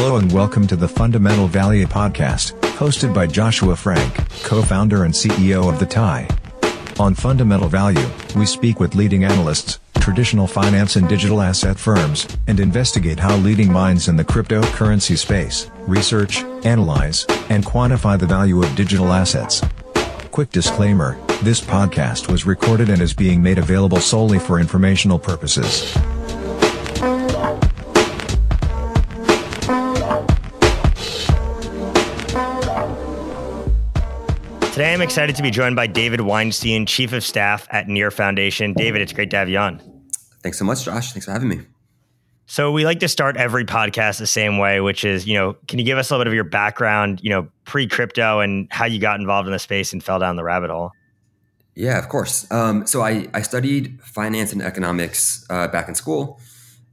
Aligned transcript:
Hello 0.00 0.16
and 0.16 0.30
welcome 0.30 0.64
to 0.68 0.76
the 0.76 0.86
Fundamental 0.86 1.48
Value 1.48 1.84
podcast, 1.84 2.52
hosted 2.76 3.12
by 3.12 3.26
Joshua 3.26 3.74
Frank, 3.74 4.14
co-founder 4.44 5.02
and 5.02 5.12
CEO 5.12 5.68
of 5.68 5.80
The 5.80 5.86
Tie. 5.86 6.28
On 7.00 7.16
Fundamental 7.16 7.68
Value, 7.68 8.06
we 8.36 8.46
speak 8.46 8.78
with 8.78 8.94
leading 8.94 9.24
analysts, 9.24 9.80
traditional 9.94 10.46
finance 10.46 10.94
and 10.94 11.08
digital 11.08 11.42
asset 11.42 11.76
firms, 11.76 12.28
and 12.46 12.60
investigate 12.60 13.18
how 13.18 13.38
leading 13.38 13.72
minds 13.72 14.06
in 14.06 14.14
the 14.14 14.24
cryptocurrency 14.24 15.18
space 15.18 15.68
research, 15.80 16.44
analyze, 16.64 17.26
and 17.50 17.66
quantify 17.66 18.16
the 18.16 18.24
value 18.24 18.62
of 18.62 18.76
digital 18.76 19.12
assets. 19.12 19.62
Quick 20.30 20.50
disclaimer 20.50 21.18
this 21.42 21.60
podcast 21.60 22.30
was 22.30 22.46
recorded 22.46 22.88
and 22.88 23.02
is 23.02 23.12
being 23.12 23.42
made 23.42 23.58
available 23.58 23.98
solely 23.98 24.38
for 24.38 24.60
informational 24.60 25.18
purposes. 25.18 25.92
Today, 34.78 34.94
I'm 34.94 35.02
excited 35.02 35.34
to 35.34 35.42
be 35.42 35.50
joined 35.50 35.74
by 35.74 35.88
David 35.88 36.20
Weinstein, 36.20 36.86
Chief 36.86 37.12
of 37.12 37.24
Staff 37.24 37.66
at 37.72 37.88
Near 37.88 38.12
Foundation. 38.12 38.74
David, 38.74 39.02
it's 39.02 39.12
great 39.12 39.28
to 39.30 39.36
have 39.36 39.48
you 39.48 39.58
on. 39.58 39.82
Thanks 40.40 40.56
so 40.56 40.64
much, 40.64 40.84
Josh. 40.84 41.10
Thanks 41.10 41.26
for 41.26 41.32
having 41.32 41.48
me. 41.48 41.62
So 42.46 42.70
we 42.70 42.84
like 42.84 43.00
to 43.00 43.08
start 43.08 43.36
every 43.36 43.64
podcast 43.64 44.20
the 44.20 44.26
same 44.28 44.56
way, 44.56 44.80
which 44.80 45.02
is, 45.02 45.26
you 45.26 45.34
know, 45.34 45.56
can 45.66 45.80
you 45.80 45.84
give 45.84 45.98
us 45.98 46.10
a 46.10 46.14
little 46.14 46.22
bit 46.22 46.28
of 46.28 46.34
your 46.34 46.44
background, 46.44 47.18
you 47.24 47.30
know, 47.30 47.48
pre-crypto 47.64 48.38
and 48.38 48.68
how 48.70 48.84
you 48.84 49.00
got 49.00 49.18
involved 49.18 49.48
in 49.48 49.52
the 49.52 49.58
space 49.58 49.92
and 49.92 50.00
fell 50.00 50.20
down 50.20 50.36
the 50.36 50.44
rabbit 50.44 50.70
hole? 50.70 50.92
Yeah, 51.74 51.98
of 51.98 52.08
course. 52.08 52.48
Um, 52.52 52.86
so 52.86 53.02
I, 53.02 53.26
I 53.34 53.42
studied 53.42 54.00
finance 54.04 54.52
and 54.52 54.62
economics 54.62 55.44
uh, 55.50 55.66
back 55.66 55.88
in 55.88 55.96
school. 55.96 56.38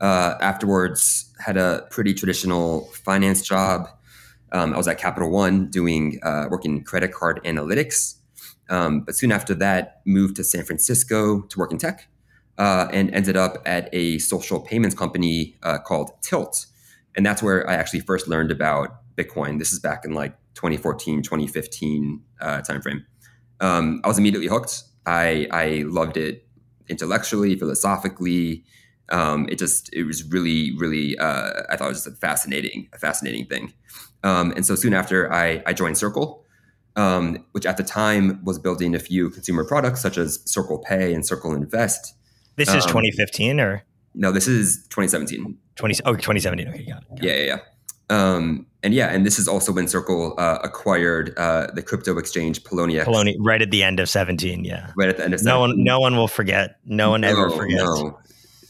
Uh, 0.02 0.34
afterwards, 0.42 1.32
had 1.38 1.56
a 1.56 1.86
pretty 1.92 2.16
traditional 2.16 2.86
finance 3.04 3.44
job 3.44 3.90
um, 4.52 4.74
I 4.74 4.78
was 4.78 4.88
at 4.88 4.98
Capital 4.98 5.30
One 5.30 5.70
doing 5.70 6.20
uh, 6.24 6.46
working 6.50 6.84
credit 6.84 7.12
card 7.12 7.42
analytics. 7.44 8.16
Um, 8.70 9.02
but 9.02 9.16
soon 9.16 9.32
after 9.32 9.54
that, 9.56 10.02
moved 10.06 10.36
to 10.38 10.44
San 10.44 10.64
Francisco 10.64 11.42
to 11.42 11.60
work 11.60 11.72
in 11.72 11.78
tech, 11.78 12.08
uh, 12.58 12.88
and 12.92 13.14
ended 13.14 13.38
up 13.38 13.62
at 13.66 13.90
a 13.94 14.18
social 14.20 14.60
payments 14.60 14.96
company 14.96 15.56
uh, 15.64 15.78
called 15.78 16.12
Tilt, 16.22 16.66
and 17.16 17.26
that's 17.26 17.44
where 17.44 17.70
I 17.70 17.76
actually 17.76 18.00
first 18.00 18.28
learned 18.28 18.52
about 18.52 19.02
Bitcoin. 19.16 19.60
This 19.60 19.72
is 19.72 19.80
back 19.80 20.04
in 20.04 20.14
like 20.14 20.36
2014, 20.56 21.22
2015 21.22 22.22
uh, 22.42 22.62
timeframe. 22.68 23.06
Um, 23.60 24.02
I 24.04 24.08
was 24.08 24.18
immediately 24.18 24.48
hooked. 24.48 24.84
I 25.06 25.48
I 25.52 25.84
loved 25.86 26.18
it 26.18 26.48
intellectually, 26.90 27.56
philosophically. 27.56 28.64
Um, 29.10 29.48
it 29.50 29.60
just 29.60 29.94
it 29.94 30.04
was 30.04 30.24
really 30.24 30.76
really 30.78 31.18
uh, 31.18 31.64
I 31.70 31.76
thought 31.76 31.86
it 31.86 31.90
was 31.90 32.04
just 32.04 32.08
a 32.16 32.20
fascinating 32.20 32.90
a 32.94 32.98
fascinating 32.98 33.46
thing. 33.46 33.74
Um, 34.26 34.52
and 34.56 34.66
so 34.66 34.74
soon 34.74 34.96
after, 34.96 35.32
I, 35.32 35.62
I 35.68 35.74
joined 35.74 36.00
Circle, 36.00 36.44
um, 36.96 37.46
which 37.52 37.66
at 37.66 37.78
the 37.78 37.84
time 37.84 38.44
was 38.44 38.58
building 38.58 38.96
a 38.96 39.00
few 39.00 39.30
consumer 39.30 39.64
products 39.64 40.02
such 40.02 40.18
as 40.18 40.40
Circle 40.46 40.80
Pay 40.80 41.14
and 41.14 41.26
Circle 41.26 41.54
Invest. 41.54 42.16
This 42.56 42.70
is 42.70 42.86
um, 42.86 42.90
2015 42.90 43.60
or? 43.60 43.84
No, 44.16 44.32
this 44.32 44.48
is 44.48 44.88
2017. 44.88 45.58
20, 45.76 45.96
oh, 46.06 46.14
2017. 46.14 46.68
Okay, 46.68 46.86
got 46.86 47.04
it. 47.04 47.10
Got 47.10 47.24
yeah, 47.24 47.34
yeah, 47.34 47.44
yeah. 47.44 47.58
Um, 48.10 48.66
and 48.82 48.94
yeah, 48.96 49.10
and 49.10 49.26
this 49.26 49.38
is 49.38 49.48
also 49.48 49.72
when 49.72 49.88
Circle 49.88 50.34
uh, 50.40 50.58
acquired 50.64 51.38
uh, 51.38 51.68
the 51.76 51.84
crypto 51.84 52.18
exchange 52.18 52.64
Poloniex. 52.64 53.04
Poloniex, 53.04 53.36
right 53.40 53.62
at 53.62 53.70
the 53.70 53.84
end 53.84 54.00
of 54.00 54.10
17. 54.10 54.64
Yeah, 54.64 54.92
right 54.98 55.10
at 55.10 55.18
the 55.18 55.24
end 55.24 55.36
of 55.36 55.40
17. 55.40 55.54
No 55.54 55.60
one, 55.60 55.84
no 55.84 56.00
one 56.00 56.16
will 56.16 56.28
forget. 56.28 56.78
No 56.86 57.12
one 57.12 57.22
no, 57.22 57.30
ever 57.30 57.50
forgets. 57.52 57.84
No. 57.84 58.18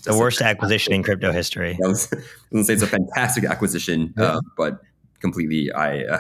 The 0.06 0.18
worst 0.18 0.42
acquisition 0.42 0.94
in 0.94 1.04
crypto 1.04 1.32
history. 1.32 1.78
I 1.84 1.88
was, 1.88 2.12
I 2.12 2.18
was 2.18 2.26
going 2.52 2.64
to 2.64 2.66
say 2.66 2.74
it's 2.74 2.84
a 2.84 2.88
fantastic 2.88 3.44
acquisition, 3.44 4.14
uh, 4.18 4.40
but 4.58 4.80
completely 5.20 5.72
I 5.72 6.04
uh, 6.04 6.20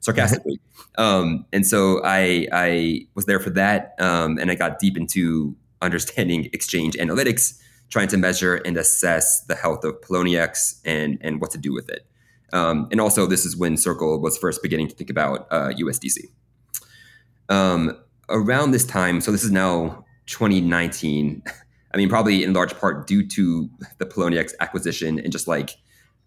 sarcastically. 0.00 0.60
um, 0.98 1.46
and 1.52 1.66
so 1.66 2.02
I 2.04 2.46
I 2.52 3.06
was 3.14 3.26
there 3.26 3.40
for 3.40 3.50
that, 3.50 3.94
um, 3.98 4.38
and 4.38 4.50
I 4.50 4.54
got 4.54 4.78
deep 4.78 4.96
into 4.96 5.56
understanding 5.80 6.48
exchange 6.52 6.94
analytics, 6.94 7.58
trying 7.90 8.08
to 8.08 8.16
measure 8.16 8.56
and 8.56 8.76
assess 8.76 9.44
the 9.44 9.54
health 9.54 9.84
of 9.84 10.00
Poloniex 10.02 10.80
and 10.84 11.18
and 11.20 11.40
what 11.40 11.50
to 11.52 11.58
do 11.58 11.72
with 11.72 11.88
it. 11.88 12.06
Um, 12.52 12.88
and 12.90 13.00
also, 13.00 13.26
this 13.26 13.46
is 13.46 13.56
when 13.56 13.76
Circle 13.76 14.20
was 14.20 14.36
first 14.36 14.62
beginning 14.62 14.88
to 14.88 14.94
think 14.94 15.08
about 15.08 15.46
uh, 15.50 15.70
USDC. 15.70 16.24
Um, 17.48 17.98
around 18.28 18.72
this 18.72 18.84
time, 18.84 19.20
so 19.20 19.32
this 19.32 19.44
is 19.44 19.50
now 19.50 20.04
2019. 20.26 21.42
I 21.94 21.98
mean, 21.98 22.08
probably 22.08 22.42
in 22.42 22.52
large 22.52 22.74
part 22.78 23.06
due 23.06 23.26
to 23.28 23.68
the 23.98 24.06
Poloniex 24.06 24.52
acquisition 24.60 25.18
and 25.18 25.30
just 25.30 25.46
like 25.46 25.76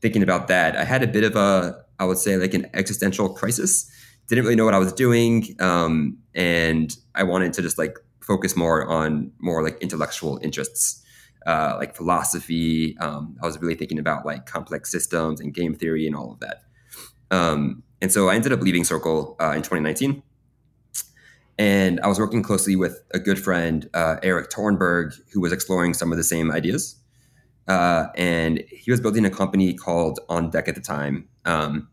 thinking 0.01 0.21
about 0.21 0.47
that, 0.47 0.75
I 0.75 0.83
had 0.83 1.03
a 1.03 1.07
bit 1.07 1.23
of 1.23 1.35
a 1.35 1.83
I 1.99 2.05
would 2.05 2.17
say 2.17 2.37
like 2.37 2.53
an 2.53 2.69
existential 2.73 3.29
crisis. 3.29 3.89
Didn't 4.27 4.43
really 4.43 4.55
know 4.55 4.65
what 4.65 4.73
I 4.73 4.79
was 4.79 4.91
doing, 4.91 5.55
um, 5.59 6.17
and 6.33 6.95
I 7.13 7.23
wanted 7.23 7.53
to 7.53 7.61
just 7.61 7.77
like 7.77 7.97
focus 8.21 8.55
more 8.55 8.87
on 8.87 9.31
more 9.39 9.63
like 9.63 9.77
intellectual 9.81 10.39
interests, 10.41 11.03
uh, 11.45 11.75
like 11.77 11.95
philosophy. 11.95 12.97
Um, 12.97 13.37
I 13.41 13.45
was 13.45 13.61
really 13.61 13.75
thinking 13.75 13.99
about 13.99 14.25
like 14.25 14.47
complex 14.47 14.91
systems 14.91 15.39
and 15.39 15.53
game 15.53 15.75
theory 15.75 16.07
and 16.07 16.15
all 16.15 16.31
of 16.31 16.39
that. 16.39 16.63
Um, 17.29 17.83
and 18.01 18.11
so 18.11 18.29
I 18.29 18.35
ended 18.35 18.51
up 18.51 18.61
leaving 18.61 18.83
Circle 18.83 19.35
uh, 19.39 19.51
in 19.51 19.61
2019. 19.61 20.23
And 21.57 21.99
I 22.01 22.07
was 22.07 22.19
working 22.19 22.43
closely 22.43 22.75
with 22.75 23.01
a 23.13 23.19
good 23.19 23.39
friend, 23.39 23.89
uh, 23.93 24.17
Erik 24.21 24.49
Torenberg, 24.49 25.13
who 25.31 25.39
was 25.39 25.51
exploring 25.51 25.93
some 25.93 26.11
of 26.11 26.17
the 26.17 26.23
same 26.23 26.51
ideas. 26.51 26.97
Uh, 27.67 28.07
and 28.15 28.63
he 28.69 28.91
was 28.91 28.99
building 28.99 29.25
a 29.25 29.29
company 29.29 29.73
called 29.73 30.19
On 30.29 30.49
Deck 30.49 30.67
at 30.67 30.75
the 30.75 30.81
time. 30.81 31.27
Um, 31.45 31.87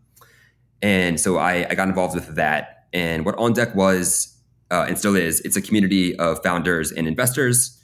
and 0.82 1.18
so 1.18 1.38
I, 1.38 1.66
I, 1.70 1.74
got 1.74 1.88
involved 1.88 2.14
with 2.14 2.34
that. 2.34 2.86
And 2.92 3.24
what 3.24 3.36
On 3.38 3.52
Deck 3.52 3.74
was 3.74 4.36
uh, 4.70 4.86
and 4.88 4.98
still 4.98 5.14
is, 5.14 5.40
it's 5.40 5.56
a 5.56 5.62
community 5.62 6.16
of 6.16 6.42
founders 6.42 6.90
and 6.90 7.06
investors 7.06 7.78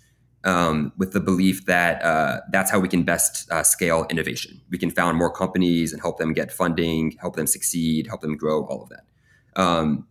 um, 0.45 0.93
with 0.97 1.13
the 1.13 1.21
belief 1.21 1.67
that 1.67 2.03
uh, 2.03 2.41
that's 2.51 2.71
how 2.71 2.81
we 2.81 2.89
can 2.89 3.03
best 3.03 3.51
uh, 3.51 3.63
scale 3.63 4.07
innovation. 4.09 4.61
We 4.71 4.79
can 4.79 4.91
found 4.91 5.19
more 5.19 5.31
companies 5.31 5.93
and 5.93 6.01
help 6.01 6.19
them 6.19 6.33
get 6.33 6.51
funding, 6.51 7.17
help 7.21 7.37
them 7.37 7.47
succeed, 7.47 8.07
help 8.07 8.23
them 8.23 8.37
grow, 8.37 8.65
all 8.65 8.83
of 8.83 8.89
that. 8.89 9.05
Um, 9.61 10.07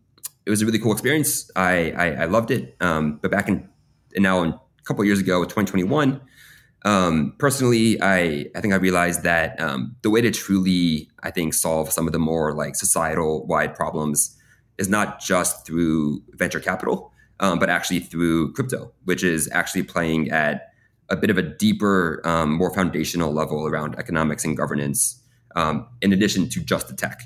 it 0.48 0.50
was 0.50 0.62
a 0.62 0.66
really 0.66 0.80
cool 0.80 0.94
experience. 0.94 1.52
I, 1.58 1.92
I, 1.92 2.06
I 2.22 2.26
loved 2.26 2.52
it. 2.52 2.78
Um, 2.80 3.20
but 3.22 3.30
back 3.32 3.50
in, 3.50 3.68
and 4.16 4.24
now 4.24 4.44
in, 4.44 4.52
a 4.52 4.84
couple 4.86 5.04
years 5.04 5.20
ago, 5.20 5.44
2021, 5.44 6.22
um, 6.86 7.36
personally, 7.38 8.02
I, 8.02 8.46
I 8.56 8.62
think 8.62 8.74
I 8.74 8.78
realized 8.78 9.24
that 9.24 9.60
um, 9.60 9.98
the 10.04 10.10
way 10.10 10.22
to 10.22 10.32
truly, 10.32 11.10
I 11.22 11.32
think, 11.32 11.54
solve 11.54 11.92
some 11.92 12.08
of 12.08 12.14
the 12.14 12.20
more 12.20 12.54
like 12.54 12.78
societal 12.78 13.46
wide 13.46 13.76
problems 13.76 14.38
is 14.78 14.88
not 14.88 15.20
just 15.20 15.68
through 15.68 16.24
venture 16.30 16.62
capital, 16.62 17.12
um, 17.42 17.60
but 17.60 17.70
actually 17.70 18.00
through 18.00 18.54
crypto, 18.54 18.94
which 19.04 19.26
is 19.26 19.50
actually 19.52 19.84
playing 19.84 20.32
at 20.32 20.72
a 21.10 21.18
bit 21.18 21.30
of 21.30 21.38
a 21.38 21.42
deeper, 21.42 22.22
um, 22.24 22.54
more 22.54 22.74
foundational 22.74 23.34
level 23.34 23.68
around 23.68 23.96
economics 24.00 24.46
and 24.46 24.56
governance, 24.56 25.22
um, 25.58 25.86
in 26.02 26.14
addition 26.14 26.48
to 26.48 26.62
just 26.62 26.88
the 26.88 26.96
tech. 26.96 27.24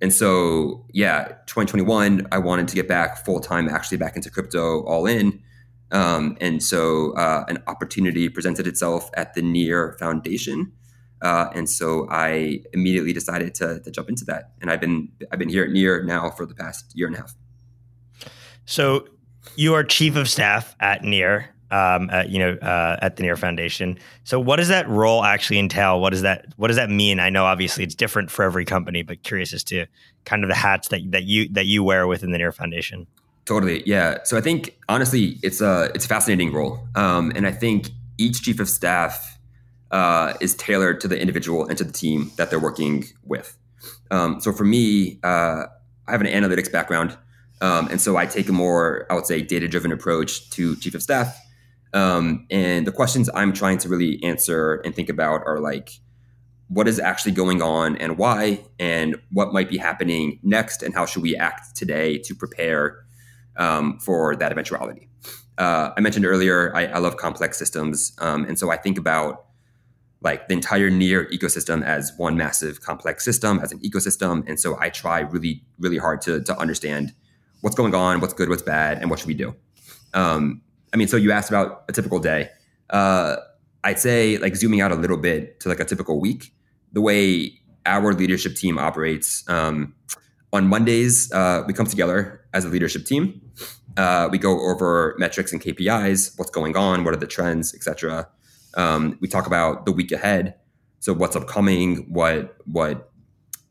And 0.00 0.12
so, 0.12 0.86
yeah, 0.92 1.28
2021, 1.46 2.28
I 2.30 2.38
wanted 2.38 2.68
to 2.68 2.74
get 2.74 2.86
back 2.86 3.24
full 3.24 3.40
time, 3.40 3.68
actually 3.68 3.98
back 3.98 4.14
into 4.16 4.30
crypto 4.30 4.84
all 4.84 5.06
in. 5.06 5.42
Um, 5.90 6.36
and 6.40 6.62
so 6.62 7.12
uh, 7.12 7.44
an 7.48 7.58
opportunity 7.66 8.28
presented 8.28 8.66
itself 8.66 9.10
at 9.14 9.34
the 9.34 9.42
Near 9.42 9.96
Foundation. 9.98 10.72
Uh, 11.20 11.48
and 11.54 11.68
so 11.68 12.06
I 12.10 12.62
immediately 12.72 13.12
decided 13.12 13.54
to, 13.56 13.80
to, 13.80 13.90
jump 13.90 14.08
into 14.08 14.24
that. 14.26 14.52
And 14.60 14.70
I've 14.70 14.80
been 14.80 15.10
I've 15.32 15.38
been 15.38 15.48
here 15.48 15.64
at 15.64 15.70
Near 15.70 16.04
now 16.04 16.30
for 16.30 16.46
the 16.46 16.54
past 16.54 16.92
year 16.94 17.08
and 17.08 17.16
a 17.16 17.18
half. 17.18 17.34
So 18.66 19.08
you 19.56 19.74
are 19.74 19.82
chief 19.82 20.14
of 20.14 20.28
staff 20.28 20.76
at 20.78 21.02
Near, 21.02 21.48
um, 21.70 22.10
at, 22.10 22.30
you 22.30 22.38
know, 22.38 22.52
uh, 22.54 22.96
at 23.02 23.16
the 23.16 23.22
Near 23.22 23.36
Foundation. 23.36 23.98
So 24.24 24.40
what 24.40 24.56
does 24.56 24.68
that 24.68 24.88
role 24.88 25.24
actually 25.24 25.58
entail? 25.58 26.00
What 26.00 26.10
does 26.10 26.22
that 26.22 26.46
What 26.56 26.68
does 26.68 26.76
that 26.76 26.90
mean? 26.90 27.20
I 27.20 27.30
know 27.30 27.44
obviously 27.44 27.84
it's 27.84 27.94
different 27.94 28.30
for 28.30 28.44
every 28.44 28.64
company, 28.64 29.02
but 29.02 29.22
curious 29.22 29.52
as 29.52 29.64
to 29.64 29.86
kind 30.24 30.44
of 30.44 30.48
the 30.48 30.56
hats 30.56 30.88
that 30.88 31.00
that 31.10 31.24
you 31.24 31.48
that 31.50 31.66
you 31.66 31.82
wear 31.82 32.06
within 32.06 32.32
the 32.32 32.38
Near 32.38 32.52
Foundation. 32.52 33.06
Totally, 33.44 33.82
yeah. 33.86 34.18
So 34.24 34.36
I 34.36 34.42
think 34.42 34.76
honestly, 34.90 35.38
it's 35.42 35.60
a 35.60 35.90
it's 35.94 36.04
a 36.04 36.08
fascinating 36.08 36.52
role, 36.52 36.86
um, 36.94 37.32
and 37.34 37.46
I 37.46 37.52
think 37.52 37.88
each 38.18 38.42
chief 38.42 38.60
of 38.60 38.68
staff 38.68 39.38
uh, 39.90 40.34
is 40.40 40.54
tailored 40.54 41.00
to 41.00 41.08
the 41.08 41.18
individual 41.18 41.66
and 41.66 41.78
to 41.78 41.84
the 41.84 41.92
team 41.92 42.30
that 42.36 42.50
they're 42.50 42.60
working 42.60 43.04
with. 43.24 43.56
Um, 44.10 44.40
so 44.40 44.52
for 44.52 44.64
me, 44.64 45.18
uh, 45.22 45.64
I 46.06 46.12
have 46.12 46.20
an 46.20 46.26
analytics 46.26 46.70
background, 46.70 47.16
um, 47.62 47.88
and 47.88 48.00
so 48.00 48.18
I 48.18 48.26
take 48.26 48.50
a 48.50 48.52
more, 48.52 49.06
I 49.08 49.14
would 49.14 49.24
say, 49.24 49.40
data 49.40 49.66
driven 49.66 49.92
approach 49.92 50.50
to 50.50 50.76
chief 50.76 50.94
of 50.94 51.02
staff. 51.02 51.34
Um, 51.94 52.46
and 52.50 52.86
the 52.86 52.92
questions 52.92 53.30
I'm 53.34 53.52
trying 53.52 53.78
to 53.78 53.88
really 53.88 54.22
answer 54.22 54.76
and 54.84 54.94
think 54.94 55.08
about 55.08 55.42
are 55.46 55.58
like, 55.58 55.90
what 56.68 56.86
is 56.86 57.00
actually 57.00 57.32
going 57.32 57.62
on 57.62 57.96
and 57.96 58.18
why, 58.18 58.62
and 58.78 59.16
what 59.30 59.52
might 59.54 59.70
be 59.70 59.78
happening 59.78 60.38
next, 60.42 60.82
and 60.82 60.94
how 60.94 61.06
should 61.06 61.22
we 61.22 61.34
act 61.34 61.74
today 61.74 62.18
to 62.18 62.34
prepare 62.34 63.04
um, 63.56 63.98
for 63.98 64.36
that 64.36 64.52
eventuality. 64.52 65.08
Uh, 65.56 65.90
I 65.96 66.00
mentioned 66.00 66.26
earlier, 66.26 66.74
I, 66.76 66.86
I 66.86 66.98
love 66.98 67.16
complex 67.16 67.58
systems. 67.58 68.12
Um, 68.18 68.44
and 68.44 68.58
so 68.58 68.70
I 68.70 68.76
think 68.76 68.98
about 68.98 69.46
like 70.20 70.48
the 70.48 70.54
entire 70.54 70.90
near 70.90 71.26
ecosystem 71.26 71.84
as 71.84 72.12
one 72.16 72.36
massive 72.36 72.80
complex 72.80 73.24
system 73.24 73.60
as 73.60 73.72
an 73.72 73.78
ecosystem 73.80 74.46
and 74.48 74.58
so 74.58 74.76
i 74.80 74.88
try 74.88 75.20
really 75.20 75.62
really 75.78 75.98
hard 75.98 76.20
to, 76.20 76.42
to 76.42 76.56
understand 76.58 77.12
what's 77.60 77.76
going 77.76 77.94
on 77.94 78.20
what's 78.20 78.34
good 78.34 78.48
what's 78.48 78.62
bad 78.62 78.98
and 78.98 79.10
what 79.10 79.18
should 79.18 79.28
we 79.28 79.34
do 79.34 79.54
um, 80.14 80.62
i 80.92 80.96
mean 80.96 81.08
so 81.08 81.16
you 81.16 81.32
asked 81.32 81.50
about 81.50 81.84
a 81.88 81.92
typical 81.92 82.18
day 82.18 82.50
uh, 82.90 83.36
i'd 83.84 83.98
say 83.98 84.38
like 84.38 84.56
zooming 84.56 84.80
out 84.80 84.92
a 84.92 84.96
little 84.96 85.16
bit 85.16 85.60
to 85.60 85.68
like 85.68 85.80
a 85.80 85.84
typical 85.84 86.20
week 86.20 86.52
the 86.92 87.00
way 87.00 87.52
our 87.86 88.12
leadership 88.12 88.54
team 88.54 88.78
operates 88.78 89.48
um, 89.48 89.94
on 90.52 90.66
mondays 90.66 91.30
uh, 91.32 91.62
we 91.66 91.72
come 91.72 91.86
together 91.86 92.44
as 92.52 92.64
a 92.64 92.68
leadership 92.68 93.04
team 93.04 93.40
uh, 93.96 94.28
we 94.30 94.38
go 94.38 94.60
over 94.70 95.14
metrics 95.18 95.52
and 95.52 95.62
kpis 95.62 96.38
what's 96.38 96.50
going 96.50 96.76
on 96.76 97.04
what 97.04 97.14
are 97.14 97.18
the 97.18 97.26
trends 97.26 97.74
etc 97.74 98.28
um, 98.78 99.18
we 99.20 99.28
talk 99.28 99.46
about 99.46 99.86
the 99.86 99.92
week 99.92 100.12
ahead. 100.12 100.54
So 101.00 101.12
what's 101.12 101.36
upcoming, 101.36 102.12
what 102.12 102.56
what 102.64 103.10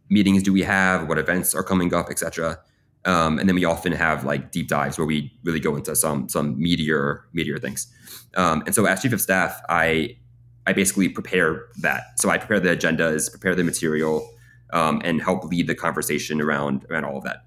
meetings 0.09 0.43
do 0.43 0.53
we 0.53 0.63
have, 0.63 1.07
what 1.07 1.17
events 1.17 1.53
are 1.53 1.63
coming 1.63 1.93
up, 1.93 2.09
etc. 2.09 2.59
Um, 3.05 3.39
and 3.39 3.47
then 3.47 3.55
we 3.55 3.63
often 3.63 3.93
have 3.93 4.25
like 4.25 4.51
deep 4.51 4.67
dives 4.67 4.97
where 4.97 5.07
we 5.07 5.31
really 5.43 5.59
go 5.59 5.75
into 5.75 5.95
some 5.95 6.27
some 6.27 6.59
meteor 6.59 7.25
meteor 7.33 7.57
things. 7.57 7.87
Um, 8.35 8.63
and 8.65 8.75
so 8.75 8.85
as 8.85 9.01
chief 9.01 9.13
of 9.13 9.21
staff, 9.21 9.61
I 9.69 10.17
I 10.65 10.73
basically 10.73 11.07
prepare 11.09 11.65
that. 11.81 12.19
So 12.19 12.29
I 12.29 12.37
prepare 12.37 12.59
the 12.59 12.75
agendas, 12.75 13.31
prepare 13.31 13.55
the 13.55 13.63
material, 13.63 14.29
um, 14.73 15.01
and 15.05 15.21
help 15.21 15.45
lead 15.45 15.67
the 15.67 15.75
conversation 15.75 16.41
around 16.41 16.85
around 16.89 17.05
all 17.05 17.17
of 17.17 17.23
that. 17.23 17.45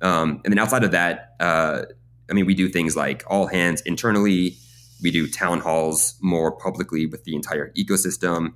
Um, 0.00 0.40
and 0.44 0.52
then 0.52 0.58
outside 0.58 0.84
of 0.84 0.90
that, 0.92 1.34
uh, 1.40 1.82
I 2.30 2.32
mean, 2.34 2.46
we 2.46 2.54
do 2.54 2.68
things 2.68 2.96
like 2.96 3.24
all 3.26 3.46
hands 3.46 3.80
internally. 3.82 4.56
We 5.02 5.10
do 5.10 5.28
town 5.28 5.60
halls 5.60 6.16
more 6.20 6.52
publicly 6.52 7.06
with 7.06 7.24
the 7.24 7.34
entire 7.34 7.72
ecosystem, 7.72 8.54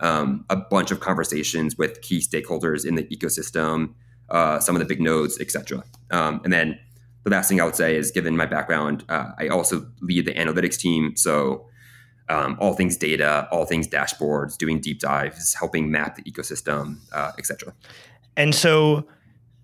um, 0.00 0.44
a 0.50 0.56
bunch 0.56 0.90
of 0.90 1.00
conversations 1.00 1.78
with 1.78 2.00
key 2.02 2.18
stakeholders 2.18 2.84
in 2.84 2.96
the 2.96 3.04
ecosystem, 3.04 3.94
uh, 4.32 4.58
some 4.58 4.74
of 4.74 4.80
the 4.80 4.86
big 4.86 5.00
nodes, 5.00 5.38
etc. 5.40 5.84
Um, 6.10 6.40
and 6.42 6.52
then 6.52 6.78
the 7.24 7.30
last 7.30 7.48
thing 7.48 7.60
I 7.60 7.64
would 7.64 7.76
say 7.76 7.96
is, 7.96 8.10
given 8.10 8.36
my 8.36 8.46
background, 8.46 9.04
uh, 9.08 9.30
I 9.38 9.48
also 9.48 9.86
lead 10.00 10.26
the 10.26 10.34
analytics 10.34 10.76
team. 10.76 11.16
So 11.16 11.66
um, 12.28 12.56
all 12.58 12.74
things 12.74 12.96
data, 12.96 13.46
all 13.52 13.64
things 13.64 13.86
dashboards, 13.86 14.56
doing 14.56 14.80
deep 14.80 14.98
dives, 14.98 15.54
helping 15.54 15.90
map 15.90 16.16
the 16.16 16.22
ecosystem, 16.22 16.96
uh, 17.12 17.32
etc. 17.38 17.74
And 18.36 18.54
so 18.54 19.06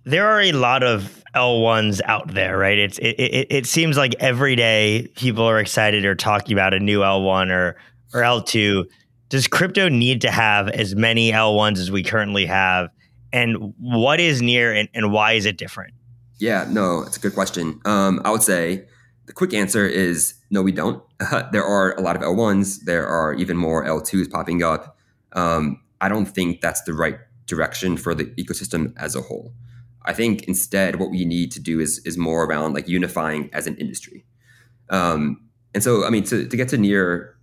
there 0.05 0.29
are 0.29 0.41
a 0.41 0.53
lot 0.53 0.83
of 0.83 1.23
L1s 1.35 2.01
out 2.05 2.33
there, 2.33 2.57
right? 2.59 2.79
It's 2.79 2.99
it, 2.99 3.19
it, 3.19 3.47
it 3.51 3.67
seems 3.67 3.97
like 3.97 4.15
every 4.21 4.55
day 4.55 5.11
people 5.17 5.45
are 5.45 5.59
excited 5.59 6.05
or 6.05 6.15
talking 6.15 6.53
about 6.53 6.75
a 6.75 6.81
new 6.81 7.01
L1 7.01 7.51
or 7.51 7.77
or 8.15 8.21
L2. 8.21 8.85
Does 9.29 9.47
crypto 9.47 9.89
need 9.89 10.23
to 10.23 10.31
have 10.31 10.69
as 10.69 10.95
many 10.95 11.33
L1s 11.33 11.79
as 11.79 11.91
we 11.91 12.03
currently 12.03 12.47
have? 12.47 12.91
And 13.33 13.75
what 13.79 14.21
is 14.21 14.41
near 14.41 14.73
and, 14.73 14.89
and 14.95 15.13
why 15.13 15.33
is 15.33 15.45
it 15.47 15.59
different? 15.59 15.95
Yeah, 16.39 16.67
no, 16.69 17.03
it's 17.03 17.17
a 17.17 17.21
good 17.21 17.35
question. 17.35 17.81
Um, 17.85 18.21
I 18.25 18.31
would 18.31 18.43
say 18.43 18.87
the 19.27 19.33
quick 19.33 19.53
answer 19.53 19.87
is 19.87 20.35
no, 20.51 20.63
we 20.63 20.73
don't. 20.73 21.03
there 21.53 21.65
are 21.65 21.95
a 21.97 22.01
lot 22.01 22.17
of 22.17 22.23
L1s. 22.23 22.85
There 22.85 23.07
are 23.07 23.35
even 23.35 23.57
more 23.57 23.85
L2s 23.85 24.31
popping 24.31 24.63
up. 24.63 24.97
Um, 25.33 25.83
I 26.01 26.09
don't 26.09 26.27
think 26.27 26.61
that's 26.61 26.83
the 26.83 26.95
right 26.95 27.19
direction 27.47 27.97
for 27.97 28.15
the 28.15 28.27
ecosystem 28.37 28.95
as 28.97 29.15
a 29.15 29.21
whole. 29.21 29.53
I 30.05 30.15
think 30.15 30.45
instead 30.45 30.97
what 30.97 31.11
we 31.11 31.25
need 31.25 31.53
to 31.53 31.61
do 31.61 31.81
is 31.81 31.99
is 32.07 32.17
more 32.17 32.45
around 32.45 32.73
like 32.73 32.89
unifying 32.89 33.51
as 33.53 33.67
an 33.67 33.77
industry. 33.77 34.25
Um, 34.91 35.49
and 35.75 35.83
so, 35.83 36.07
I 36.07 36.11
mean, 36.11 36.25
to, 36.25 36.47
to 36.47 36.57
get 36.57 36.69
to 36.71 36.79
near 36.79 37.37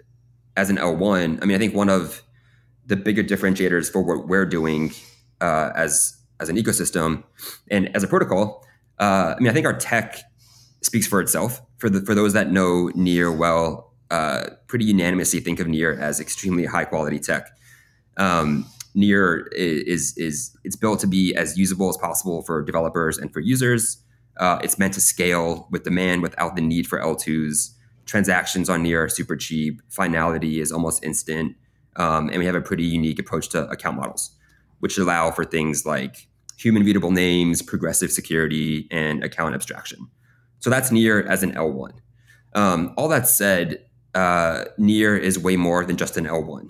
as 0.57 0.69
an 0.69 0.77
L1, 0.77 1.41
I 1.41 1.45
mean, 1.45 1.55
I 1.55 1.59
think 1.59 1.75
one 1.75 1.89
of 1.89 2.23
the 2.85 2.95
bigger 2.95 3.23
differentiators 3.23 3.91
for 3.91 4.01
what 4.01 4.27
we're 4.27 4.45
doing 4.45 4.93
uh, 5.41 5.71
as 5.75 6.17
as 6.39 6.49
an 6.49 6.57
ecosystem 6.57 7.23
and 7.71 7.95
as 7.95 8.03
a 8.03 8.07
protocol, 8.07 8.65
uh, 8.99 9.35
I 9.37 9.39
mean, 9.39 9.49
I 9.49 9.53
think 9.53 9.65
our 9.65 9.77
tech 9.77 10.19
speaks 10.81 11.07
for 11.07 11.21
itself. 11.21 11.61
For 11.77 11.89
the 11.89 12.01
for 12.01 12.15
those 12.15 12.33
that 12.33 12.51
know 12.51 12.91
Near 12.95 13.31
well, 13.31 13.93
uh, 14.11 14.49
pretty 14.67 14.85
unanimously 14.85 15.39
think 15.39 15.59
of 15.59 15.67
Near 15.67 15.93
as 15.99 16.19
extremely 16.19 16.65
high 16.65 16.85
quality 16.85 17.19
tech. 17.19 17.49
Um, 18.17 18.65
Near 18.93 19.49
is 19.51 20.17
is 20.17 20.55
it's 20.63 20.75
built 20.75 20.99
to 21.01 21.07
be 21.07 21.35
as 21.35 21.57
usable 21.57 21.89
as 21.89 21.97
possible 21.97 22.41
for 22.43 22.63
developers 22.63 23.17
and 23.17 23.31
for 23.33 23.41
users. 23.41 23.97
Uh, 24.37 24.59
it's 24.63 24.77
meant 24.77 24.93
to 24.93 25.01
scale 25.01 25.67
with 25.71 25.83
demand 25.83 26.21
without 26.21 26.55
the 26.55 26.61
need 26.61 26.87
for 26.87 26.99
L2s. 26.99 27.71
Transactions 28.05 28.69
on 28.69 28.83
Near 28.83 29.05
are 29.05 29.09
super 29.09 29.35
cheap. 29.35 29.81
Finality 29.89 30.59
is 30.59 30.71
almost 30.71 31.03
instant, 31.03 31.55
um, 31.95 32.29
and 32.29 32.37
we 32.37 32.45
have 32.45 32.55
a 32.55 32.61
pretty 32.61 32.83
unique 32.83 33.19
approach 33.19 33.49
to 33.49 33.67
account 33.69 33.97
models, 33.97 34.31
which 34.85 34.99
allow 34.99 35.31
for 35.31 35.43
things 35.43 35.83
like 35.83 36.27
human 36.57 36.83
readable 36.83 37.09
names, 37.09 37.63
progressive 37.63 38.11
security, 38.11 38.87
and 38.91 39.23
account 39.23 39.55
abstraction. 39.55 39.97
So 40.59 40.69
that's 40.69 40.91
Near 40.91 41.23
as 41.23 41.41
an 41.41 41.53
L1. 41.53 41.93
Um, 42.53 42.93
all 42.95 43.07
that 43.07 43.27
said, 43.27 43.83
uh, 44.13 44.65
Near 44.77 45.17
is 45.17 45.39
way 45.39 45.55
more 45.55 45.83
than 45.85 45.97
just 45.97 46.17
an 46.17 46.25
L1. 46.25 46.67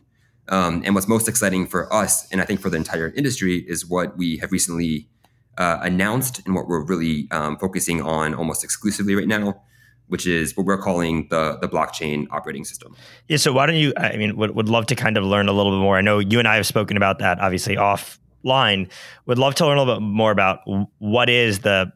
Um, 0.47 0.81
and 0.85 0.95
what's 0.95 1.09
most 1.09 1.27
exciting 1.27 1.67
for 1.67 1.93
us, 1.93 2.25
and 2.31 2.39
I 2.39 2.45
think 2.45 2.61
for 2.61 2.69
the 2.69 2.77
entire 2.77 3.09
industry, 3.17 3.65
is 3.67 3.85
what 3.85 4.17
we 4.17 4.37
have 4.37 4.53
recently 4.53 5.09
uh, 5.57 5.79
announced 5.81 6.41
and 6.45 6.55
what 6.55 6.69
we're 6.69 6.85
really 6.85 7.27
um, 7.31 7.57
focusing 7.57 8.01
on 8.01 8.33
almost 8.33 8.63
exclusively 8.63 9.13
right 9.13 9.27
now, 9.27 9.61
which 10.07 10.27
is 10.27 10.55
what 10.55 10.65
we're 10.65 10.77
calling 10.77 11.27
the 11.29 11.57
the 11.61 11.67
blockchain 11.67 12.27
operating 12.31 12.65
system. 12.65 12.95
Yeah. 13.27 13.37
So 13.37 13.53
why 13.53 13.65
don't 13.65 13.75
you? 13.75 13.93
I 13.97 14.17
mean, 14.17 14.37
would 14.37 14.51
would 14.51 14.69
love 14.69 14.85
to 14.87 14.95
kind 14.95 15.17
of 15.17 15.23
learn 15.23 15.47
a 15.47 15.53
little 15.53 15.71
bit 15.71 15.81
more. 15.81 15.97
I 15.97 16.01
know 16.01 16.19
you 16.19 16.39
and 16.39 16.47
I 16.47 16.55
have 16.55 16.65
spoken 16.65 16.97
about 16.97 17.19
that, 17.19 17.39
obviously 17.39 17.75
offline. 17.75 18.89
Would 19.25 19.37
love 19.37 19.55
to 19.55 19.65
learn 19.65 19.77
a 19.77 19.81
little 19.81 19.95
bit 19.95 20.03
more 20.03 20.31
about 20.31 20.59
what 20.99 21.29
is 21.29 21.59
the 21.59 21.91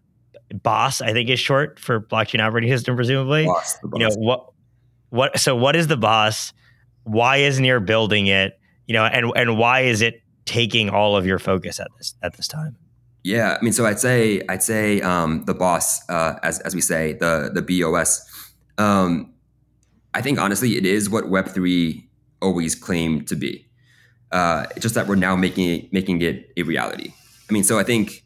BOSS. 0.63 1.01
I 1.01 1.13
think 1.13 1.29
is 1.29 1.39
short 1.39 1.79
for 1.79 2.01
blockchain 2.01 2.39
operating 2.39 2.71
system, 2.71 2.95
presumably. 2.95 3.45
BOSS, 3.45 3.79
you 3.93 3.99
know 3.99 4.09
what? 4.17 4.53
What? 5.09 5.39
So 5.39 5.55
what 5.55 5.75
is 5.75 5.87
the 5.87 5.97
BOSS? 5.97 6.53
why 7.09 7.37
is 7.37 7.59
Near 7.59 7.79
building 7.79 8.27
it? 8.27 8.59
You 8.87 8.93
know, 8.93 9.05
and 9.05 9.31
and 9.35 9.57
why 9.57 9.81
is 9.81 10.01
it 10.01 10.21
taking 10.45 10.89
all 10.89 11.15
of 11.15 11.25
your 11.25 11.39
focus 11.39 11.79
at 11.79 11.87
this 11.97 12.15
at 12.21 12.35
this 12.37 12.47
time? 12.47 12.77
Yeah, 13.23 13.57
I 13.59 13.63
mean, 13.63 13.73
so 13.73 13.85
I'd 13.85 13.99
say 13.99 14.41
I'd 14.47 14.63
say 14.63 15.01
um, 15.01 15.43
the 15.45 15.53
boss, 15.53 16.07
uh, 16.09 16.39
as 16.41 16.59
as 16.61 16.73
we 16.73 16.81
say, 16.81 17.13
the 17.13 17.51
the 17.53 17.61
BOS. 17.61 18.25
Um, 18.77 19.33
I 20.13 20.21
think 20.21 20.39
honestly, 20.39 20.77
it 20.77 20.85
is 20.85 21.09
what 21.09 21.29
Web 21.29 21.47
three 21.49 22.09
always 22.41 22.75
claimed 22.75 23.27
to 23.27 23.35
be. 23.35 23.67
Uh, 24.31 24.65
just 24.79 24.95
that 24.95 25.07
we're 25.07 25.15
now 25.15 25.35
making 25.35 25.67
it, 25.69 25.91
making 25.91 26.21
it 26.21 26.51
a 26.55 26.63
reality. 26.63 27.13
I 27.49 27.53
mean, 27.53 27.63
so 27.63 27.79
I 27.79 27.83
think 27.83 28.23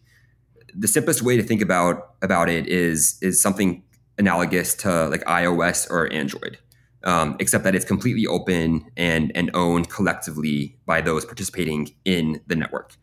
the 0.75 0.88
simplest 0.88 1.21
way 1.21 1.38
to 1.38 1.43
think 1.43 1.62
about 1.62 2.15
about 2.21 2.50
it 2.50 2.67
is 2.67 3.17
is 3.21 3.41
something 3.41 3.83
analogous 4.19 4.75
to 4.75 5.07
like 5.09 5.23
iOS 5.23 5.89
or 5.89 6.12
Android 6.13 6.59
um, 7.03 7.35
except 7.39 7.63
that 7.63 7.75
it's 7.75 7.85
completely 7.85 8.25
open 8.25 8.85
and 8.95 9.31
and 9.35 9.51
owned 9.53 9.89
collectively 9.89 10.77
by 10.85 11.01
those 11.01 11.25
participating 11.25 11.89
in 12.05 12.41
the 12.47 12.55
network. 12.55 12.95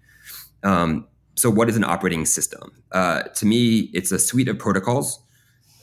Um, 0.63 1.07
so, 1.41 1.51
what 1.51 1.69
is 1.69 1.77
an 1.77 1.85
operating 1.85 2.27
system? 2.27 2.83
Uh, 2.93 3.23
to 3.23 3.47
me, 3.47 3.91
it's 3.95 4.13
a 4.13 4.19
suite 4.19 4.49
of 4.49 4.59
protocols 4.59 5.23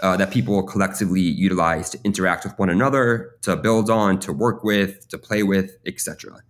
uh, 0.01 0.15
that 0.17 0.31
people 0.31 0.61
collectively 0.63 1.21
utilize 1.21 1.89
to 1.89 1.99
interact 2.03 2.43
with 2.43 2.57
one 2.59 2.69
another, 2.69 3.35
to 3.41 3.55
build 3.55 3.89
on, 3.89 4.19
to 4.19 4.31
work 4.31 4.63
with, 4.63 5.07
to 5.09 5.17
play 5.17 5.43
with, 5.43 5.77
etc. 5.85 6.41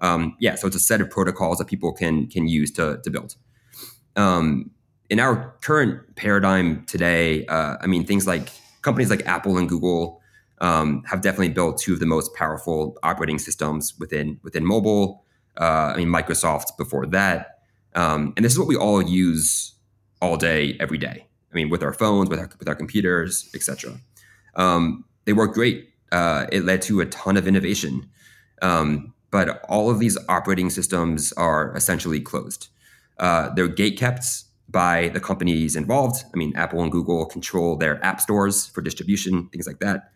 Um, 0.00 0.36
yeah, 0.40 0.56
so 0.56 0.66
it's 0.66 0.76
a 0.76 0.80
set 0.80 1.00
of 1.00 1.10
protocols 1.10 1.58
that 1.58 1.66
people 1.68 1.92
can 1.92 2.26
can 2.26 2.48
use 2.48 2.70
to 2.72 3.00
to 3.02 3.10
build. 3.10 3.36
Um, 4.16 4.70
in 5.08 5.20
our 5.20 5.54
current 5.62 6.16
paradigm 6.16 6.84
today, 6.86 7.46
uh, 7.46 7.76
I 7.80 7.86
mean, 7.86 8.04
things 8.04 8.26
like 8.26 8.50
companies 8.82 9.10
like 9.10 9.24
Apple 9.26 9.56
and 9.58 9.68
Google 9.68 10.20
um, 10.60 11.02
have 11.06 11.20
definitely 11.20 11.50
built 11.50 11.78
two 11.78 11.92
of 11.92 12.00
the 12.00 12.06
most 12.06 12.34
powerful 12.34 12.98
operating 13.02 13.38
systems 13.38 13.94
within 13.98 14.40
within 14.42 14.64
mobile. 14.64 15.24
Uh, 15.58 15.92
I 15.94 15.96
mean, 15.96 16.08
Microsoft 16.08 16.76
before 16.76 17.06
that, 17.06 17.55
um, 17.96 18.32
and 18.36 18.44
this 18.44 18.52
is 18.52 18.58
what 18.58 18.68
we 18.68 18.76
all 18.76 19.02
use 19.02 19.74
all 20.20 20.36
day, 20.36 20.76
every 20.78 20.98
day. 20.98 21.26
I 21.50 21.54
mean, 21.54 21.70
with 21.70 21.82
our 21.82 21.92
phones, 21.92 22.28
with 22.28 22.38
our, 22.38 22.50
with 22.58 22.68
our 22.68 22.74
computers, 22.74 23.50
etc. 23.54 23.98
Um, 24.54 25.04
they 25.24 25.32
work 25.32 25.54
great. 25.54 25.88
Uh, 26.12 26.46
it 26.52 26.64
led 26.64 26.82
to 26.82 27.00
a 27.00 27.06
ton 27.06 27.36
of 27.36 27.48
innovation, 27.48 28.08
um, 28.62 29.12
but 29.30 29.64
all 29.68 29.90
of 29.90 29.98
these 29.98 30.16
operating 30.28 30.70
systems 30.70 31.32
are 31.32 31.74
essentially 31.74 32.20
closed. 32.20 32.68
Uh, 33.18 33.50
they're 33.54 33.66
gate 33.66 33.98
kept 33.98 34.24
by 34.68 35.08
the 35.08 35.20
companies 35.20 35.74
involved. 35.74 36.24
I 36.32 36.36
mean, 36.36 36.54
Apple 36.54 36.82
and 36.82 36.92
Google 36.92 37.24
control 37.26 37.76
their 37.76 38.02
app 38.04 38.20
stores 38.20 38.66
for 38.66 38.82
distribution, 38.82 39.48
things 39.48 39.66
like 39.66 39.78
that. 39.80 40.10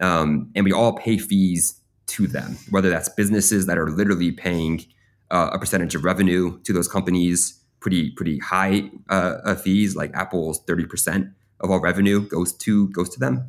Um, 0.00 0.50
and 0.54 0.64
we 0.64 0.72
all 0.72 0.92
pay 0.92 1.18
fees 1.18 1.80
to 2.06 2.26
them, 2.26 2.58
whether 2.70 2.90
that's 2.90 3.08
businesses 3.08 3.66
that 3.66 3.78
are 3.78 3.90
literally 3.90 4.30
paying 4.30 4.84
uh, 5.30 5.50
a 5.52 5.58
percentage 5.58 5.94
of 5.94 6.04
revenue 6.04 6.58
to 6.62 6.72
those 6.72 6.88
companies, 6.88 7.60
pretty 7.80 8.10
pretty 8.10 8.38
high 8.38 8.90
uh, 9.10 9.38
uh 9.44 9.54
fees, 9.54 9.96
like 9.96 10.14
Apple's 10.14 10.60
thirty 10.66 10.86
percent 10.86 11.28
of 11.60 11.70
all 11.70 11.80
revenue 11.80 12.26
goes 12.28 12.52
to 12.52 12.88
goes 12.88 13.08
to 13.10 13.20
them. 13.20 13.48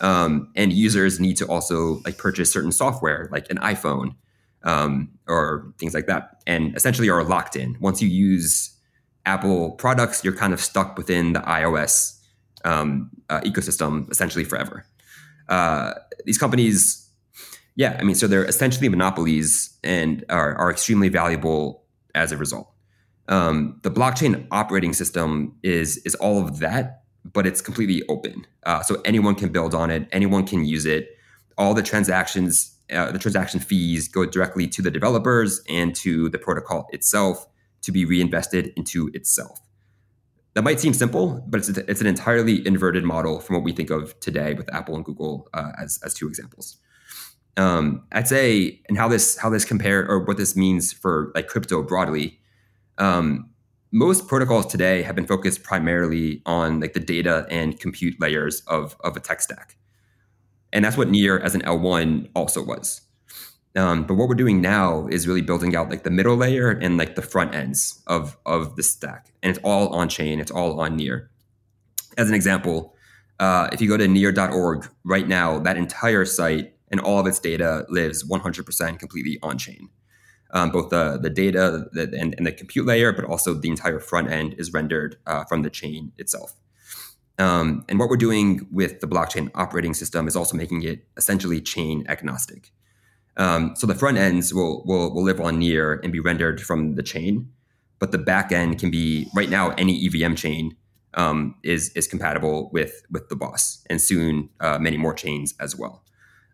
Um, 0.00 0.50
and 0.56 0.72
users 0.72 1.20
need 1.20 1.36
to 1.38 1.46
also 1.46 2.00
like 2.04 2.18
purchase 2.18 2.52
certain 2.52 2.72
software, 2.72 3.28
like 3.30 3.50
an 3.50 3.58
iPhone, 3.58 4.16
um, 4.62 5.10
or 5.28 5.72
things 5.78 5.94
like 5.94 6.06
that, 6.06 6.42
and 6.46 6.76
essentially 6.76 7.08
are 7.08 7.24
locked 7.24 7.56
in. 7.56 7.76
Once 7.80 8.02
you 8.02 8.08
use 8.08 8.76
Apple 9.24 9.72
products, 9.72 10.24
you're 10.24 10.36
kind 10.36 10.52
of 10.52 10.60
stuck 10.60 10.96
within 10.98 11.32
the 11.32 11.40
iOS 11.40 12.20
um, 12.64 13.10
uh, 13.30 13.40
ecosystem 13.40 14.10
essentially 14.10 14.44
forever. 14.44 14.84
Uh, 15.48 15.92
these 16.24 16.38
companies, 16.38 17.03
yeah, 17.76 17.96
I 17.98 18.04
mean, 18.04 18.14
so 18.14 18.26
they're 18.26 18.44
essentially 18.44 18.88
monopolies 18.88 19.76
and 19.82 20.24
are, 20.28 20.54
are 20.56 20.70
extremely 20.70 21.08
valuable 21.08 21.84
as 22.14 22.30
a 22.30 22.36
result. 22.36 22.70
Um, 23.28 23.80
the 23.82 23.90
blockchain 23.90 24.46
operating 24.50 24.92
system 24.92 25.56
is 25.62 25.96
is 25.98 26.14
all 26.16 26.42
of 26.42 26.58
that, 26.60 27.02
but 27.24 27.46
it's 27.46 27.60
completely 27.60 28.02
open, 28.08 28.46
uh, 28.64 28.82
so 28.82 29.00
anyone 29.04 29.34
can 29.34 29.50
build 29.50 29.74
on 29.74 29.90
it, 29.90 30.06
anyone 30.12 30.46
can 30.46 30.64
use 30.64 30.84
it. 30.84 31.08
All 31.56 31.72
the 31.72 31.82
transactions, 31.82 32.76
uh, 32.92 33.10
the 33.12 33.18
transaction 33.18 33.60
fees 33.60 34.08
go 34.08 34.26
directly 34.26 34.68
to 34.68 34.82
the 34.82 34.90
developers 34.90 35.62
and 35.68 35.94
to 35.96 36.28
the 36.28 36.38
protocol 36.38 36.86
itself 36.92 37.46
to 37.82 37.92
be 37.92 38.04
reinvested 38.04 38.72
into 38.76 39.10
itself. 39.14 39.60
That 40.54 40.62
might 40.62 40.80
seem 40.80 40.92
simple, 40.94 41.44
but 41.48 41.60
it's, 41.60 41.68
it's 41.70 42.00
an 42.00 42.06
entirely 42.06 42.64
inverted 42.66 43.04
model 43.04 43.40
from 43.40 43.56
what 43.56 43.64
we 43.64 43.72
think 43.72 43.90
of 43.90 44.18
today 44.20 44.54
with 44.54 44.72
Apple 44.72 44.94
and 44.94 45.04
Google 45.04 45.48
uh, 45.52 45.72
as, 45.78 45.98
as 46.04 46.14
two 46.14 46.28
examples. 46.28 46.76
Um, 47.56 48.04
I'd 48.12 48.28
say, 48.28 48.80
and 48.88 48.98
how 48.98 49.08
this 49.08 49.36
how 49.38 49.48
this 49.48 49.64
compare 49.64 50.08
or 50.08 50.24
what 50.24 50.36
this 50.36 50.56
means 50.56 50.92
for 50.92 51.32
like 51.34 51.48
crypto 51.48 51.82
broadly. 51.82 52.40
Um, 52.98 53.50
most 53.94 54.26
protocols 54.26 54.66
today 54.66 55.02
have 55.02 55.14
been 55.14 55.26
focused 55.26 55.62
primarily 55.62 56.42
on 56.46 56.80
like 56.80 56.94
the 56.94 57.00
data 57.00 57.46
and 57.48 57.78
compute 57.78 58.20
layers 58.20 58.60
of, 58.62 58.96
of 59.04 59.16
a 59.16 59.20
tech 59.20 59.40
stack. 59.40 59.76
And 60.72 60.84
that's 60.84 60.96
what 60.96 61.08
Near 61.08 61.38
as 61.38 61.54
an 61.54 61.62
L1 61.62 62.28
also 62.34 62.60
was. 62.60 63.02
Um, 63.76 64.04
but 64.04 64.14
what 64.14 64.28
we're 64.28 64.34
doing 64.34 64.60
now 64.60 65.06
is 65.06 65.28
really 65.28 65.42
building 65.42 65.76
out 65.76 65.90
like 65.90 66.02
the 66.02 66.10
middle 66.10 66.36
layer 66.36 66.70
and 66.70 66.96
like 66.96 67.14
the 67.14 67.22
front 67.22 67.54
ends 67.54 68.02
of 68.08 68.36
of 68.46 68.76
the 68.76 68.82
stack, 68.82 69.32
and 69.42 69.50
it's 69.50 69.64
all 69.64 69.88
on 69.88 70.08
chain. 70.08 70.40
It's 70.40 70.50
all 70.50 70.80
on 70.80 70.96
Near. 70.96 71.30
As 72.16 72.28
an 72.28 72.34
example, 72.34 72.94
uh, 73.40 73.68
if 73.72 73.80
you 73.80 73.88
go 73.88 73.96
to 73.96 74.06
near.org 74.06 74.88
right 75.04 75.26
now, 75.26 75.58
that 75.58 75.76
entire 75.76 76.24
site 76.24 76.73
and 76.90 77.00
all 77.00 77.18
of 77.18 77.26
its 77.26 77.38
data 77.38 77.86
lives 77.88 78.28
100% 78.28 78.98
completely 78.98 79.38
on 79.42 79.58
chain. 79.58 79.88
Um, 80.50 80.70
both 80.70 80.90
the 80.90 81.18
the 81.20 81.30
data 81.30 81.86
and, 81.94 82.34
and, 82.38 82.46
the 82.46 82.52
compute 82.52 82.86
layer, 82.86 83.12
but 83.12 83.24
also 83.24 83.54
the 83.54 83.68
entire 83.68 83.98
front 83.98 84.30
end 84.30 84.54
is 84.56 84.72
rendered 84.72 85.16
uh, 85.26 85.44
from 85.44 85.62
the 85.62 85.70
chain 85.70 86.12
itself. 86.16 86.52
Um, 87.38 87.84
and 87.88 87.98
what 87.98 88.08
we're 88.08 88.16
doing 88.16 88.68
with 88.70 89.00
the 89.00 89.08
blockchain 89.08 89.50
operating 89.56 89.94
system 89.94 90.28
is 90.28 90.36
also 90.36 90.56
making 90.56 90.82
it 90.82 91.06
essentially 91.16 91.60
chain 91.60 92.04
agnostic. 92.08 92.70
Um, 93.36 93.74
so 93.74 93.88
the 93.88 93.96
front 93.96 94.16
ends 94.16 94.54
will, 94.54 94.84
will 94.86 95.12
will 95.12 95.24
live 95.24 95.40
on 95.40 95.58
near 95.58 95.94
and 96.04 96.12
be 96.12 96.20
rendered 96.20 96.60
from 96.60 96.94
the 96.94 97.02
chain, 97.02 97.50
but 97.98 98.12
the 98.12 98.18
back 98.18 98.52
end 98.52 98.78
can 98.78 98.90
be 98.90 99.26
right 99.34 99.50
now 99.50 99.70
any 99.70 100.06
EVM 100.06 100.34
chain 100.34 100.76
um, 101.14 101.56
is 101.64 101.90
is 101.96 102.06
compatible 102.06 102.70
with 102.72 103.02
with 103.10 103.28
the 103.28 103.36
boss, 103.36 103.84
and 103.90 104.00
soon 104.00 104.50
uh, 104.60 104.78
many 104.78 104.96
more 104.96 105.14
chains 105.14 105.54
as 105.58 105.74
well. 105.74 106.03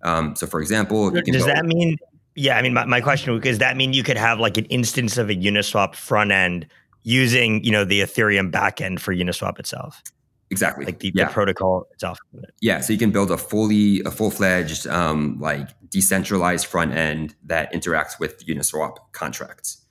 Um, 0.02 0.34
so 0.36 0.46
for 0.46 0.60
example, 0.60 1.10
does 1.10 1.46
that 1.46 1.64
mean? 1.64 1.96
Yeah, 2.36 2.56
I 2.56 2.62
mean, 2.62 2.72
my, 2.72 2.84
my 2.84 3.00
question 3.00 3.38
does 3.40 3.58
that 3.58 3.76
mean 3.76 3.92
you 3.92 4.02
could 4.02 4.16
have 4.16 4.38
like 4.40 4.56
an 4.56 4.64
instance 4.66 5.18
of 5.18 5.28
a 5.30 5.34
Uniswap 5.34 5.94
front 5.94 6.30
end 6.30 6.66
using 7.02 7.62
you 7.64 7.70
know 7.70 7.84
the 7.84 8.00
Ethereum 8.00 8.50
backend 8.50 9.00
for 9.00 9.14
Uniswap 9.14 9.58
itself? 9.58 10.02
Exactly. 10.50 10.84
Like 10.84 10.98
the, 10.98 11.12
yeah. 11.14 11.26
the 11.26 11.32
protocol 11.32 11.86
itself. 11.92 12.18
Yeah. 12.60 12.80
So 12.80 12.92
you 12.92 12.98
can 12.98 13.12
build 13.12 13.30
a 13.30 13.38
fully, 13.38 14.02
a 14.04 14.10
full 14.10 14.32
fledged, 14.32 14.86
um, 14.88 15.38
like 15.38 15.68
decentralized 15.90 16.66
front 16.66 16.92
end 16.92 17.36
that 17.44 17.72
interacts 17.72 18.18
with 18.18 18.44
Uniswap 18.46 18.96
contracts. 19.12 19.84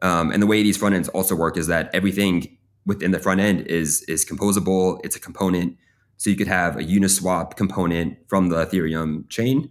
Um, 0.00 0.30
and 0.30 0.42
the 0.42 0.46
way 0.46 0.62
these 0.62 0.78
front 0.78 0.94
ends 0.94 1.08
also 1.10 1.34
work 1.34 1.56
is 1.58 1.66
that 1.66 1.90
everything 1.92 2.56
within 2.86 3.10
the 3.10 3.18
front 3.18 3.40
end 3.40 3.66
is 3.66 4.02
is 4.02 4.24
composable. 4.24 5.00
It's 5.04 5.16
a 5.16 5.20
component. 5.20 5.76
So 6.18 6.30
you 6.30 6.36
could 6.36 6.48
have 6.48 6.76
a 6.76 6.82
Uniswap 6.82 7.56
component 7.56 8.18
from 8.28 8.48
the 8.48 8.66
Ethereum 8.66 9.28
chain 9.28 9.70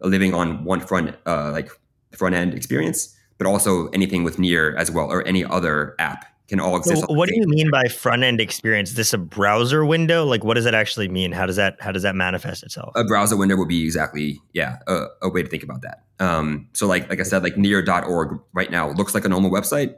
living 0.00 0.34
on 0.34 0.64
one 0.64 0.80
front, 0.80 1.16
uh, 1.26 1.50
like 1.50 1.70
front 2.12 2.34
end 2.34 2.54
experience, 2.54 3.16
but 3.38 3.46
also 3.46 3.88
anything 3.88 4.24
with 4.24 4.38
Near 4.38 4.76
as 4.76 4.90
well, 4.90 5.10
or 5.10 5.26
any 5.26 5.44
other 5.44 5.94
app 5.98 6.26
can 6.48 6.60
all 6.60 6.76
exist. 6.76 7.02
So 7.02 7.14
what 7.14 7.28
do 7.28 7.34
you 7.36 7.46
mean 7.46 7.70
by 7.70 7.84
front 7.84 8.22
end 8.22 8.40
experience? 8.40 8.90
Is 8.90 8.96
this 8.96 9.12
a 9.12 9.18
browser 9.18 9.84
window? 9.84 10.24
Like, 10.24 10.44
what 10.44 10.54
does 10.54 10.64
that 10.64 10.74
actually 10.74 11.08
mean? 11.08 11.32
How 11.32 11.46
does 11.46 11.56
that 11.56 11.76
how 11.80 11.92
does 11.92 12.02
that 12.02 12.14
manifest 12.14 12.62
itself? 12.62 12.92
A 12.96 13.04
browser 13.04 13.36
window 13.36 13.56
would 13.56 13.68
be 13.68 13.84
exactly 13.84 14.40
yeah 14.52 14.78
a, 14.86 15.06
a 15.22 15.28
way 15.28 15.42
to 15.42 15.48
think 15.48 15.62
about 15.62 15.82
that. 15.82 16.04
Um, 16.20 16.68
so 16.72 16.86
like 16.86 17.08
like 17.08 17.20
I 17.20 17.24
said, 17.24 17.42
like 17.42 17.56
near.org 17.56 18.40
right 18.52 18.70
now 18.70 18.90
looks 18.90 19.14
like 19.14 19.24
a 19.24 19.28
normal 19.28 19.50
website. 19.50 19.94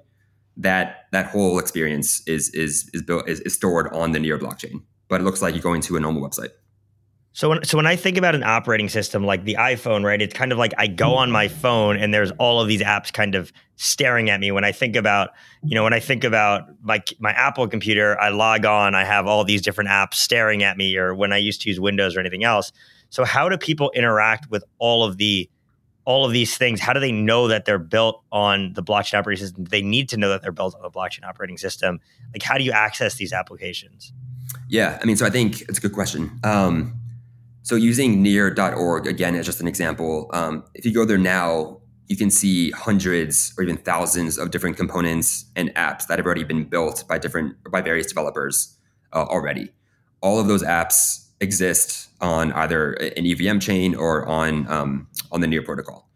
That 0.57 1.07
that 1.13 1.27
whole 1.27 1.59
experience 1.59 2.27
is 2.27 2.51
is 2.51 2.89
is 2.95 3.03
built 3.03 3.29
is, 3.29 3.41
is 3.41 3.55
stored 3.55 3.93
on 3.93 4.13
the 4.13 4.21
Near 4.21 4.39
blockchain, 4.39 4.83
but 5.09 5.21
it 5.21 5.25
looks 5.25 5.43
like 5.43 5.55
you're 5.55 5.63
going 5.63 5.81
to 5.83 5.97
a 5.97 6.01
normal 6.01 6.29
website. 6.29 6.51
So 7.37 7.51
when 7.51 7.63
so 7.65 7.77
when 7.77 7.87
I 7.87 7.97
think 7.97 8.17
about 8.17 8.35
an 8.35 8.43
operating 8.43 8.89
system 8.89 9.27
like 9.27 9.45
the 9.45 9.57
iPhone, 9.57 10.07
right? 10.07 10.23
It's 10.23 10.33
kind 10.33 10.53
of 10.53 10.59
like 10.59 10.73
I 10.79 10.87
go 10.87 11.17
on 11.17 11.31
my 11.31 11.49
phone 11.49 11.99
and 11.99 12.15
there's 12.15 12.31
all 12.39 12.63
of 12.63 12.67
these 12.67 12.81
apps 12.81 13.13
kind 13.13 13.35
of 13.35 13.53
staring 13.75 14.31
at 14.31 14.41
me. 14.41 14.53
When 14.53 14.65
I 14.65 14.73
think 14.73 14.97
about, 14.97 15.33
you 15.63 15.75
know, 15.75 15.85
when 15.85 15.93
I 15.93 16.01
think 16.01 16.25
about 16.25 16.63
my 16.81 17.03
my 17.19 17.33
Apple 17.33 17.69
computer, 17.69 18.19
I 18.19 18.31
log 18.31 18.65
on, 18.65 18.95
I 18.95 19.05
have 19.05 19.27
all 19.27 19.45
these 19.45 19.61
different 19.61 19.91
apps 19.91 20.15
staring 20.15 20.63
at 20.63 20.79
me 20.79 20.97
or 20.97 21.15
when 21.15 21.31
I 21.31 21.37
used 21.37 21.61
to 21.61 21.69
use 21.69 21.79
Windows 21.79 22.17
or 22.17 22.21
anything 22.21 22.43
else. 22.43 22.73
So 23.11 23.23
how 23.27 23.51
do 23.51 23.59
people 23.59 23.91
interact 23.95 24.51
with 24.51 24.65
all 24.79 25.05
of 25.05 25.19
the 25.19 25.51
all 26.07 26.25
of 26.25 26.33
these 26.33 26.57
things? 26.57 26.81
How 26.81 26.95
do 26.95 27.01
they 27.01 27.13
know 27.13 27.49
that 27.49 27.67
they're 27.67 27.79
built 27.79 28.25
on 28.33 28.73
the 28.73 28.83
blockchain 28.83 29.19
operating 29.19 29.45
system? 29.45 29.65
They 29.65 29.83
need 29.83 30.09
to 30.09 30.17
know 30.17 30.31
that 30.31 30.41
they're 30.41 30.53
built 30.53 30.75
on 30.75 30.81
the 30.81 30.91
blockchain 30.91 31.29
operating 31.29 31.59
system. 31.59 32.01
Like 32.33 32.43
how 32.43 32.57
do 32.57 32.65
you 32.65 32.73
access 32.73 33.17
these 33.17 33.35
applications? 33.35 34.15
Yeah, 34.69 34.99
I 35.01 35.05
mean, 35.05 35.17
so 35.17 35.27
I 35.27 35.31
think 35.31 35.63
it's 35.63 35.79
a 35.79 35.81
good 35.81 35.93
question. 35.93 36.39
Um, 36.43 36.95
so 37.63 37.75
using 37.75 38.23
near.org, 38.23 39.07
again, 39.07 39.35
as 39.35 39.47
just 39.47 39.61
an 39.61 39.69
example, 39.69 40.31
um, 40.33 40.65
if 40.75 40.85
you 40.85 40.93
go 40.93 41.05
there 41.05 41.19
now, 41.19 41.81
you 42.07 42.17
can 42.17 42.31
see 42.31 42.71
hundreds 42.71 43.53
or 43.59 43.65
even 43.65 43.77
thousands 43.77 44.39
of 44.39 44.51
different 44.51 44.77
components 44.77 45.47
and 45.57 45.75
apps 45.75 46.07
that 46.07 46.19
have 46.19 46.27
already 46.27 46.45
been 46.45 46.65
built 46.65 47.05
by 47.09 47.19
different 47.19 47.57
by 47.71 47.81
various 47.81 48.07
developers 48.07 48.77
uh, 49.13 49.25
already. 49.25 49.73
All 50.21 50.39
of 50.39 50.47
those 50.47 50.63
apps 50.63 51.27
exist 51.41 52.09
on 52.21 52.53
either 52.53 52.93
an 52.93 53.27
EVM 53.27 53.59
chain 53.59 53.95
or 53.95 54.27
on 54.27 54.71
um, 54.71 55.09
on 55.33 55.41
the 55.41 55.47
Near 55.47 55.63
protocol. 55.63 56.09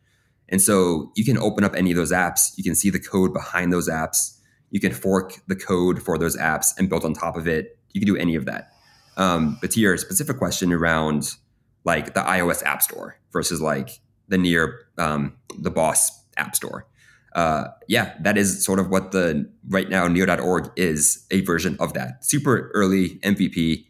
And 0.48 0.60
so 0.60 1.12
you 1.14 1.24
can 1.24 1.38
open 1.38 1.64
up 1.64 1.74
any 1.74 1.90
of 1.90 1.96
those 1.96 2.12
apps. 2.12 2.56
You 2.56 2.64
can 2.64 2.74
see 2.74 2.90
the 2.90 3.00
code 3.00 3.32
behind 3.32 3.72
those 3.72 3.88
apps. 3.88 4.38
You 4.70 4.80
can 4.80 4.92
fork 4.92 5.34
the 5.46 5.56
code 5.56 6.02
for 6.02 6.18
those 6.18 6.36
apps 6.36 6.76
and 6.78 6.88
build 6.88 7.04
on 7.04 7.14
top 7.14 7.36
of 7.36 7.46
it. 7.46 7.78
You 7.92 8.00
can 8.00 8.06
do 8.06 8.16
any 8.16 8.34
of 8.34 8.44
that. 8.46 8.72
Um, 9.16 9.58
but 9.60 9.70
to 9.72 9.80
your 9.80 9.96
specific 9.96 10.38
question 10.38 10.72
around 10.72 11.34
like 11.84 12.14
the 12.14 12.20
iOS 12.20 12.62
App 12.64 12.82
Store 12.82 13.18
versus 13.32 13.60
like 13.60 14.00
the 14.28 14.38
near 14.38 14.86
um, 14.98 15.36
the 15.58 15.70
Boss 15.70 16.10
App 16.36 16.54
Store, 16.54 16.86
uh, 17.34 17.68
yeah, 17.86 18.14
that 18.20 18.36
is 18.36 18.64
sort 18.64 18.78
of 18.78 18.88
what 18.88 19.12
the 19.12 19.48
right 19.68 19.88
now 19.88 20.08
near.org 20.08 20.70
is 20.76 21.26
a 21.30 21.40
version 21.42 21.76
of 21.78 21.92
that. 21.94 22.24
Super 22.24 22.70
early 22.74 23.20
MVP, 23.20 23.86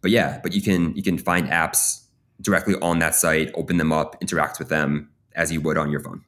but 0.00 0.10
yeah, 0.10 0.40
but 0.42 0.52
you 0.52 0.60
can 0.60 0.94
you 0.94 1.02
can 1.02 1.16
find 1.16 1.48
apps 1.48 2.02
directly 2.40 2.74
on 2.82 2.98
that 2.98 3.14
site, 3.14 3.50
open 3.54 3.76
them 3.76 3.92
up, 3.92 4.16
interact 4.20 4.58
with 4.58 4.68
them 4.68 5.10
as 5.34 5.52
you 5.52 5.60
would 5.60 5.78
on 5.78 5.90
your 5.90 6.00
phone. 6.00 6.22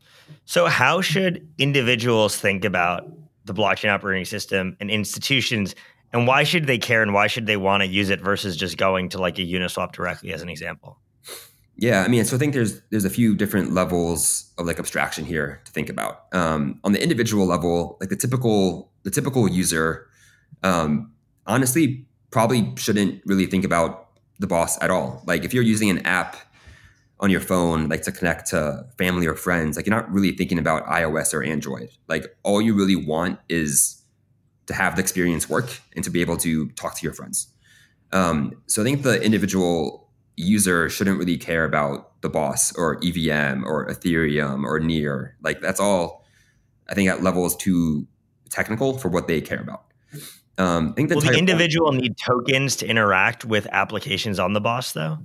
So, 0.46 0.66
how 0.66 1.00
should 1.00 1.46
individuals 1.58 2.36
think 2.36 2.64
about 2.64 3.10
the 3.44 3.52
blockchain 3.52 3.90
operating 3.90 4.24
system 4.24 4.76
and 4.80 4.90
institutions 4.90 5.74
and 6.14 6.28
why 6.28 6.44
should 6.44 6.68
they 6.68 6.78
care 6.78 7.02
and 7.02 7.12
why 7.12 7.26
should 7.26 7.46
they 7.46 7.56
want 7.56 7.82
to 7.82 7.88
use 7.88 8.08
it 8.08 8.20
versus 8.20 8.56
just 8.56 8.78
going 8.78 9.08
to 9.10 9.18
like 9.18 9.36
a 9.38 9.42
Uniswap 9.42 9.92
directly 9.92 10.32
as 10.32 10.42
an 10.42 10.48
example? 10.48 10.96
Yeah, 11.76 12.04
I 12.04 12.08
mean, 12.08 12.24
so 12.24 12.36
I 12.36 12.38
think 12.38 12.54
there's 12.54 12.80
there's 12.90 13.04
a 13.04 13.10
few 13.10 13.34
different 13.34 13.72
levels 13.72 14.52
of 14.56 14.64
like 14.64 14.78
abstraction 14.78 15.24
here 15.24 15.60
to 15.64 15.72
think 15.72 15.88
about. 15.88 16.32
Um, 16.32 16.78
on 16.84 16.92
the 16.92 17.02
individual 17.02 17.46
level, 17.46 17.98
like 18.00 18.10
the 18.10 18.16
typical 18.16 18.92
the 19.02 19.10
typical 19.10 19.50
user, 19.50 20.06
um, 20.62 21.12
honestly, 21.46 22.06
probably 22.30 22.72
shouldn't 22.76 23.20
really 23.26 23.46
think 23.46 23.64
about 23.64 24.10
the 24.38 24.46
boss 24.46 24.80
at 24.80 24.92
all. 24.92 25.24
Like 25.26 25.44
if 25.44 25.52
you're 25.52 25.64
using 25.64 25.90
an 25.90 25.98
app 26.06 26.36
on 27.18 27.28
your 27.28 27.40
phone, 27.40 27.88
like 27.88 28.02
to 28.02 28.12
connect 28.12 28.50
to 28.50 28.86
family 28.98 29.26
or 29.26 29.34
friends, 29.34 29.76
like 29.76 29.86
you're 29.86 29.96
not 29.96 30.08
really 30.12 30.30
thinking 30.30 30.60
about 30.60 30.86
iOS 30.86 31.34
or 31.34 31.42
Android. 31.42 31.90
Like 32.06 32.36
all 32.44 32.62
you 32.62 32.72
really 32.72 32.96
want 32.96 33.40
is 33.48 34.03
to 34.66 34.74
have 34.74 34.96
the 34.96 35.02
experience 35.02 35.48
work 35.48 35.80
and 35.94 36.04
to 36.04 36.10
be 36.10 36.20
able 36.20 36.36
to 36.38 36.68
talk 36.70 36.96
to 36.96 37.02
your 37.02 37.12
friends. 37.12 37.48
Um, 38.12 38.62
so 38.66 38.82
I 38.82 38.84
think 38.84 39.02
the 39.02 39.22
individual 39.22 40.08
user 40.36 40.88
shouldn't 40.88 41.18
really 41.18 41.36
care 41.36 41.64
about 41.64 42.20
the 42.22 42.28
boss 42.28 42.74
or 42.76 42.98
EVM 43.04 43.64
or 43.64 43.86
Ethereum 43.88 44.64
or 44.64 44.80
Near. 44.80 45.36
Like 45.42 45.60
that's 45.60 45.80
all. 45.80 46.24
I 46.88 46.94
think 46.94 47.08
that 47.08 47.22
level 47.22 47.46
is 47.46 47.56
too 47.56 48.06
technical 48.50 48.98
for 48.98 49.08
what 49.08 49.26
they 49.26 49.40
care 49.40 49.60
about. 49.60 49.84
Um, 50.56 50.90
I 50.90 50.92
think 50.94 51.08
the, 51.08 51.16
Will 51.16 51.22
the 51.22 51.36
individual 51.36 51.92
need 51.92 52.16
tokens 52.16 52.76
to 52.76 52.86
interact 52.86 53.44
with 53.44 53.66
applications 53.72 54.38
on 54.38 54.52
the 54.52 54.60
boss, 54.60 54.92
though. 54.92 55.18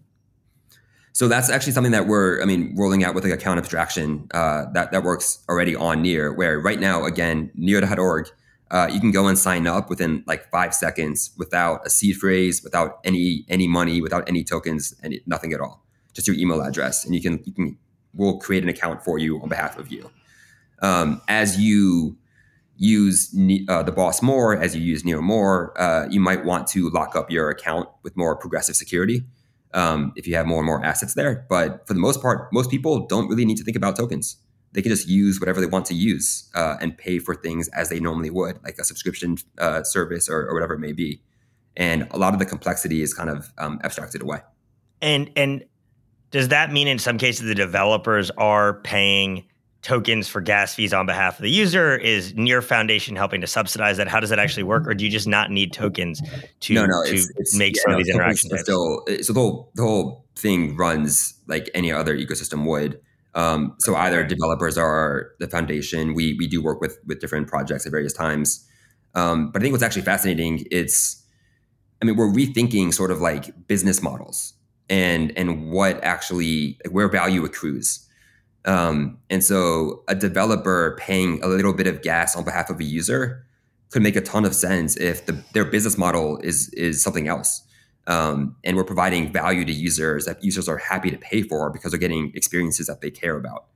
So 1.14 1.28
that's 1.28 1.50
actually 1.50 1.74
something 1.74 1.92
that 1.92 2.08
we're, 2.08 2.42
I 2.42 2.46
mean, 2.46 2.74
rolling 2.78 3.04
out 3.04 3.14
with 3.14 3.24
like 3.24 3.34
account 3.34 3.60
abstraction 3.60 4.28
uh, 4.34 4.66
that 4.74 4.92
that 4.92 5.04
works 5.04 5.40
already 5.50 5.76
on 5.76 6.02
Near. 6.02 6.34
Where 6.34 6.60
right 6.60 6.80
now, 6.80 7.06
again, 7.06 7.52
Near.org, 7.56 8.30
uh, 8.72 8.90
you 8.92 9.00
can 9.00 9.12
go 9.12 9.28
and 9.28 9.38
sign 9.38 9.66
up 9.68 9.90
within 9.90 10.24
like 10.28 10.50
five 10.52 10.74
seconds 10.74 11.32
without 11.38 11.86
a 11.86 11.90
seed 11.90 12.18
phrase, 12.18 12.64
without 12.64 13.00
any 13.04 13.46
any 13.50 13.68
money, 13.68 14.02
without 14.02 14.28
any 14.28 14.44
tokens, 14.44 14.94
any 15.04 15.22
nothing 15.26 15.54
at 15.54 15.60
all. 15.60 15.84
Just 16.14 16.28
your 16.28 16.36
email 16.38 16.62
address, 16.62 17.06
and 17.06 17.16
you 17.16 17.22
can 17.22 17.42
you 17.46 17.54
can 17.54 17.78
we'll 18.14 18.38
create 18.38 18.64
an 18.64 18.70
account 18.70 19.04
for 19.04 19.18
you 19.18 19.42
on 19.42 19.50
behalf 19.50 19.78
of 19.78 19.92
you. 19.92 20.10
Um, 20.82 21.22
as 21.28 21.60
you 21.60 22.18
use 22.78 23.36
uh, 23.68 23.84
the 23.84 23.92
boss 23.92 24.22
more, 24.22 24.56
as 24.56 24.76
you 24.76 24.82
use 24.82 25.04
Near 25.04 25.22
more, 25.22 25.80
uh, 25.80 26.08
you 26.10 26.20
might 26.20 26.46
want 26.46 26.68
to 26.68 26.90
lock 26.90 27.16
up 27.16 27.30
your 27.30 27.50
account 27.50 27.90
with 28.04 28.16
more 28.16 28.36
progressive 28.38 28.76
security 28.76 29.26
um, 29.74 30.14
if 30.16 30.26
you 30.26 30.36
have 30.36 30.46
more 30.46 30.60
and 30.60 30.66
more 30.66 30.84
assets 30.84 31.14
there. 31.14 31.46
But 31.50 31.86
for 31.88 31.94
the 31.94 32.00
most 32.00 32.22
part, 32.22 32.52
most 32.54 32.72
people 32.72 33.06
don't 33.06 33.28
really 33.28 33.46
need 33.46 33.58
to 33.58 33.64
think 33.64 33.76
about 33.76 33.98
tokens. 33.98 34.38
They 34.72 34.82
can 34.82 34.92
just 34.92 35.08
use 35.08 35.40
whatever 35.40 35.60
they 35.60 35.68
want 35.68 35.86
to 35.88 35.96
use 35.96 36.50
uh, 36.54 36.78
and 36.80 36.98
pay 36.98 37.20
for 37.20 37.34
things 37.34 37.68
as 37.70 37.90
they 37.90 38.00
normally 38.00 38.30
would, 38.30 38.60
like 38.64 38.78
a 38.78 38.84
subscription 38.84 39.38
uh, 39.58 39.84
service 39.84 40.30
or, 40.30 40.48
or, 40.48 40.54
whatever 40.54 40.76
it 40.76 40.80
may 40.80 40.92
be. 40.92 41.22
And 41.76 42.08
a 42.12 42.18
lot 42.18 42.34
of 42.34 42.40
the 42.40 42.46
complexity 42.46 43.02
is 43.02 43.14
kind 43.14 43.30
of 43.30 43.52
um, 43.58 43.80
abstracted 43.84 44.22
away. 44.22 44.42
And 45.02 45.32
and 45.36 45.64
does 46.32 46.50
that 46.50 46.72
mean 46.72 46.88
in 46.88 47.00
some 47.00 47.18
cases 47.18 47.48
the 47.48 47.56
developers 47.56 48.30
are 48.32 48.76
paying 48.82 49.46
tokens 49.82 50.28
for 50.28 50.42
gas 50.42 50.76
fees 50.76 50.94
on 50.94 51.06
behalf 51.06 51.40
of 51.40 51.44
the 51.44 51.50
user? 51.50 51.96
Is 51.96 52.34
Near 52.36 52.62
Foundation 52.62 53.16
helping 53.16 53.42
to 53.42 53.48
subsidize 53.48 53.98
that? 53.98 54.08
How 54.08 54.20
does 54.20 54.30
that 54.30 54.40
actually 54.40 54.64
work, 54.64 54.88
or 54.88 54.94
do 54.94 55.06
you 55.06 55.12
just 55.12 55.28
not 55.28 55.52
need 55.52 55.74
tokens 55.74 56.22
to, 56.62 56.74
no, 56.74 56.86
no, 56.86 57.04
to 57.06 57.14
it's, 57.14 57.32
it's, 57.38 57.56
make 57.58 57.76
yeah, 57.76 57.82
some 57.84 57.92
no, 57.94 57.98
of 57.98 58.04
these 58.04 58.14
interactions? 58.14 58.62
Still, 58.62 59.04
so 59.22 59.34
the 59.34 59.40
whole 59.40 59.72
the 59.76 59.84
whole 59.84 60.26
thing 60.36 60.76
runs 60.76 61.34
like 61.48 61.70
any 61.74 61.92
other 61.92 62.18
ecosystem 62.18 62.66
would. 62.66 63.00
Um, 63.36 63.76
so 63.80 63.96
either 63.96 64.24
developers 64.24 64.78
are 64.78 65.32
the 65.40 65.48
foundation. 65.48 66.14
We 66.14 66.36
we 66.40 66.48
do 66.48 66.62
work 66.62 66.82
with 66.82 66.98
with 67.06 67.20
different 67.20 67.48
projects 67.48 67.86
at 67.86 67.92
various 67.92 68.14
times. 68.14 68.66
Um, 69.16 69.52
but 69.52 69.62
I 69.62 69.64
think 69.64 69.74
what's 69.74 69.84
actually 69.84 70.04
fascinating 70.04 70.66
it's 70.72 71.24
I 72.02 72.06
mean 72.06 72.16
we're 72.16 72.32
rethinking 72.32 72.94
sort 72.94 73.12
of 73.12 73.22
like 73.22 73.68
business 73.68 74.02
models 74.02 74.54
and 74.90 75.32
and 75.38 75.72
what 75.72 76.04
actually 76.04 76.80
where 76.92 77.08
value 77.08 77.46
accrues. 77.46 78.06
Um, 78.66 79.18
and 79.30 79.44
so 79.44 80.04
a 80.08 80.16
developer 80.16 80.98
paying 81.00 81.42
a 81.44 81.48
little 81.48 81.74
bit 81.74 81.88
of 81.88 82.02
gas 82.02 82.36
on 82.36 82.44
behalf 82.44 82.70
of 82.70 82.80
a 82.80 82.84
user 82.84 83.46
could 83.90 84.04
make 84.04 84.16
a 84.16 84.22
ton 84.22 84.46
of 84.46 84.54
sense 84.54 84.98
if 84.98 85.26
the, 85.26 85.44
their 85.54 85.66
business 85.66 85.98
model 85.98 86.38
is 86.44 86.70
is 86.70 87.02
something 87.04 87.28
else. 87.28 87.64
Um, 88.10 88.56
and 88.64 88.76
we're 88.76 88.84
providing 88.84 89.32
value 89.32 89.64
to 89.64 89.72
users 89.72 90.26
that 90.26 90.44
users 90.44 90.68
are 90.68 90.78
happy 90.78 91.12
to 91.12 91.18
pay 91.18 91.44
for 91.44 91.70
because 91.70 91.92
they're 91.92 92.00
getting 92.00 92.32
experiences 92.34 92.88
that 92.88 93.02
they 93.02 93.12
care 93.12 93.38
about. 93.38 93.68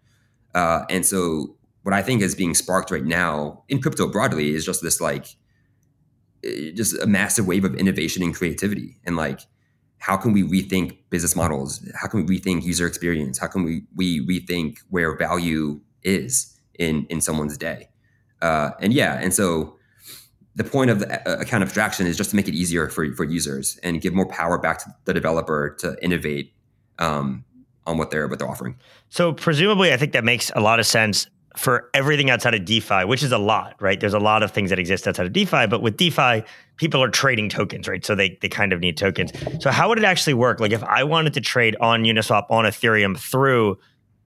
Uh, 0.55 0.85
and 0.89 1.05
so 1.05 1.55
what 1.83 1.93
I 1.93 2.01
think 2.01 2.21
is 2.23 2.33
being 2.33 2.55
sparked 2.55 2.89
right 2.89 3.05
now 3.05 3.63
in 3.69 3.79
crypto 3.79 4.07
broadly 4.07 4.55
is 4.55 4.65
just 4.65 4.81
this 4.81 4.99
like 4.99 5.27
eh, 6.43 6.71
just 6.73 6.99
a 6.99 7.05
massive 7.05 7.45
wave 7.45 7.63
of 7.63 7.75
innovation 7.75 8.23
and 8.23 8.33
creativity 8.33 8.97
and 9.05 9.15
like 9.15 9.41
how 9.99 10.17
can 10.17 10.33
we 10.33 10.43
rethink 10.43 10.97
business 11.11 11.33
models? 11.33 11.87
How 11.95 12.09
can 12.09 12.25
we 12.25 12.37
rethink 12.37 12.63
user 12.63 12.85
experience? 12.85 13.37
How 13.37 13.47
can 13.47 13.63
we 13.63 13.83
we 13.95 14.19
rethink 14.27 14.79
where 14.89 15.15
value 15.15 15.79
is 16.01 16.59
in 16.77 17.05
in 17.09 17.21
someone's 17.21 17.57
day? 17.57 17.87
Uh, 18.41 18.71
and 18.81 18.91
yeah, 18.93 19.17
and 19.21 19.33
so 19.33 19.77
the 20.55 20.63
point 20.63 20.91
of 20.91 21.00
the 21.00 21.29
uh, 21.29 21.41
account 21.41 21.63
abstraction 21.63 22.05
is 22.05 22.17
just 22.17 22.29
to 22.29 22.36
make 22.36 22.48
it 22.48 22.53
easier 22.53 22.89
for 22.89 23.13
for 23.15 23.24
users 23.24 23.79
and 23.83 24.01
give 24.01 24.13
more 24.13 24.27
power 24.27 24.57
back 24.57 24.79
to 24.79 24.86
the 25.05 25.13
developer 25.13 25.75
to 25.79 25.98
innovate 26.03 26.53
um, 27.00 27.43
on 27.86 27.98
what 27.98 28.12
they're 28.12 28.27
what 28.27 28.39
they're 28.39 28.50
offering. 28.50 28.75
So 29.10 29.33
presumably, 29.33 29.93
I 29.93 29.98
think 29.98 30.13
that 30.13 30.24
makes 30.24 30.51
a 30.55 30.62
lot 30.62 30.79
of 30.79 30.86
sense 30.86 31.27
for 31.55 31.89
everything 31.93 32.31
outside 32.31 32.55
of 32.55 32.65
DeFi, 32.65 33.05
which 33.05 33.22
is 33.22 33.31
a 33.31 33.38
lot, 33.38 33.75
right? 33.79 34.00
There's 34.00 34.15
a 34.15 34.19
lot 34.19 34.41
of 34.41 34.51
things 34.51 34.72
that 34.72 34.79
exist 34.79 35.07
outside 35.07 35.27
of 35.27 35.33
DeFi, 35.33 35.67
but 35.67 35.83
with 35.83 35.98
DeFi, 35.98 36.44
people 36.77 37.03
are 37.03 37.09
trading 37.09 37.48
tokens, 37.48 37.87
right? 37.87 38.03
So 38.03 38.16
they 38.16 38.37
they 38.42 38.50
kind 38.50 38.74
of 38.74 38.79
need 38.79 38.98
tokens. 38.98 39.31
So 39.59 39.72
how 39.72 39.89
would 39.89 39.98
it 39.98 40.05
actually 40.05 40.33
work? 40.33 40.59
Like 40.59 40.72
if 40.72 40.83
I 40.83 41.03
wanted 41.03 41.33
to 41.33 41.42
trade 41.42 41.75
on 41.79 42.03
Uniswap 42.03 42.46
on 42.50 42.66
Ethereum 42.66 43.18
through 43.18 43.77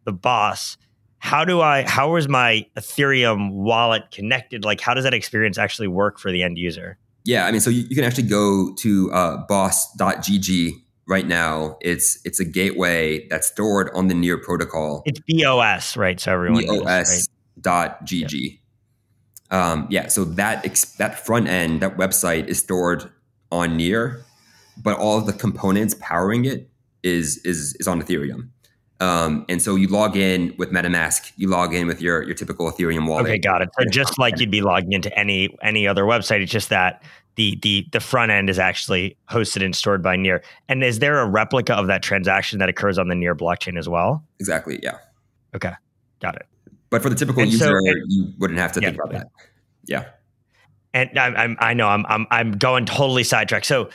the 0.05 0.13
boss, 0.13 0.77
how 1.19 1.45
do 1.45 1.61
I 1.61 1.87
how 1.87 2.15
is 2.15 2.27
my 2.27 2.65
Ethereum 2.77 3.51
wallet 3.51 4.11
connected? 4.11 4.63
Like 4.63 4.81
how 4.81 4.93
does 4.93 5.03
that 5.03 5.13
experience 5.13 5.57
actually 5.57 5.87
work 5.87 6.19
for 6.19 6.31
the 6.31 6.43
end 6.43 6.57
user? 6.57 6.97
Yeah, 7.23 7.45
I 7.45 7.51
mean, 7.51 7.59
so 7.59 7.69
you, 7.69 7.83
you 7.89 7.95
can 7.95 8.05
actually 8.05 8.27
go 8.27 8.73
to 8.75 9.11
uh, 9.11 9.45
bos.gg 9.47 10.71
right 11.07 11.25
now 11.25 11.77
it's 11.81 12.19
it's 12.25 12.39
a 12.39 12.45
gateway 12.45 13.25
that's 13.29 13.47
stored 13.47 13.89
on 13.95 14.07
the 14.07 14.13
near 14.13 14.37
protocol 14.37 15.03
it's 15.05 15.19
bos 15.21 15.97
right 15.97 16.19
so 16.19 16.33
everyone 16.33 16.65
bos 16.65 16.85
right? 16.85 17.23
dot 17.61 18.05
gg 18.05 18.59
yeah. 19.51 19.71
Um, 19.71 19.87
yeah 19.89 20.07
so 20.07 20.25
that 20.25 20.65
ex- 20.65 20.95
that 20.97 21.25
front 21.25 21.47
end 21.47 21.81
that 21.81 21.97
website 21.97 22.47
is 22.47 22.59
stored 22.59 23.09
on 23.51 23.77
near 23.77 24.23
but 24.77 24.99
all 24.99 25.17
of 25.17 25.25
the 25.25 25.33
components 25.33 25.95
powering 25.99 26.45
it 26.45 26.69
is 27.03 27.37
is 27.45 27.75
is 27.79 27.87
on 27.87 28.01
ethereum 28.01 28.49
um, 28.99 29.45
and 29.47 29.61
so 29.61 29.75
you 29.75 29.87
log 29.87 30.17
in 30.17 30.55
with 30.57 30.71
MetaMask, 30.71 31.31
you 31.37 31.47
log 31.47 31.73
in 31.73 31.87
with 31.87 32.01
your 32.01 32.23
your 32.23 32.33
typical 32.33 32.71
Ethereum 32.71 33.07
wallet. 33.07 33.27
Okay, 33.27 33.37
got 33.37 33.61
it. 33.61 33.69
So 33.79 33.85
just 33.89 34.17
like 34.17 34.39
you'd 34.39 34.51
be 34.51 34.61
logging 34.61 34.93
into 34.93 35.15
any 35.17 35.55
any 35.61 35.87
other 35.87 36.03
website, 36.03 36.41
it's 36.41 36.51
just 36.51 36.69
that 36.69 37.03
the 37.35 37.57
the 37.61 37.87
the 37.91 37.99
front 37.99 38.31
end 38.31 38.49
is 38.49 38.57
actually 38.57 39.15
hosted 39.29 39.63
and 39.63 39.75
stored 39.75 40.01
by 40.01 40.15
Near. 40.15 40.43
And 40.67 40.83
is 40.83 40.99
there 40.99 41.19
a 41.19 41.27
replica 41.27 41.75
of 41.75 41.87
that 41.87 42.01
transaction 42.01 42.57
that 42.59 42.69
occurs 42.69 42.97
on 42.97 43.07
the 43.07 43.15
Near 43.15 43.35
blockchain 43.35 43.77
as 43.77 43.87
well? 43.87 44.23
Exactly. 44.39 44.79
Yeah. 44.81 44.97
Okay, 45.55 45.73
got 46.19 46.35
it. 46.35 46.47
But 46.89 47.03
for 47.03 47.09
the 47.09 47.15
typical 47.15 47.43
and 47.43 47.51
user, 47.51 47.65
so, 47.65 47.93
you 48.07 48.33
wouldn't 48.39 48.59
have 48.59 48.71
to 48.73 48.81
yeah, 48.81 48.89
think 48.89 49.01
about 49.01 49.13
that. 49.13 49.27
Yeah. 49.85 50.05
And 50.93 51.17
I'm, 51.19 51.35
I'm 51.37 51.57
I 51.59 51.73
know 51.75 51.87
I'm 51.87 52.05
I'm 52.07 52.25
I'm 52.31 52.51
going 52.53 52.87
totally 52.87 53.23
sidetracked. 53.23 53.67
So 53.67 53.89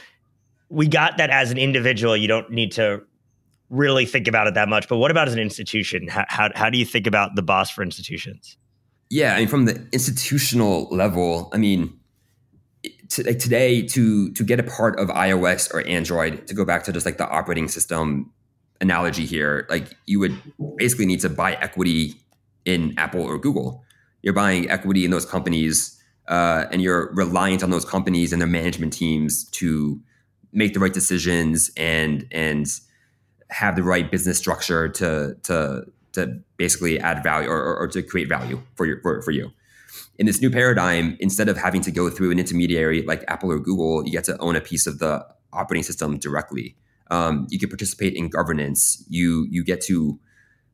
we 0.68 0.86
got 0.86 1.16
that 1.18 1.30
as 1.30 1.50
an 1.50 1.58
individual, 1.58 2.16
you 2.16 2.28
don't 2.28 2.50
need 2.50 2.70
to 2.72 3.02
really 3.72 4.04
think 4.06 4.28
about 4.28 4.46
it 4.46 4.54
that 4.54 4.68
much. 4.68 4.86
But 4.88 4.98
what 4.98 5.10
about 5.10 5.26
as 5.26 5.34
an 5.34 5.40
institution? 5.40 6.06
How, 6.06 6.24
how, 6.28 6.50
how 6.54 6.70
do 6.70 6.78
you 6.78 6.84
think 6.84 7.06
about 7.06 7.34
the 7.34 7.42
boss 7.42 7.70
for 7.70 7.82
institutions? 7.82 8.56
Yeah, 9.10 9.34
I 9.34 9.40
mean, 9.40 9.48
from 9.48 9.64
the 9.64 9.86
institutional 9.92 10.84
level, 10.90 11.50
I 11.52 11.58
mean, 11.58 11.98
to, 13.10 13.24
like 13.24 13.38
today 13.38 13.82
to 13.88 14.32
to 14.32 14.44
get 14.44 14.58
a 14.58 14.62
part 14.62 14.98
of 14.98 15.08
iOS 15.08 15.72
or 15.72 15.86
Android, 15.86 16.46
to 16.46 16.54
go 16.54 16.64
back 16.64 16.84
to 16.84 16.92
just 16.92 17.04
like 17.04 17.18
the 17.18 17.28
operating 17.28 17.68
system 17.68 18.32
analogy 18.80 19.26
here, 19.26 19.66
like 19.68 19.94
you 20.06 20.18
would 20.18 20.36
basically 20.76 21.06
need 21.06 21.20
to 21.20 21.28
buy 21.28 21.52
equity 21.54 22.14
in 22.64 22.94
Apple 22.96 23.22
or 23.22 23.38
Google. 23.38 23.84
You're 24.22 24.34
buying 24.34 24.70
equity 24.70 25.04
in 25.04 25.10
those 25.10 25.26
companies, 25.26 26.00
uh, 26.28 26.64
and 26.70 26.80
you're 26.80 27.12
reliant 27.14 27.62
on 27.62 27.70
those 27.70 27.84
companies 27.84 28.32
and 28.32 28.40
their 28.40 28.48
management 28.48 28.92
teams 28.92 29.44
to 29.50 30.00
make 30.52 30.74
the 30.74 30.80
right 30.80 30.92
decisions 30.92 31.70
and 31.76 32.26
and 32.30 32.66
have 33.52 33.76
the 33.76 33.82
right 33.82 34.10
business 34.10 34.38
structure 34.38 34.88
to 34.88 35.36
to 35.44 35.84
to 36.12 36.40
basically 36.56 36.98
add 37.00 37.22
value 37.22 37.48
or, 37.48 37.76
or, 37.78 37.88
to 37.88 38.02
create 38.02 38.28
value 38.28 38.60
for 38.74 38.84
your 38.84 39.00
for, 39.00 39.22
for 39.22 39.30
you. 39.30 39.50
In 40.18 40.26
this 40.26 40.40
new 40.40 40.50
paradigm, 40.50 41.16
instead 41.20 41.48
of 41.48 41.56
having 41.56 41.80
to 41.82 41.90
go 41.90 42.10
through 42.10 42.30
an 42.30 42.38
intermediary 42.38 43.02
like 43.02 43.24
Apple 43.28 43.50
or 43.50 43.58
Google, 43.58 44.04
you 44.04 44.12
get 44.12 44.24
to 44.24 44.38
own 44.38 44.56
a 44.56 44.60
piece 44.60 44.86
of 44.86 44.98
the 44.98 45.26
operating 45.52 45.82
system 45.82 46.18
directly. 46.18 46.76
Um, 47.10 47.46
you 47.50 47.58
can 47.58 47.68
participate 47.68 48.14
in 48.14 48.28
governance. 48.28 49.04
You 49.08 49.46
you 49.50 49.64
get 49.64 49.80
to 49.82 50.18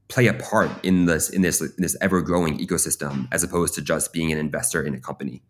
play 0.08 0.26
a 0.26 0.34
part 0.34 0.70
in 0.84 1.06
this 1.06 1.30
in 1.30 1.42
this 1.42 1.60
in 1.60 1.82
this 1.82 1.96
ever 2.00 2.22
growing 2.22 2.58
ecosystem 2.58 3.28
as 3.32 3.42
opposed 3.42 3.74
to 3.74 3.82
just 3.82 4.12
being 4.12 4.32
an 4.32 4.38
investor 4.38 4.82
in 4.82 4.94
a 4.94 5.00
company. 5.00 5.42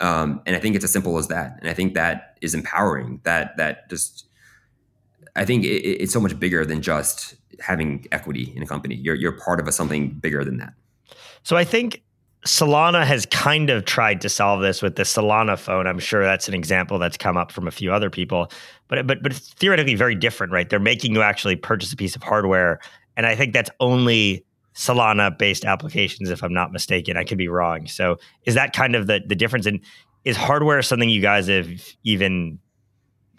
Um, 0.00 0.42
and 0.46 0.54
I 0.54 0.60
think 0.60 0.76
it's 0.76 0.84
as 0.84 0.92
simple 0.92 1.18
as 1.18 1.28
that. 1.28 1.58
And 1.60 1.68
I 1.68 1.74
think 1.74 1.94
that 1.94 2.38
is 2.40 2.54
empowering. 2.54 3.20
That 3.24 3.56
that 3.56 3.90
just 3.90 4.27
I 5.36 5.44
think 5.44 5.64
it, 5.64 5.68
it's 5.68 6.12
so 6.12 6.20
much 6.20 6.38
bigger 6.38 6.64
than 6.64 6.82
just 6.82 7.36
having 7.60 8.06
equity 8.12 8.52
in 8.54 8.62
a 8.62 8.66
company. 8.66 8.96
You're 8.96 9.14
you're 9.14 9.32
part 9.32 9.60
of 9.60 9.68
a, 9.68 9.72
something 9.72 10.10
bigger 10.10 10.44
than 10.44 10.58
that. 10.58 10.74
So 11.42 11.56
I 11.56 11.64
think 11.64 12.02
Solana 12.46 13.04
has 13.04 13.26
kind 13.26 13.70
of 13.70 13.84
tried 13.84 14.20
to 14.20 14.28
solve 14.28 14.60
this 14.60 14.80
with 14.80 14.96
the 14.96 15.02
Solana 15.02 15.58
phone. 15.58 15.86
I'm 15.86 15.98
sure 15.98 16.22
that's 16.24 16.48
an 16.48 16.54
example 16.54 16.98
that's 16.98 17.16
come 17.16 17.36
up 17.36 17.50
from 17.50 17.66
a 17.66 17.70
few 17.70 17.92
other 17.92 18.10
people, 18.10 18.50
but 18.88 19.06
but 19.06 19.22
but 19.22 19.32
it's 19.32 19.52
theoretically 19.54 19.94
very 19.94 20.14
different, 20.14 20.52
right? 20.52 20.68
They're 20.68 20.78
making 20.78 21.14
you 21.14 21.22
actually 21.22 21.56
purchase 21.56 21.92
a 21.92 21.96
piece 21.96 22.14
of 22.16 22.22
hardware, 22.22 22.80
and 23.16 23.26
I 23.26 23.34
think 23.34 23.54
that's 23.54 23.70
only 23.80 24.44
Solana 24.74 25.36
based 25.36 25.64
applications, 25.64 26.30
if 26.30 26.42
I'm 26.44 26.54
not 26.54 26.72
mistaken. 26.72 27.16
I 27.16 27.24
could 27.24 27.38
be 27.38 27.48
wrong. 27.48 27.86
So 27.88 28.18
is 28.44 28.54
that 28.54 28.72
kind 28.72 28.94
of 28.94 29.08
the 29.08 29.20
the 29.26 29.34
difference? 29.34 29.66
And 29.66 29.80
is 30.24 30.36
hardware 30.36 30.80
something 30.82 31.08
you 31.08 31.22
guys 31.22 31.48
have 31.48 31.68
even 32.04 32.58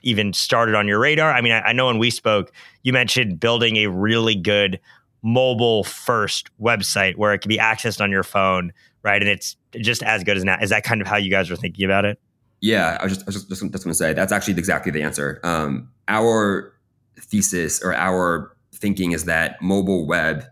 even 0.01 0.33
started 0.33 0.75
on 0.75 0.87
your 0.87 0.99
radar? 0.99 1.31
I 1.31 1.41
mean, 1.41 1.51
I, 1.51 1.61
I 1.61 1.73
know 1.73 1.87
when 1.87 1.97
we 1.97 2.09
spoke, 2.09 2.51
you 2.83 2.93
mentioned 2.93 3.39
building 3.39 3.77
a 3.77 3.87
really 3.87 4.35
good 4.35 4.79
mobile 5.21 5.83
first 5.83 6.49
website 6.61 7.15
where 7.15 7.33
it 7.33 7.39
can 7.39 7.49
be 7.49 7.57
accessed 7.57 8.01
on 8.01 8.11
your 8.11 8.23
phone, 8.23 8.71
right? 9.03 9.21
And 9.21 9.29
it's 9.29 9.57
just 9.75 10.01
as 10.03 10.23
good 10.23 10.37
as 10.37 10.43
now. 10.43 10.57
Is 10.61 10.69
that 10.69 10.83
kind 10.83 11.01
of 11.01 11.07
how 11.07 11.17
you 11.17 11.29
guys 11.29 11.49
were 11.49 11.55
thinking 11.55 11.85
about 11.85 12.05
it? 12.05 12.19
Yeah, 12.61 12.97
I 12.99 13.03
was 13.05 13.13
just, 13.15 13.25
just, 13.25 13.49
just, 13.49 13.61
just 13.71 13.83
going 13.83 13.91
to 13.91 13.93
say 13.93 14.13
that's 14.13 14.31
actually 14.31 14.53
exactly 14.53 14.91
the 14.91 15.01
answer. 15.01 15.39
Um, 15.43 15.89
our 16.07 16.73
thesis 17.17 17.81
or 17.81 17.93
our 17.93 18.55
thinking 18.73 19.11
is 19.11 19.25
that 19.25 19.61
mobile 19.61 20.07
web 20.07 20.45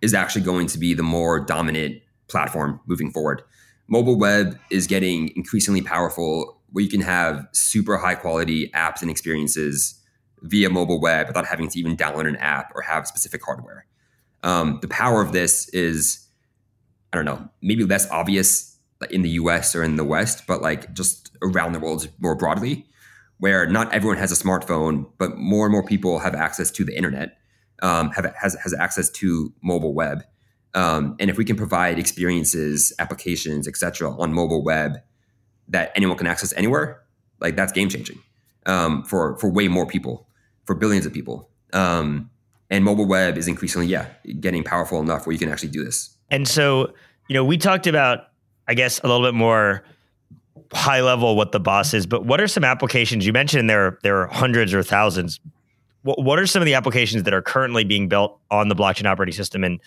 is 0.00 0.14
actually 0.14 0.42
going 0.42 0.66
to 0.68 0.78
be 0.78 0.94
the 0.94 1.02
more 1.02 1.40
dominant 1.40 2.00
platform 2.28 2.80
moving 2.86 3.10
forward. 3.10 3.42
Mobile 3.88 4.18
web 4.18 4.58
is 4.70 4.86
getting 4.86 5.30
increasingly 5.34 5.82
powerful 5.82 6.57
where 6.72 6.84
you 6.84 6.90
can 6.90 7.00
have 7.00 7.46
super 7.52 7.96
high 7.96 8.14
quality 8.14 8.70
apps 8.70 9.02
and 9.02 9.10
experiences 9.10 10.00
via 10.42 10.70
mobile 10.70 11.00
web 11.00 11.26
without 11.26 11.46
having 11.46 11.68
to 11.68 11.78
even 11.78 11.96
download 11.96 12.28
an 12.28 12.36
app 12.36 12.72
or 12.74 12.82
have 12.82 13.06
specific 13.06 13.44
hardware. 13.44 13.86
Um, 14.42 14.78
the 14.80 14.88
power 14.88 15.20
of 15.20 15.32
this 15.32 15.68
is, 15.70 16.26
I 17.12 17.16
don't 17.16 17.24
know, 17.24 17.48
maybe 17.62 17.84
less 17.84 18.08
obvious 18.10 18.76
in 19.10 19.22
the 19.22 19.30
US 19.30 19.74
or 19.74 19.82
in 19.82 19.96
the 19.96 20.04
West, 20.04 20.46
but 20.46 20.62
like 20.62 20.92
just 20.94 21.30
around 21.42 21.72
the 21.72 21.80
world 21.80 22.08
more 22.18 22.34
broadly, 22.34 22.86
where 23.38 23.66
not 23.66 23.92
everyone 23.92 24.18
has 24.18 24.32
a 24.32 24.44
smartphone, 24.44 25.10
but 25.18 25.36
more 25.36 25.66
and 25.66 25.72
more 25.72 25.84
people 25.84 26.18
have 26.18 26.34
access 26.34 26.70
to 26.72 26.84
the 26.84 26.96
internet, 26.96 27.38
um, 27.82 28.10
have 28.10 28.32
has, 28.40 28.56
has 28.62 28.74
access 28.74 29.10
to 29.10 29.52
mobile 29.62 29.94
web. 29.94 30.24
Um, 30.74 31.16
and 31.18 31.30
if 31.30 31.38
we 31.38 31.44
can 31.44 31.56
provide 31.56 31.98
experiences, 31.98 32.92
applications, 32.98 33.66
etc., 33.66 34.10
on 34.10 34.32
mobile 34.32 34.62
web 34.62 34.98
that 35.68 35.92
anyone 35.94 36.16
can 36.16 36.26
access 36.26 36.52
anywhere, 36.54 37.02
like 37.40 37.56
that's 37.56 37.72
game 37.72 37.88
changing 37.88 38.20
um, 38.66 39.02
for 39.04 39.36
for 39.38 39.50
way 39.50 39.68
more 39.68 39.86
people, 39.86 40.26
for 40.64 40.74
billions 40.74 41.06
of 41.06 41.12
people. 41.12 41.48
Um, 41.72 42.30
and 42.70 42.84
mobile 42.84 43.06
web 43.06 43.38
is 43.38 43.48
increasingly, 43.48 43.86
yeah, 43.86 44.08
getting 44.40 44.62
powerful 44.62 45.00
enough 45.00 45.26
where 45.26 45.32
you 45.32 45.38
can 45.38 45.48
actually 45.48 45.70
do 45.70 45.84
this. 45.84 46.10
And 46.30 46.46
so, 46.46 46.92
you 47.28 47.34
know, 47.34 47.44
we 47.44 47.56
talked 47.56 47.86
about, 47.86 48.28
I 48.66 48.74
guess, 48.74 49.00
a 49.00 49.06
little 49.06 49.26
bit 49.26 49.34
more 49.34 49.84
high 50.72 51.00
level 51.00 51.34
what 51.36 51.52
the 51.52 51.60
boss 51.60 51.94
is, 51.94 52.06
but 52.06 52.26
what 52.26 52.40
are 52.40 52.48
some 52.48 52.64
applications 52.64 53.26
you 53.26 53.32
mentioned 53.32 53.70
there? 53.70 53.98
There 54.02 54.20
are 54.20 54.26
hundreds 54.26 54.74
or 54.74 54.82
thousands. 54.82 55.40
What, 56.02 56.22
what 56.22 56.38
are 56.38 56.46
some 56.46 56.60
of 56.60 56.66
the 56.66 56.74
applications 56.74 57.22
that 57.22 57.32
are 57.32 57.42
currently 57.42 57.84
being 57.84 58.08
built 58.08 58.38
on 58.50 58.68
the 58.68 58.74
blockchain 58.74 59.06
operating 59.06 59.34
system, 59.34 59.64
and 59.64 59.80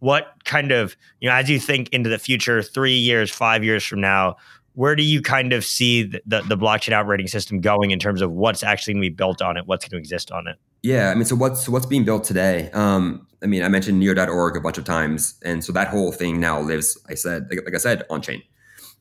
what 0.00 0.32
kind 0.44 0.72
of 0.72 0.96
you 1.20 1.28
know 1.28 1.34
as 1.34 1.48
you 1.48 1.60
think 1.60 1.88
into 1.90 2.08
the 2.08 2.18
future, 2.18 2.62
three 2.62 2.96
years, 2.96 3.30
five 3.30 3.62
years 3.62 3.84
from 3.84 4.00
now, 4.00 4.36
where 4.74 4.96
do 4.96 5.02
you 5.02 5.20
kind 5.20 5.52
of 5.52 5.64
see 5.64 6.04
the, 6.04 6.22
the, 6.26 6.42
the 6.42 6.56
blockchain 6.56 6.92
operating 6.92 7.26
system 7.26 7.60
going 7.60 7.90
in 7.90 7.98
terms 7.98 8.22
of 8.22 8.32
what's 8.32 8.62
actually 8.62 8.94
going 8.94 9.02
to 9.02 9.10
be 9.10 9.14
built 9.14 9.42
on 9.42 9.56
it, 9.56 9.66
what's 9.66 9.84
going 9.84 9.90
to 9.90 9.98
exist 9.98 10.30
on 10.30 10.46
it? 10.46 10.56
Yeah, 10.82 11.10
I 11.10 11.14
mean, 11.14 11.24
so 11.24 11.36
what's 11.36 11.68
what's 11.68 11.86
being 11.86 12.04
built 12.04 12.24
today? 12.24 12.70
Um, 12.72 13.26
I 13.42 13.46
mean, 13.46 13.62
I 13.62 13.68
mentioned 13.68 14.00
Near.org 14.00 14.56
a 14.56 14.60
bunch 14.60 14.78
of 14.78 14.84
times, 14.84 15.38
and 15.44 15.64
so 15.64 15.72
that 15.72 15.88
whole 15.88 16.10
thing 16.10 16.40
now 16.40 16.60
lives. 16.60 16.98
I 17.08 17.14
said, 17.14 17.46
like, 17.50 17.60
like 17.64 17.74
I 17.74 17.78
said, 17.78 18.04
on 18.10 18.20
chain. 18.20 18.42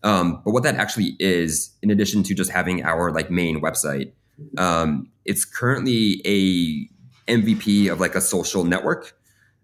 Um, 0.03 0.41
but 0.43 0.51
what 0.51 0.63
that 0.63 0.75
actually 0.75 1.15
is, 1.19 1.71
in 1.81 1.89
addition 1.89 2.23
to 2.23 2.35
just 2.35 2.51
having 2.51 2.83
our 2.83 3.11
like 3.11 3.31
main 3.31 3.61
website, 3.61 4.11
um, 4.57 5.09
it's 5.25 5.45
currently 5.45 6.21
a 6.25 7.31
MVP 7.31 7.91
of 7.91 7.99
like 7.99 8.15
a 8.15 8.21
social 8.21 8.63
network, 8.63 9.17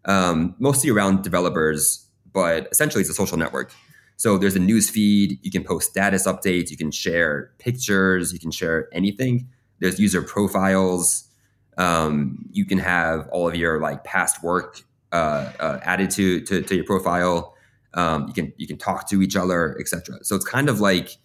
um, 0.06 0.56
mostly 0.60 0.90
around 0.90 1.24
developers, 1.24 2.08
but 2.34 2.68
essentially 2.72 3.02
it's 3.02 3.10
a 3.10 3.16
social 3.16 3.38
network. 3.38 3.72
So 4.18 4.38
there's 4.38 4.56
a 4.56 4.60
news 4.60 4.90
feed. 4.90 5.40
You 5.44 5.52
can 5.52 5.64
post 5.64 5.92
status 5.92 6.28
updates. 6.28 6.70
You 6.70 6.78
can 6.78 6.92
share 6.92 7.52
pictures. 7.60 8.34
You 8.34 8.40
can 8.40 8.52
share 8.52 8.90
anything. 8.92 9.48
There's 9.80 10.00
user 10.00 10.24
profiles. 10.24 11.30
Um, 11.78 12.46
you 12.52 12.66
can 12.66 12.80
have 12.80 13.28
all 13.30 13.48
of 13.48 13.56
your 13.56 13.80
like 13.80 14.04
past 14.04 14.44
work 14.44 14.82
uh, 15.12 15.52
uh, 15.60 15.80
added 15.84 16.10
to, 16.12 16.42
to, 16.42 16.64
to 16.64 16.76
your 16.76 16.84
profile. 16.84 17.56
Um, 17.94 18.28
you 18.28 18.34
can 18.34 18.54
you 18.58 18.68
can 18.68 18.78
talk 18.78 19.08
to 19.10 19.22
each 19.22 19.36
other, 19.36 19.78
etc. 19.80 20.24
So 20.24 20.36
it's 20.36 20.46
kind 20.46 20.68
of 20.68 20.80
like 20.80 21.18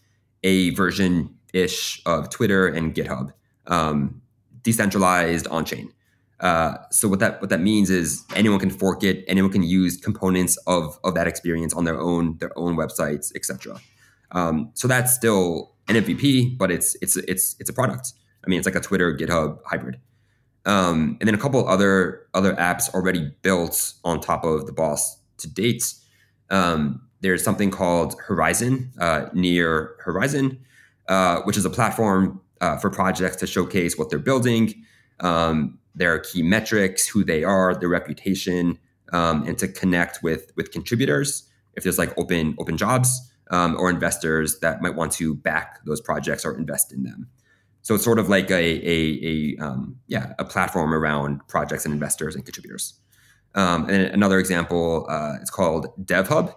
a 0.43 0.71
version 0.71 1.35
ish 1.53 2.03
of 2.07 2.31
Twitter 2.31 2.67
and 2.67 2.95
GitHub, 2.95 3.33
um, 3.67 4.23
decentralized 4.63 5.47
on 5.49 5.65
chain. 5.65 5.93
Uh, 6.43 6.77
so 6.91 7.07
what 7.09 7.21
that 7.21 7.41
what 7.41 7.51
that 7.51 7.61
means 7.61 7.89
is 7.89 8.25
anyone 8.35 8.59
can 8.59 8.69
fork 8.69 9.05
it, 9.05 9.25
anyone 9.29 9.51
can 9.51 9.63
use 9.63 9.97
components 9.97 10.57
of 10.67 10.99
of 11.05 11.15
that 11.15 11.29
experience 11.29 11.73
on 11.73 11.85
their 11.85 11.99
own 11.99 12.37
their 12.39 12.57
own 12.59 12.77
websites, 12.77 13.33
etc. 13.37 13.81
Um, 14.33 14.71
so 14.75 14.89
that's 14.89 15.15
still 15.15 15.73
an 15.89 15.95
MVP, 15.95 16.59
but 16.59 16.71
it's 16.71 16.97
it's 17.01 17.17
it's 17.17 17.55
it's 17.61 17.71
a 17.71 17.73
product. 17.73 18.13
I 18.45 18.49
mean, 18.49 18.59
it's 18.59 18.67
like 18.67 18.75
a 18.75 18.81
Twitter 18.81 19.17
GitHub 19.17 19.59
hybrid. 19.65 20.01
Um, 20.65 21.17
and 21.21 21.27
then 21.27 21.35
a 21.35 21.39
couple 21.39 21.67
other 21.67 22.27
other 22.35 22.55
apps 22.55 22.93
already 22.93 23.33
built 23.43 23.95
on 24.05 24.21
top 24.21 24.45
of 24.45 24.67
the 24.67 24.73
boss 24.73 25.19
to 25.39 25.49
date. 25.49 25.95
Um, 26.51 27.03
there's 27.21 27.45
something 27.45 27.71
called 27.71 28.17
Horizon 28.21 28.93
uh, 28.99 29.27
near 29.33 29.95
Horizon, 30.01 30.59
uh, 31.09 31.41
which 31.43 31.57
is 31.57 31.65
a 31.65 31.71
platform 31.71 32.41
uh, 32.61 32.77
for 32.79 32.91
projects 32.91 33.37
to 33.37 33.47
showcase 33.47 33.97
what 33.97 34.11
they're 34.11 34.19
building, 34.19 34.85
um, 35.21 35.79
their 35.95 36.19
key 36.19 36.43
metrics, 36.43 37.07
who 37.07 37.25
they 37.25 37.45
are, 37.45 37.75
their 37.75 37.89
reputation, 37.89 38.79
um, 39.13 39.47
and 39.47 39.59
to 39.59 39.69
connect 39.69 40.23
with 40.23 40.53
with 40.57 40.71
contributors 40.71 41.49
if 41.75 41.83
there's 41.83 41.99
like 41.99 42.17
open 42.19 42.55
open 42.59 42.77
jobs 42.77 43.33
um, 43.51 43.77
or 43.79 43.91
investors 43.91 44.59
that 44.61 44.83
might 44.83 44.95
want 44.95 45.13
to 45.13 45.35
back 45.35 45.85
those 45.85 46.01
projects 46.01 46.45
or 46.45 46.57
invest 46.57 46.93
in 46.93 47.03
them. 47.03 47.29
So 47.83 47.95
it's 47.95 48.05
sort 48.05 48.19
of 48.19 48.29
like 48.29 48.51
a, 48.51 48.55
a, 48.55 49.57
a 49.59 49.65
um, 49.65 49.97
yeah 50.07 50.35
a 50.39 50.45
platform 50.45 50.95
around 50.95 51.47
projects 51.49 51.85
and 51.85 51.93
investors 51.93 52.35
and 52.35 52.45
contributors. 52.45 52.95
Um, 53.55 53.89
and 53.89 54.05
another 54.05 54.39
example, 54.39 55.07
uh, 55.11 55.35
it's 55.41 55.51
called 55.51 55.89
DevHub, 56.03 56.55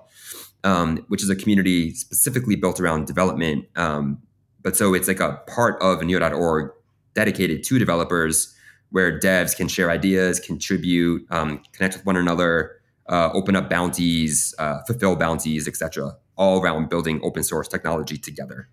um, 0.63 1.03
which 1.09 1.21
is 1.21 1.29
a 1.29 1.35
community 1.35 1.93
specifically 1.93 2.55
built 2.55 2.79
around 2.79 3.05
development. 3.05 3.65
Um, 3.75 4.19
but 4.61 4.77
so 4.77 4.93
it's 4.93 5.07
like 5.07 5.19
a 5.19 5.41
part 5.47 5.81
of 5.81 6.01
Near.org 6.03 6.71
dedicated 7.13 7.63
to 7.63 7.79
developers 7.79 8.55
where 8.91 9.19
devs 9.19 9.55
can 9.55 9.67
share 9.67 9.89
ideas, 9.89 10.39
contribute, 10.39 11.25
um, 11.29 11.61
connect 11.73 11.95
with 11.95 12.05
one 12.05 12.17
another, 12.17 12.79
uh, 13.09 13.29
open 13.33 13.55
up 13.55 13.69
bounties, 13.69 14.53
uh, 14.59 14.81
fulfill 14.87 15.15
bounties, 15.15 15.67
etc. 15.67 16.15
All 16.37 16.61
around 16.61 16.89
building 16.89 17.19
open 17.23 17.43
source 17.43 17.67
technology 17.67 18.17
together. 18.17 18.69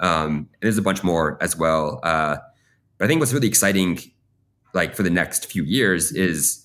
Um, 0.00 0.48
there's 0.60 0.78
a 0.78 0.82
bunch 0.82 1.02
more 1.02 1.38
as 1.40 1.56
well. 1.56 2.00
Uh, 2.02 2.36
but 2.98 3.06
I 3.06 3.08
think 3.08 3.20
what's 3.20 3.32
really 3.32 3.48
exciting, 3.48 3.98
like 4.74 4.94
for 4.94 5.02
the 5.02 5.10
next 5.10 5.46
few 5.46 5.64
years, 5.64 6.12
is 6.12 6.64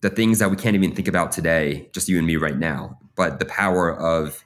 the 0.00 0.10
things 0.10 0.38
that 0.38 0.50
we 0.50 0.56
can't 0.56 0.74
even 0.74 0.94
think 0.94 1.08
about 1.08 1.32
today, 1.32 1.88
just 1.92 2.08
you 2.08 2.18
and 2.18 2.26
me 2.26 2.36
right 2.36 2.58
now. 2.58 2.98
But 3.16 3.38
the 3.38 3.46
power 3.46 3.94
of 3.94 4.44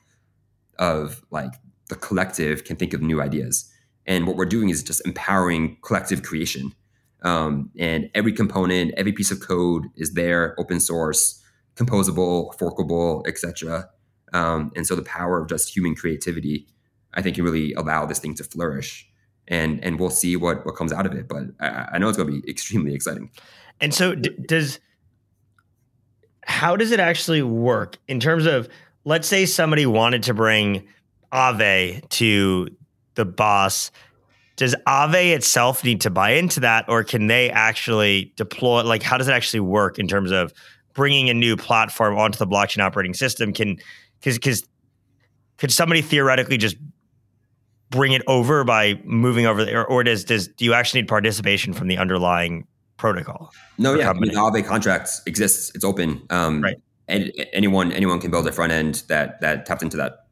of 0.78 1.24
like 1.30 1.52
the 1.88 1.94
collective 1.94 2.64
can 2.64 2.76
think 2.76 2.92
of 2.92 3.02
new 3.02 3.20
ideas. 3.20 3.70
And 4.06 4.26
what 4.26 4.36
we're 4.36 4.46
doing 4.46 4.68
is 4.68 4.82
just 4.82 5.06
empowering 5.06 5.78
collective 5.82 6.22
creation. 6.22 6.74
Um, 7.24 7.70
and 7.78 8.10
every 8.14 8.32
component, 8.32 8.92
every 8.96 9.12
piece 9.12 9.30
of 9.30 9.40
code 9.40 9.86
is 9.96 10.12
there, 10.12 10.54
open 10.58 10.78
source, 10.78 11.42
composable, 11.74 12.56
forkable, 12.58 13.24
etc. 13.26 13.88
Um, 14.32 14.70
and 14.76 14.86
so 14.86 14.94
the 14.94 15.02
power 15.02 15.40
of 15.40 15.48
just 15.48 15.74
human 15.74 15.94
creativity 15.94 16.66
I 17.14 17.22
think 17.22 17.36
can 17.36 17.44
really 17.44 17.72
allow 17.74 18.06
this 18.06 18.18
thing 18.18 18.34
to 18.34 18.44
flourish. 18.44 19.08
And 19.46 19.82
and 19.84 20.00
we'll 20.00 20.10
see 20.10 20.36
what 20.36 20.64
what 20.64 20.76
comes 20.76 20.92
out 20.92 21.06
of 21.06 21.12
it. 21.12 21.28
But 21.28 21.44
I, 21.60 21.88
I 21.92 21.98
know 21.98 22.08
it's 22.08 22.16
going 22.16 22.32
to 22.32 22.40
be 22.40 22.50
extremely 22.50 22.94
exciting. 22.94 23.30
And 23.80 23.92
so, 23.92 24.14
d- 24.14 24.30
does 24.46 24.80
how 26.46 26.76
does 26.76 26.92
it 26.92 27.00
actually 27.00 27.42
work 27.42 27.98
in 28.08 28.20
terms 28.20 28.46
of 28.46 28.68
let's 29.04 29.28
say 29.28 29.46
somebody 29.46 29.86
wanted 29.86 30.22
to 30.24 30.34
bring 30.34 30.86
Aave 31.32 32.08
to 32.10 32.68
the 33.14 33.24
boss 33.24 33.90
does 34.56 34.74
Aave 34.86 35.34
itself 35.34 35.82
need 35.84 36.00
to 36.02 36.10
buy 36.10 36.30
into 36.30 36.60
that 36.60 36.84
or 36.88 37.02
can 37.02 37.26
they 37.26 37.50
actually 37.50 38.32
deploy 38.36 38.82
like 38.84 39.02
how 39.02 39.18
does 39.18 39.28
it 39.28 39.32
actually 39.32 39.60
work 39.60 39.98
in 39.98 40.06
terms 40.06 40.30
of 40.30 40.52
bringing 40.92 41.28
a 41.28 41.34
new 41.34 41.56
platform 41.56 42.16
onto 42.16 42.38
the 42.38 42.46
blockchain 42.46 42.82
operating 42.82 43.14
system 43.14 43.52
can 43.52 43.76
because 44.20 44.36
because 44.36 44.64
could 45.56 45.72
somebody 45.72 46.02
theoretically 46.02 46.56
just 46.56 46.76
bring 47.90 48.12
it 48.12 48.22
over 48.26 48.64
by 48.64 49.00
moving 49.04 49.46
over 49.46 49.64
there, 49.64 49.86
or 49.86 50.02
does 50.02 50.24
does 50.24 50.48
do 50.48 50.64
you 50.64 50.74
actually 50.74 51.02
need 51.02 51.08
participation 51.08 51.72
from 51.72 51.88
the 51.88 51.96
underlying 51.96 52.66
protocol? 52.96 53.50
No, 53.78 53.94
yeah, 53.94 54.04
company? 54.04 54.36
I 54.36 54.50
mean, 54.50 54.62
Aave 54.62 54.66
contracts 54.66 55.22
exists. 55.26 55.72
It's 55.74 55.84
open. 55.84 56.22
Um, 56.30 56.62
right. 56.62 56.76
And 57.06 57.32
anyone 57.52 57.92
anyone 57.92 58.20
can 58.20 58.30
build 58.30 58.46
a 58.46 58.52
front 58.52 58.72
end 58.72 59.04
that 59.08 59.40
that 59.40 59.66
taps 59.66 59.82
into 59.82 59.96
that 59.98 60.26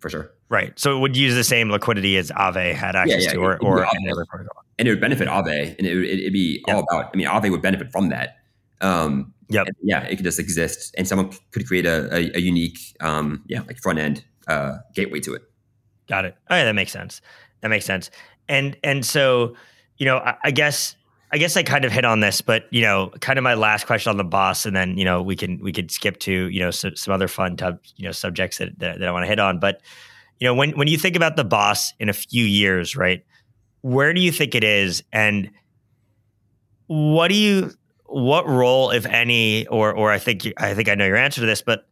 for 0.00 0.10
sure. 0.10 0.32
Right. 0.48 0.78
So 0.78 0.96
it 0.96 1.00
would 1.00 1.16
use 1.16 1.34
the 1.34 1.44
same 1.44 1.70
liquidity 1.70 2.16
as 2.16 2.30
Aave 2.30 2.74
had 2.74 2.94
access 2.94 3.24
yeah, 3.24 3.30
yeah, 3.30 3.34
to, 3.34 3.40
or, 3.40 3.62
or 3.62 3.84
any 3.84 4.10
other 4.10 4.24
protocol. 4.26 4.64
And 4.78 4.86
it 4.86 4.92
would 4.92 5.00
benefit 5.00 5.28
Aave, 5.28 5.76
and 5.78 5.86
it 5.86 5.94
would 5.94 6.04
it'd 6.04 6.32
be 6.32 6.62
yep. 6.66 6.76
all 6.76 6.84
about. 6.88 7.10
I 7.12 7.16
mean, 7.16 7.26
Aave 7.26 7.50
would 7.50 7.62
benefit 7.62 7.90
from 7.90 8.10
that. 8.10 8.36
Um, 8.80 9.32
yep. 9.48 9.66
Yeah, 9.82 10.02
it 10.02 10.16
could 10.16 10.24
just 10.24 10.38
exist, 10.38 10.94
and 10.96 11.08
someone 11.08 11.32
could 11.50 11.66
create 11.66 11.86
a, 11.86 12.14
a, 12.14 12.36
a 12.36 12.40
unique, 12.40 12.78
um, 13.00 13.42
yeah, 13.48 13.62
like 13.62 13.78
front 13.78 13.98
end 13.98 14.24
uh, 14.46 14.78
gateway 14.94 15.20
to 15.20 15.34
it. 15.34 15.42
Got 16.06 16.24
it. 16.24 16.36
Oh, 16.48 16.56
yeah, 16.56 16.64
that 16.64 16.74
makes 16.74 16.92
sense. 16.92 17.20
That 17.62 17.68
makes 17.68 17.84
sense. 17.84 18.10
And 18.48 18.76
and 18.84 19.04
so, 19.04 19.56
you 19.98 20.06
know, 20.06 20.18
I, 20.18 20.36
I, 20.44 20.50
guess 20.52 20.94
I 21.32 21.38
guess 21.38 21.56
I 21.56 21.62
kind 21.64 21.84
of 21.84 21.90
hit 21.90 22.04
on 22.04 22.20
this, 22.20 22.40
but 22.40 22.66
you 22.70 22.82
know, 22.82 23.10
kind 23.20 23.38
of 23.38 23.42
my 23.42 23.54
last 23.54 23.86
question 23.86 24.10
on 24.10 24.16
the 24.16 24.24
boss, 24.24 24.66
and 24.66 24.76
then 24.76 24.96
you 24.96 25.04
know 25.04 25.22
we 25.22 25.34
can 25.34 25.58
we 25.58 25.72
could 25.72 25.90
skip 25.90 26.18
to 26.20 26.48
you 26.48 26.60
know 26.60 26.70
so, 26.70 26.90
some 26.94 27.12
other 27.12 27.28
fun 27.28 27.56
tub, 27.56 27.80
you 27.96 28.04
know 28.04 28.12
subjects 28.12 28.58
that, 28.58 28.78
that, 28.78 29.00
that 29.00 29.08
I 29.08 29.10
want 29.10 29.24
to 29.24 29.28
hit 29.28 29.40
on. 29.40 29.58
But 29.58 29.80
you 30.40 30.46
know, 30.46 30.54
when 30.54 30.72
when 30.72 30.88
you 30.88 30.98
think 30.98 31.16
about 31.16 31.36
the 31.36 31.44
boss 31.44 31.92
in 31.98 32.08
a 32.08 32.12
few 32.12 32.44
years, 32.44 32.96
right? 32.96 33.24
Where 33.80 34.12
do 34.12 34.20
you 34.20 34.32
think 34.32 34.54
it 34.54 34.64
is, 34.64 35.02
and 35.12 35.50
what 36.86 37.28
do 37.28 37.34
you 37.34 37.72
what 38.04 38.46
role, 38.48 38.90
if 38.90 39.06
any, 39.06 39.66
or 39.68 39.92
or 39.92 40.10
I 40.10 40.18
think 40.18 40.46
I 40.58 40.74
think 40.74 40.88
I 40.88 40.94
know 40.94 41.06
your 41.06 41.16
answer 41.16 41.40
to 41.40 41.46
this, 41.46 41.62
but 41.62 41.86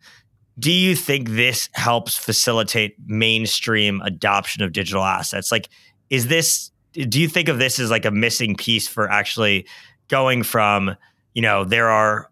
do 0.58 0.70
you 0.70 0.94
think 0.94 1.30
this 1.30 1.68
helps 1.72 2.16
facilitate 2.16 2.96
mainstream 3.06 4.00
adoption 4.02 4.62
of 4.62 4.72
digital 4.72 5.02
assets? 5.02 5.50
Like, 5.50 5.68
is 6.10 6.28
this? 6.28 6.70
Do 6.92 7.20
you 7.20 7.28
think 7.28 7.48
of 7.48 7.58
this 7.58 7.80
as 7.80 7.90
like 7.90 8.04
a 8.04 8.10
missing 8.12 8.54
piece 8.54 8.86
for 8.86 9.10
actually 9.10 9.66
going 10.08 10.44
from, 10.44 10.96
you 11.34 11.42
know, 11.42 11.64
there 11.64 11.88
are 11.88 12.30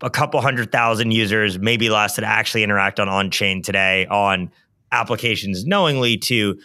a 0.00 0.08
couple 0.08 0.40
hundred 0.40 0.72
thousand 0.72 1.10
users, 1.10 1.58
maybe 1.58 1.90
less, 1.90 2.16
that 2.16 2.24
actually 2.24 2.62
interact 2.62 2.98
on 2.98 3.08
on 3.08 3.30
chain 3.30 3.60
today 3.60 4.06
on 4.06 4.50
applications 4.92 5.64
knowingly 5.64 6.16
to 6.16 6.58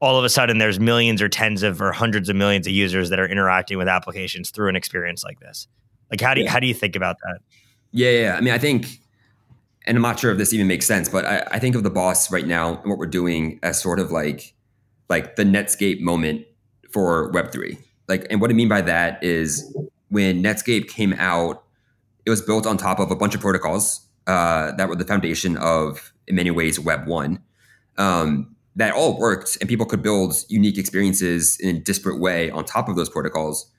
all 0.00 0.18
of 0.18 0.24
a 0.24 0.28
sudden 0.28 0.58
there's 0.58 0.80
millions 0.80 1.20
or 1.20 1.28
tens 1.28 1.62
of 1.62 1.80
or 1.80 1.92
hundreds 1.92 2.28
of 2.28 2.36
millions 2.36 2.66
of 2.66 2.72
users 2.72 3.10
that 3.10 3.20
are 3.20 3.28
interacting 3.28 3.76
with 3.76 3.88
applications 3.88 4.50
through 4.50 4.68
an 4.68 4.76
experience 4.76 5.22
like 5.22 5.38
this. 5.40 5.68
Like, 6.10 6.20
how 6.20 6.34
do 6.34 6.40
you, 6.40 6.46
yeah. 6.46 6.52
how 6.52 6.60
do 6.60 6.66
you 6.66 6.74
think 6.74 6.96
about 6.96 7.16
that? 7.22 7.38
Yeah, 7.92 8.10
yeah. 8.10 8.36
I 8.36 8.40
mean, 8.40 8.54
I 8.54 8.58
think, 8.58 9.00
and 9.86 9.96
I'm 9.96 10.02
not 10.02 10.18
sure 10.18 10.32
if 10.32 10.38
this 10.38 10.52
even 10.52 10.66
makes 10.66 10.86
sense, 10.86 11.08
but 11.08 11.24
I, 11.24 11.46
I 11.52 11.58
think 11.58 11.76
of 11.76 11.82
the 11.82 11.90
boss 11.90 12.32
right 12.32 12.46
now 12.46 12.80
and 12.80 12.90
what 12.90 12.98
we're 12.98 13.06
doing 13.06 13.60
as 13.62 13.80
sort 13.80 14.00
of 14.00 14.10
like, 14.10 14.54
like 15.08 15.36
the 15.36 15.44
Netscape 15.44 16.00
moment 16.00 16.46
for 16.90 17.30
Web 17.30 17.52
three. 17.52 17.78
Like, 18.08 18.26
and 18.30 18.40
what 18.40 18.50
I 18.50 18.54
mean 18.54 18.68
by 18.68 18.80
that 18.80 19.22
is 19.22 19.76
when 20.08 20.42
Netscape 20.42 20.88
came 20.88 21.12
out, 21.14 21.62
it 22.26 22.30
was 22.30 22.42
built 22.42 22.66
on 22.66 22.76
top 22.76 22.98
of 22.98 23.10
a 23.10 23.16
bunch 23.16 23.34
of 23.34 23.40
protocols 23.40 24.00
uh, 24.26 24.72
that 24.72 24.88
were 24.88 24.96
the 24.96 25.04
foundation 25.04 25.56
of, 25.56 26.12
in 26.26 26.34
many 26.34 26.50
ways, 26.50 26.80
Web 26.80 27.06
one. 27.06 27.40
Um, 27.98 28.56
that 28.76 28.94
all 28.94 29.18
worked, 29.18 29.58
and 29.60 29.68
people 29.68 29.84
could 29.84 30.02
build 30.02 30.34
unique 30.48 30.78
experiences 30.78 31.58
in 31.60 31.76
a 31.76 31.78
disparate 31.80 32.20
way 32.20 32.50
on 32.50 32.64
top 32.64 32.88
of 32.88 32.96
those 32.96 33.08
protocols 33.08 33.70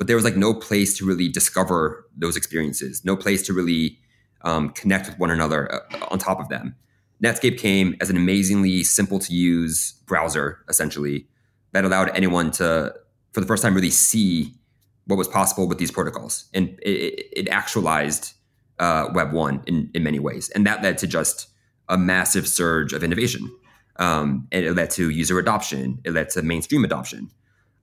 but 0.00 0.06
there 0.06 0.16
was 0.16 0.24
like 0.24 0.36
no 0.36 0.54
place 0.54 0.96
to 0.96 1.04
really 1.04 1.28
discover 1.28 2.06
those 2.16 2.34
experiences, 2.34 3.04
no 3.04 3.14
place 3.14 3.42
to 3.42 3.52
really 3.52 3.98
um, 4.40 4.70
connect 4.70 5.06
with 5.06 5.18
one 5.18 5.30
another 5.30 5.70
uh, 5.74 6.06
on 6.10 6.18
top 6.18 6.40
of 6.40 6.48
them. 6.48 6.74
Netscape 7.22 7.58
came 7.58 7.94
as 8.00 8.08
an 8.08 8.16
amazingly 8.16 8.82
simple 8.82 9.18
to 9.18 9.34
use 9.34 9.92
browser, 10.06 10.64
essentially, 10.70 11.26
that 11.72 11.84
allowed 11.84 12.08
anyone 12.16 12.50
to, 12.52 12.94
for 13.34 13.42
the 13.42 13.46
first 13.46 13.62
time, 13.62 13.74
really 13.74 13.90
see 13.90 14.54
what 15.04 15.16
was 15.16 15.28
possible 15.28 15.68
with 15.68 15.76
these 15.76 15.90
protocols. 15.90 16.48
And 16.54 16.78
it, 16.80 17.26
it 17.36 17.48
actualized 17.50 18.32
uh, 18.78 19.10
Web 19.12 19.34
1 19.34 19.64
in, 19.66 19.90
in 19.92 20.02
many 20.02 20.18
ways. 20.18 20.48
And 20.54 20.66
that 20.66 20.82
led 20.82 20.96
to 20.96 21.06
just 21.06 21.48
a 21.90 21.98
massive 21.98 22.48
surge 22.48 22.94
of 22.94 23.04
innovation. 23.04 23.54
Um, 24.00 24.48
and 24.50 24.64
it 24.64 24.72
led 24.72 24.90
to 24.92 25.10
user 25.10 25.38
adoption, 25.38 26.00
it 26.04 26.12
led 26.12 26.30
to 26.30 26.42
mainstream 26.42 26.84
adoption. 26.84 27.30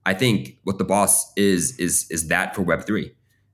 I 0.05 0.13
think 0.13 0.57
what 0.63 0.77
the 0.77 0.83
boss 0.83 1.31
is 1.35 1.77
is 1.77 2.07
is 2.09 2.27
that 2.27 2.55
for 2.55 2.63
Web 2.63 2.85
three. 2.85 3.13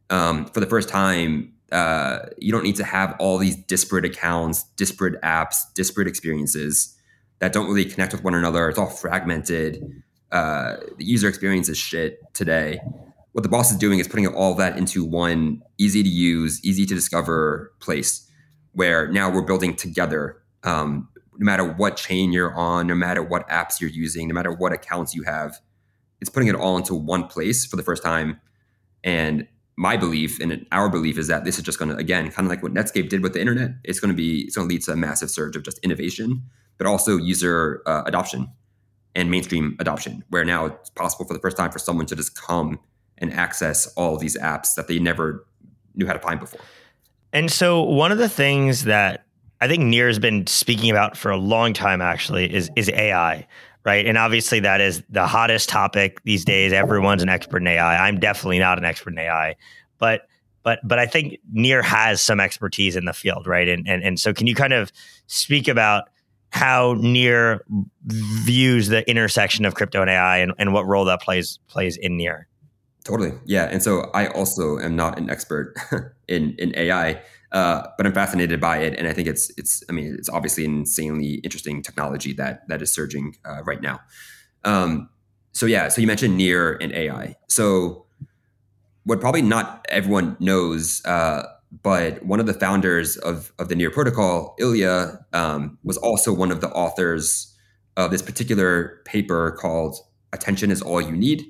Um, 0.09 0.45
for 0.45 0.59
the 0.59 0.65
first 0.65 0.89
time, 0.89 1.53
uh, 1.71 2.19
you 2.37 2.51
don't 2.51 2.63
need 2.63 2.77
to 2.77 2.83
have 2.83 3.15
all 3.19 3.37
these 3.37 3.55
disparate 3.55 4.05
accounts, 4.05 4.63
disparate 4.75 5.21
apps, 5.21 5.57
disparate 5.75 6.07
experiences 6.07 6.95
that 7.39 7.51
don't 7.51 7.67
really 7.67 7.85
connect 7.85 8.13
with 8.13 8.23
one 8.23 8.35
another. 8.35 8.69
It's 8.69 8.79
all 8.79 8.89
fragmented. 8.89 10.03
Uh, 10.31 10.77
the 10.97 11.05
user 11.05 11.27
experience 11.27 11.67
is 11.67 11.77
shit 11.77 12.19
today. 12.33 12.79
What 13.33 13.41
the 13.41 13.49
boss 13.49 13.71
is 13.71 13.77
doing 13.77 13.99
is 13.99 14.07
putting 14.07 14.27
all 14.27 14.53
that 14.55 14.77
into 14.77 15.03
one 15.03 15.63
easy 15.77 16.03
to 16.03 16.09
use, 16.09 16.63
easy 16.63 16.85
to 16.85 16.93
discover 16.93 17.73
place 17.79 18.29
where 18.73 19.07
now 19.11 19.29
we're 19.31 19.41
building 19.41 19.75
together. 19.75 20.37
Um, 20.63 21.09
no 21.37 21.45
matter 21.45 21.63
what 21.63 21.97
chain 21.97 22.31
you're 22.31 22.53
on, 22.53 22.87
no 22.87 22.95
matter 22.95 23.23
what 23.23 23.47
apps 23.49 23.79
you're 23.81 23.89
using, 23.89 24.27
no 24.27 24.33
matter 24.33 24.51
what 24.51 24.73
accounts 24.73 25.15
you 25.15 25.23
have, 25.23 25.59
it's 26.21 26.29
putting 26.29 26.47
it 26.47 26.55
all 26.55 26.77
into 26.77 26.95
one 26.95 27.27
place 27.27 27.65
for 27.65 27.75
the 27.75 27.83
first 27.83 28.03
time. 28.03 28.39
And 29.03 29.47
my 29.75 29.97
belief 29.97 30.39
and 30.39 30.65
our 30.71 30.89
belief 30.89 31.17
is 31.17 31.27
that 31.27 31.45
this 31.45 31.57
is 31.57 31.63
just 31.63 31.79
going 31.79 31.89
to 31.89 31.97
again 31.97 32.29
kind 32.31 32.45
of 32.45 32.49
like 32.49 32.61
what 32.61 32.73
Netscape 32.73 33.09
did 33.09 33.23
with 33.23 33.33
the 33.33 33.41
internet. 33.41 33.71
It's 33.83 33.99
going 33.99 34.11
to 34.11 34.15
be 34.15 34.41
it's 34.41 34.55
going 34.55 34.67
to 34.67 34.73
lead 34.73 34.83
to 34.83 34.91
a 34.91 34.95
massive 34.95 35.29
surge 35.29 35.55
of 35.55 35.63
just 35.63 35.79
innovation, 35.79 36.43
but 36.77 36.87
also 36.87 37.17
user 37.17 37.81
uh, 37.85 38.03
adoption 38.05 38.49
and 39.15 39.29
mainstream 39.29 39.75
adoption, 39.79 40.23
where 40.29 40.45
now 40.45 40.65
it's 40.65 40.89
possible 40.91 41.25
for 41.25 41.33
the 41.33 41.39
first 41.39 41.57
time 41.57 41.71
for 41.71 41.79
someone 41.79 42.05
to 42.07 42.15
just 42.15 42.39
come 42.39 42.79
and 43.17 43.33
access 43.33 43.87
all 43.95 44.17
these 44.17 44.37
apps 44.37 44.75
that 44.75 44.87
they 44.87 44.99
never 44.99 45.45
knew 45.95 46.05
how 46.05 46.13
to 46.13 46.19
find 46.19 46.39
before. 46.39 46.61
And 47.31 47.51
so 47.51 47.81
one 47.81 48.11
of 48.11 48.17
the 48.17 48.29
things 48.29 48.85
that 48.85 49.25
I 49.63 49.67
think 49.67 49.83
Near 49.83 50.07
has 50.07 50.19
been 50.19 50.45
speaking 50.47 50.89
about 50.89 51.17
for 51.17 51.31
a 51.31 51.37
long 51.37 51.73
time 51.73 52.01
actually 52.01 52.53
is 52.53 52.69
is 52.75 52.89
AI 52.89 53.47
right? 53.85 54.05
And 54.05 54.17
obviously, 54.17 54.59
that 54.61 54.81
is 54.81 55.03
the 55.09 55.27
hottest 55.27 55.69
topic 55.69 56.21
these 56.23 56.45
days. 56.45 56.73
Everyone's 56.73 57.21
an 57.21 57.29
expert 57.29 57.57
in 57.57 57.67
AI. 57.67 58.07
I'm 58.07 58.19
definitely 58.19 58.59
not 58.59 58.77
an 58.77 58.85
expert 58.85 59.11
in 59.11 59.19
AI, 59.19 59.55
but 59.97 60.27
but 60.63 60.79
but 60.83 60.99
I 60.99 61.05
think 61.05 61.39
Near 61.51 61.81
has 61.81 62.21
some 62.21 62.39
expertise 62.39 62.95
in 62.95 63.05
the 63.05 63.13
field, 63.13 63.47
right? 63.47 63.67
And 63.67 63.87
and 63.87 64.03
and 64.03 64.19
so, 64.19 64.33
can 64.33 64.47
you 64.47 64.55
kind 64.55 64.73
of 64.73 64.91
speak 65.27 65.67
about 65.67 66.05
how 66.49 66.95
Near 66.99 67.65
views 68.05 68.87
the 68.87 69.07
intersection 69.09 69.65
of 69.65 69.75
crypto 69.75 70.01
and 70.01 70.09
AI, 70.09 70.37
and, 70.37 70.53
and 70.57 70.73
what 70.73 70.85
role 70.85 71.05
that 71.05 71.21
plays 71.21 71.59
plays 71.67 71.97
in 71.97 72.17
Near? 72.17 72.47
Totally, 73.03 73.33
yeah. 73.45 73.65
And 73.65 73.83
so, 73.83 74.09
I 74.13 74.27
also 74.27 74.79
am 74.79 74.95
not 74.95 75.17
an 75.17 75.29
expert 75.29 75.75
in 76.29 76.55
in 76.57 76.73
AI. 76.77 77.21
Uh, 77.53 77.87
but 77.97 78.07
I'm 78.07 78.13
fascinated 78.13 78.59
by 78.59 78.79
it, 78.79 78.97
and 78.97 79.07
I 79.07 79.13
think 79.13 79.27
it's 79.27 79.51
it's. 79.57 79.83
I 79.87 79.93
mean, 79.93 80.15
it's 80.17 80.29
obviously 80.29 80.65
an 80.65 80.79
insanely 80.79 81.35
interesting 81.43 81.83
technology 81.83 82.33
that 82.33 82.67
that 82.67 82.81
is 82.81 82.91
surging 82.91 83.35
uh, 83.45 83.63
right 83.63 83.79
now. 83.79 83.99
Um, 84.63 85.09
so 85.51 85.67
yeah, 85.67 85.87
so 85.87 86.01
you 86.01 86.07
mentioned 86.07 86.35
near 86.35 86.73
and 86.81 86.91
AI. 86.91 87.35
So 87.47 88.07
what 89.03 89.21
probably 89.21 89.43
not 89.43 89.85
everyone 89.89 90.35
knows, 90.39 91.05
uh, 91.05 91.43
but 91.83 92.25
one 92.25 92.39
of 92.39 92.45
the 92.47 92.53
founders 92.53 93.17
of 93.17 93.53
of 93.59 93.69
the 93.69 93.75
Near 93.75 93.91
protocol, 93.91 94.55
Ilya, 94.59 95.25
um, 95.33 95.77
was 95.83 95.97
also 95.97 96.33
one 96.33 96.51
of 96.51 96.61
the 96.61 96.69
authors 96.69 97.55
of 97.97 98.11
this 98.11 98.21
particular 98.21 99.01
paper 99.05 99.51
called 99.51 99.97
"Attention 100.31 100.71
is 100.71 100.81
All 100.81 101.01
You 101.01 101.11
Need" 101.11 101.45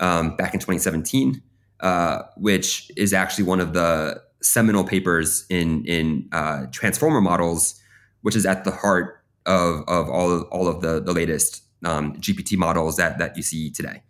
um, 0.00 0.36
back 0.36 0.54
in 0.54 0.60
2017, 0.60 1.42
uh, 1.80 2.22
which 2.36 2.90
is 2.96 3.12
actually 3.12 3.44
one 3.44 3.60
of 3.60 3.72
the 3.72 4.20
seminal 4.42 4.84
papers 4.84 5.46
in 5.48 5.84
in 5.84 6.28
uh, 6.32 6.66
transformer 6.72 7.20
models, 7.20 7.80
which 8.22 8.36
is 8.36 8.46
at 8.46 8.64
the 8.64 8.70
heart 8.70 9.22
of 9.46 9.82
of 9.88 10.08
all 10.08 10.30
of, 10.30 10.42
all 10.44 10.68
of 10.68 10.80
the 10.80 11.00
the 11.00 11.12
latest 11.12 11.62
um, 11.84 12.14
GPT 12.14 12.56
models 12.56 12.96
that 12.96 13.18
that 13.18 13.36
you 13.36 13.42
see 13.42 13.70
today. 13.70 14.02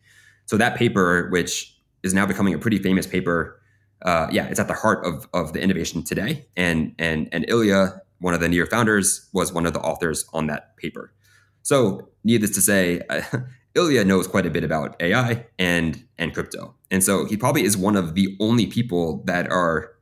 So 0.47 0.57
that 0.57 0.77
paper, 0.77 1.29
which 1.31 1.77
is 2.03 2.15
now 2.15 2.27
becoming 2.27 2.55
a 2.55 2.59
pretty 2.59 2.79
famous 2.79 3.07
paper, 3.07 3.61
uh, 4.03 4.29
yeah, 4.31 4.47
it's 4.47 4.61
at 4.61 4.69
the 4.69 4.75
heart 4.75 5.05
of 5.07 5.29
of 5.33 5.53
the 5.53 5.61
innovation 5.61 6.03
today. 6.03 6.47
And 6.57 6.95
and 6.99 7.29
and 7.33 7.45
Ilya, 7.49 8.01
one 8.21 8.35
of 8.35 8.41
the 8.41 8.49
Near 8.49 8.67
founders, 8.67 9.29
was 9.33 9.53
one 9.53 9.67
of 9.67 9.73
the 9.73 9.81
authors 9.81 10.25
on 10.33 10.47
that 10.47 10.77
paper. 10.77 11.13
So, 11.63 12.09
needless 12.25 12.53
to 12.53 12.63
say, 12.63 13.03
Ilya 13.75 14.05
knows 14.05 14.27
quite 14.27 14.47
a 14.47 14.51
bit 14.51 14.65
about 14.65 14.97
AI 15.01 15.47
and 15.59 16.03
and 16.17 16.33
crypto, 16.33 16.75
and 16.91 17.03
so 17.05 17.25
he 17.27 17.37
probably 17.37 17.65
is 17.65 17.77
one 17.77 17.97
of 17.97 18.15
the 18.15 18.37
only 18.41 18.67
people 18.67 19.23
that 19.27 19.51
are 19.51 19.98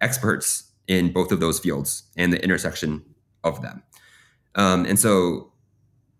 experts 0.00 0.70
in 0.86 1.12
both 1.12 1.32
of 1.32 1.40
those 1.40 1.58
fields 1.58 2.04
and 2.16 2.32
the 2.32 2.42
intersection 2.42 3.04
of 3.44 3.62
them. 3.62 3.82
Um, 4.54 4.84
and 4.86 4.98
so 4.98 5.52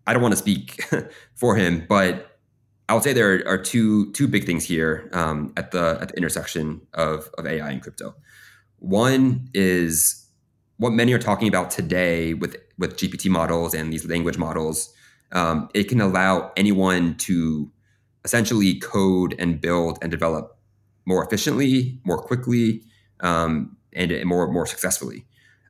I 0.07 0.13
don't 0.13 0.21
want 0.21 0.33
to 0.33 0.37
speak 0.37 0.83
for 1.35 1.55
him, 1.55 1.85
but 1.87 2.39
I 2.87 2.93
would 2.93 3.03
say 3.03 3.13
there 3.13 3.43
are 3.47 3.57
two 3.57 4.11
two 4.13 4.27
big 4.27 4.45
things 4.45 4.65
here 4.65 5.09
um, 5.13 5.53
at 5.55 5.71
the 5.71 5.99
at 6.01 6.09
the 6.09 6.17
intersection 6.17 6.81
of, 6.93 7.29
of 7.37 7.45
AI 7.45 7.69
and 7.69 7.81
crypto. 7.81 8.15
One 8.79 9.49
is 9.53 10.25
what 10.77 10.91
many 10.91 11.13
are 11.13 11.19
talking 11.19 11.47
about 11.47 11.69
today 11.69 12.33
with 12.33 12.55
with 12.77 12.97
GPT 12.97 13.29
models 13.29 13.73
and 13.73 13.93
these 13.93 14.05
language 14.05 14.37
models. 14.37 14.93
Um, 15.31 15.69
it 15.75 15.83
can 15.83 16.01
allow 16.01 16.51
anyone 16.57 17.15
to 17.17 17.71
essentially 18.25 18.79
code 18.79 19.35
and 19.37 19.61
build 19.61 19.99
and 20.01 20.09
develop 20.09 20.57
more 21.05 21.23
efficiently, 21.23 21.99
more 22.03 22.17
quickly, 22.17 22.83
um, 23.21 23.75
and 23.93 24.25
more 24.25 24.51
more 24.51 24.65
successfully. 24.65 25.25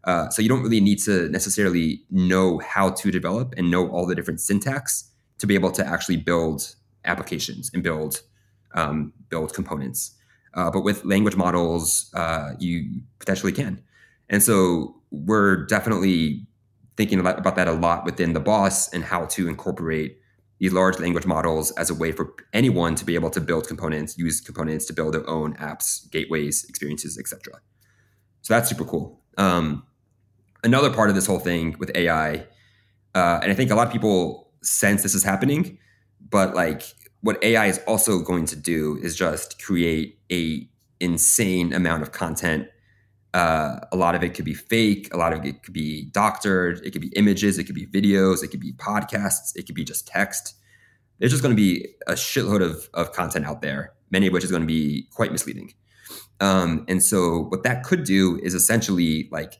Uh, 0.05 0.29
so 0.29 0.41
you 0.41 0.49
don't 0.49 0.63
really 0.63 0.79
need 0.79 0.97
to 0.99 1.29
necessarily 1.29 2.01
know 2.09 2.59
how 2.59 2.89
to 2.89 3.11
develop 3.11 3.53
and 3.57 3.69
know 3.69 3.89
all 3.89 4.05
the 4.05 4.15
different 4.15 4.39
syntax 4.39 5.11
to 5.37 5.45
be 5.45 5.55
able 5.55 5.71
to 5.71 5.85
actually 5.85 6.17
build 6.17 6.75
applications 7.05 7.69
and 7.73 7.83
build 7.83 8.21
um, 8.75 9.13
build 9.29 9.53
components. 9.53 10.15
Uh, 10.53 10.71
but 10.71 10.81
with 10.81 11.05
language 11.05 11.35
models, 11.35 12.11
uh, 12.13 12.53
you 12.59 13.01
potentially 13.19 13.51
can. 13.51 13.81
And 14.29 14.41
so 14.41 14.95
we're 15.11 15.65
definitely 15.65 16.47
thinking 16.97 17.19
about, 17.19 17.39
about 17.39 17.55
that 17.55 17.67
a 17.67 17.71
lot 17.71 18.05
within 18.05 18.33
the 18.33 18.39
boss 18.39 18.91
and 18.93 19.03
how 19.03 19.25
to 19.25 19.47
incorporate 19.47 20.19
these 20.59 20.73
large 20.73 20.99
language 20.99 21.25
models 21.25 21.71
as 21.71 21.89
a 21.89 21.93
way 21.93 22.11
for 22.11 22.33
anyone 22.53 22.95
to 22.95 23.05
be 23.05 23.15
able 23.15 23.29
to 23.29 23.41
build 23.41 23.67
components, 23.67 24.17
use 24.17 24.41
components 24.41 24.85
to 24.85 24.93
build 24.93 25.13
their 25.13 25.27
own 25.29 25.55
apps, 25.55 26.09
gateways, 26.11 26.65
experiences, 26.65 27.17
etc. 27.17 27.61
So 28.41 28.53
that's 28.53 28.69
super 28.69 28.83
cool. 28.83 29.21
Um, 29.37 29.83
another 30.63 30.91
part 30.91 31.09
of 31.09 31.15
this 31.15 31.25
whole 31.25 31.39
thing 31.39 31.75
with 31.79 31.91
AI, 31.95 32.45
uh, 33.15 33.39
and 33.41 33.51
I 33.51 33.55
think 33.55 33.71
a 33.71 33.75
lot 33.75 33.87
of 33.87 33.93
people 33.93 34.51
sense 34.61 35.03
this 35.03 35.15
is 35.15 35.23
happening, 35.23 35.77
but 36.29 36.53
like 36.53 36.83
what 37.21 37.41
AI 37.43 37.67
is 37.67 37.79
also 37.87 38.19
going 38.19 38.45
to 38.45 38.55
do 38.55 38.99
is 39.01 39.15
just 39.15 39.61
create 39.63 40.19
a 40.31 40.67
insane 40.99 41.73
amount 41.73 42.03
of 42.03 42.11
content. 42.11 42.67
Uh, 43.33 43.79
a 43.91 43.95
lot 43.95 44.15
of 44.15 44.23
it 44.23 44.33
could 44.33 44.45
be 44.45 44.53
fake. 44.53 45.13
A 45.13 45.17
lot 45.17 45.33
of 45.33 45.45
it 45.45 45.63
could 45.63 45.73
be 45.73 46.05
doctored. 46.05 46.81
It 46.83 46.91
could 46.91 47.01
be 47.01 47.09
images. 47.09 47.57
It 47.57 47.65
could 47.65 47.75
be 47.75 47.85
videos. 47.85 48.43
It 48.43 48.49
could 48.49 48.59
be 48.59 48.73
podcasts. 48.73 49.55
It 49.55 49.65
could 49.65 49.75
be 49.75 49.83
just 49.83 50.07
text. 50.07 50.55
There's 51.19 51.31
just 51.31 51.43
going 51.43 51.55
to 51.55 51.61
be 51.61 51.87
a 52.07 52.13
shitload 52.13 52.61
of, 52.63 52.89
of 52.93 53.11
content 53.11 53.45
out 53.45 53.61
there, 53.61 53.93
many 54.09 54.27
of 54.27 54.33
which 54.33 54.43
is 54.43 54.51
going 54.51 54.63
to 54.63 54.67
be 54.67 55.07
quite 55.11 55.31
misleading. 55.31 55.73
Um, 56.39 56.85
and 56.87 57.03
so, 57.03 57.43
what 57.49 57.63
that 57.63 57.83
could 57.83 58.03
do 58.03 58.39
is 58.41 58.53
essentially 58.53 59.27
like 59.31 59.59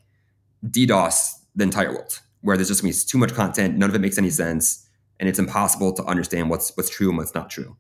DDoS 0.65 1.33
the 1.55 1.63
entire 1.63 1.91
world, 1.91 2.21
where 2.41 2.55
there's 2.55 2.69
just 2.69 2.81
going 2.81 2.93
to 2.93 2.97
be 2.97 3.05
too 3.05 3.17
much 3.17 3.33
content, 3.33 3.77
none 3.77 3.89
of 3.89 3.95
it 3.95 3.99
makes 3.99 4.17
any 4.17 4.29
sense, 4.29 4.87
and 5.19 5.27
it's 5.27 5.39
impossible 5.39 5.91
to 5.93 6.03
understand 6.05 6.49
what's 6.49 6.75
what's 6.77 6.89
true 6.89 7.09
and 7.09 7.17
what's 7.17 7.35
not 7.35 7.49
true. 7.49 7.75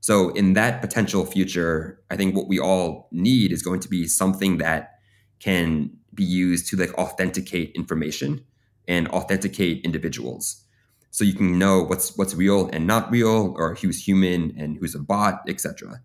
So, 0.00 0.30
in 0.30 0.52
that 0.52 0.80
potential 0.80 1.26
future, 1.26 2.00
I 2.10 2.16
think 2.16 2.36
what 2.36 2.46
we 2.46 2.60
all 2.60 3.08
need 3.10 3.52
is 3.52 3.62
going 3.62 3.80
to 3.80 3.88
be 3.88 4.06
something 4.06 4.58
that 4.58 4.97
can 5.40 5.90
be 6.14 6.24
used 6.24 6.68
to 6.68 6.76
like 6.76 6.92
authenticate 6.94 7.72
information 7.74 8.44
and 8.86 9.08
authenticate 9.08 9.84
individuals. 9.84 10.64
So 11.10 11.24
you 11.24 11.34
can 11.34 11.58
know 11.58 11.82
what's 11.82 12.16
what's 12.16 12.34
real 12.34 12.68
and 12.72 12.86
not 12.86 13.10
real, 13.10 13.54
or 13.56 13.74
who's 13.74 14.06
human 14.06 14.54
and 14.58 14.76
who's 14.78 14.94
a 14.94 14.98
bot, 14.98 15.42
etc. 15.48 16.00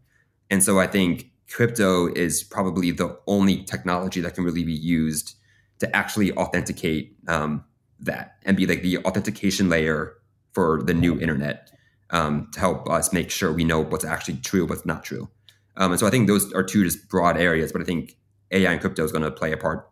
And 0.50 0.64
so 0.64 0.80
I 0.80 0.88
think 0.88 1.32
crypto 1.50 2.08
is 2.14 2.44
probably 2.44 2.92
the 2.92 3.18
only 3.28 3.64
technology 3.64 4.22
that 4.22 4.36
can 4.36 4.44
really 4.44 4.64
be 4.64 4.74
used 4.74 5.36
to 5.80 5.96
actually 5.96 6.32
authenticate 6.34 7.16
um, 7.28 7.64
that 8.00 8.38
and 8.44 8.56
be 8.56 8.66
like 8.66 8.82
the 8.82 8.98
authentication 9.00 9.70
layer 9.70 10.16
for 10.52 10.82
the 10.84 10.94
new 10.94 11.20
internet 11.20 11.72
um, 12.12 12.50
to 12.54 12.60
help 12.60 12.90
us 12.90 13.12
make 13.12 13.30
sure 13.30 13.52
we 13.52 13.64
know 13.64 13.82
what's 13.82 14.06
actually 14.06 14.38
true, 14.38 14.66
what's 14.66 14.86
not 14.86 15.04
true. 15.04 15.30
Um, 15.76 15.92
and 15.92 16.00
so 16.00 16.06
I 16.08 16.10
think 16.12 16.28
those 16.28 16.54
are 16.54 16.64
two 16.64 16.84
just 16.84 17.10
broad 17.10 17.38
areas, 17.38 17.72
but 17.72 17.82
I 17.82 17.86
think 17.86 18.16
AI 18.54 18.72
and 18.72 18.82
crypto 18.82 19.04
is 19.04 19.12
going 19.12 19.24
to 19.24 19.32
play 19.32 19.52
a 19.52 19.58
part 19.58 19.90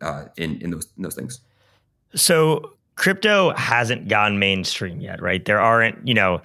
uh, 0.00 0.26
in 0.36 0.60
in 0.60 0.70
those 0.70 0.88
in 0.96 1.02
those 1.02 1.14
things. 1.14 1.40
So 2.14 2.74
crypto 2.96 3.54
hasn't 3.54 4.08
gone 4.08 4.38
mainstream 4.38 5.00
yet, 5.00 5.20
right? 5.22 5.44
There 5.44 5.60
aren't 5.60 6.06
you 6.06 6.14
know 6.14 6.42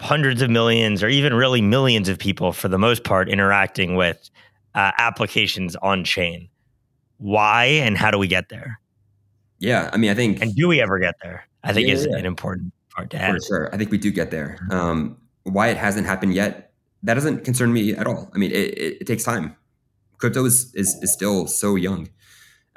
hundreds 0.00 0.40
of 0.42 0.50
millions 0.50 1.02
or 1.02 1.08
even 1.08 1.34
really 1.34 1.60
millions 1.60 2.08
of 2.08 2.18
people 2.18 2.52
for 2.52 2.68
the 2.68 2.78
most 2.78 3.04
part 3.04 3.28
interacting 3.28 3.94
with 3.94 4.30
uh, 4.74 4.92
applications 4.98 5.76
on 5.76 6.04
chain. 6.04 6.48
Why 7.18 7.64
and 7.64 7.98
how 7.98 8.10
do 8.10 8.18
we 8.18 8.26
get 8.26 8.48
there? 8.48 8.80
Yeah, 9.58 9.90
I 9.92 9.98
mean, 9.98 10.10
I 10.10 10.14
think, 10.14 10.40
and 10.40 10.54
do 10.54 10.68
we 10.68 10.80
ever 10.80 10.98
get 10.98 11.16
there? 11.22 11.46
I 11.62 11.74
think 11.74 11.88
yeah, 11.88 11.94
is 11.94 12.06
yeah. 12.10 12.16
an 12.16 12.24
important 12.24 12.72
part 12.94 13.10
to 13.10 13.18
For 13.18 13.40
sure, 13.40 13.74
I 13.74 13.76
think 13.76 13.90
we 13.90 13.98
do 13.98 14.10
get 14.10 14.30
there. 14.30 14.58
Mm-hmm. 14.62 14.72
Um, 14.72 15.18
why 15.44 15.68
it 15.68 15.76
hasn't 15.76 16.06
happened 16.06 16.34
yet, 16.34 16.72
that 17.02 17.14
doesn't 17.14 17.44
concern 17.44 17.72
me 17.72 17.92
at 17.92 18.06
all. 18.06 18.30
I 18.34 18.38
mean, 18.38 18.50
it, 18.50 18.54
it, 18.54 18.96
it 19.02 19.06
takes 19.06 19.22
time. 19.22 19.54
Crypto 20.20 20.44
is, 20.44 20.72
is, 20.74 20.96
is 21.02 21.12
still 21.12 21.46
so 21.46 21.74
young. 21.74 22.10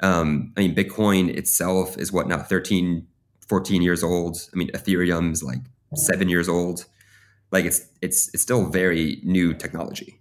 Um, 0.00 0.52
I 0.56 0.60
mean, 0.60 0.74
Bitcoin 0.74 1.28
itself 1.28 1.96
is 1.98 2.10
what 2.10 2.26
now, 2.26 2.38
13, 2.38 3.06
14 3.46 3.82
years 3.82 4.02
old. 4.02 4.36
I 4.52 4.56
mean, 4.56 4.70
Ethereum 4.70 5.32
is 5.32 5.42
like 5.42 5.60
seven 5.94 6.28
years 6.28 6.48
old 6.48 6.86
like 7.54 7.64
it's 7.64 7.86
it's 8.02 8.34
it's 8.34 8.42
still 8.42 8.66
very 8.66 9.20
new 9.22 9.54
technology. 9.54 10.20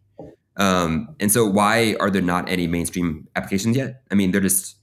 Um, 0.56 1.16
and 1.20 1.32
so 1.32 1.48
why 1.48 1.96
are 2.00 2.12
there 2.12 2.22
not 2.22 2.48
any 2.48 2.68
mainstream 2.68 3.28
applications 3.36 3.76
yet? 3.76 4.04
I 4.12 4.16
mean, 4.16 4.32
they're 4.32 4.40
just 4.40 4.76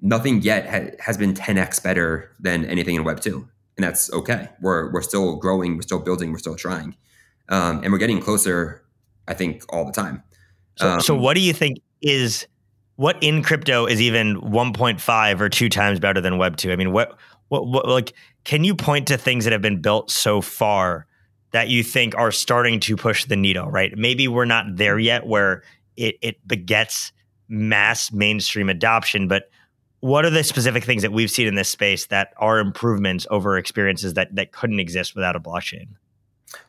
nothing 0.00 0.40
yet 0.42 0.68
ha- 0.70 0.94
has 1.00 1.18
been 1.18 1.34
10x 1.34 1.82
better 1.82 2.36
than 2.38 2.64
anything 2.64 2.94
in 2.94 3.02
Web 3.02 3.20
two, 3.20 3.48
and 3.76 3.84
that's 3.84 4.10
okay. 4.12 4.50
We're 4.60 4.92
we're 4.92 5.02
still 5.02 5.36
growing, 5.36 5.74
we're 5.74 5.82
still 5.82 5.98
building, 5.98 6.30
we're 6.30 6.38
still 6.38 6.54
trying, 6.54 6.96
um, 7.48 7.82
and 7.82 7.92
we're 7.92 7.98
getting 7.98 8.20
closer. 8.20 8.84
I 9.26 9.34
think 9.34 9.64
all 9.68 9.84
the 9.84 9.92
time. 9.92 10.22
So, 10.78 10.90
um, 10.90 11.00
so 11.00 11.14
what 11.14 11.34
do 11.34 11.40
you 11.40 11.52
think 11.52 11.78
is 12.00 12.46
what 12.96 13.16
in 13.22 13.42
crypto 13.42 13.86
is 13.86 14.00
even 14.00 14.40
1.5 14.40 15.40
or 15.40 15.48
two 15.48 15.68
times 15.68 16.00
better 16.00 16.20
than 16.20 16.38
Web 16.38 16.56
two? 16.56 16.72
I 16.72 16.76
mean, 16.76 16.92
what, 16.92 17.18
what 17.48 17.66
what 17.66 17.88
like 17.88 18.12
can 18.44 18.64
you 18.64 18.74
point 18.74 19.08
to 19.08 19.18
things 19.18 19.44
that 19.44 19.52
have 19.52 19.62
been 19.62 19.80
built 19.80 20.10
so 20.10 20.40
far 20.40 21.06
that 21.50 21.68
you 21.68 21.82
think 21.82 22.16
are 22.16 22.30
starting 22.30 22.78
to 22.80 22.96
push 22.96 23.24
the 23.24 23.36
needle, 23.36 23.70
right? 23.70 23.96
Maybe 23.96 24.28
we're 24.28 24.44
not 24.44 24.76
there 24.76 24.98
yet 24.98 25.26
where 25.26 25.62
it, 25.96 26.16
it 26.20 26.46
begets 26.46 27.12
mass 27.48 28.12
mainstream 28.12 28.68
adoption, 28.68 29.28
but 29.28 29.50
what 30.00 30.24
are 30.24 30.30
the 30.30 30.44
specific 30.44 30.84
things 30.84 31.02
that 31.02 31.12
we've 31.12 31.30
seen 31.30 31.48
in 31.48 31.54
this 31.54 31.68
space 31.68 32.06
that 32.06 32.32
are 32.36 32.58
improvements 32.58 33.26
over 33.30 33.56
experiences 33.58 34.14
that, 34.14 34.34
that 34.36 34.52
couldn't 34.52 34.78
exist 34.78 35.14
without 35.14 35.34
a 35.34 35.40
blockchain? 35.40 35.88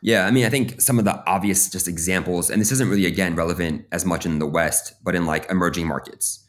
Yeah, 0.02 0.26
I 0.26 0.30
mean, 0.30 0.44
I 0.44 0.50
think 0.50 0.80
some 0.80 0.98
of 0.98 1.04
the 1.04 1.22
obvious 1.26 1.70
just 1.70 1.88
examples, 1.88 2.50
and 2.50 2.60
this 2.60 2.72
isn't 2.72 2.88
really 2.88 3.06
again 3.06 3.34
relevant 3.34 3.86
as 3.92 4.04
much 4.04 4.26
in 4.26 4.38
the 4.38 4.46
West, 4.46 4.94
but 5.02 5.14
in 5.14 5.26
like 5.26 5.50
emerging 5.50 5.86
markets. 5.86 6.46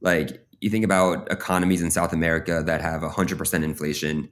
Like 0.00 0.44
you 0.60 0.70
think 0.70 0.84
about 0.84 1.30
economies 1.30 1.82
in 1.82 1.90
South 1.90 2.12
America 2.12 2.62
that 2.64 2.80
have 2.80 3.02
100% 3.02 3.64
inflation, 3.64 4.28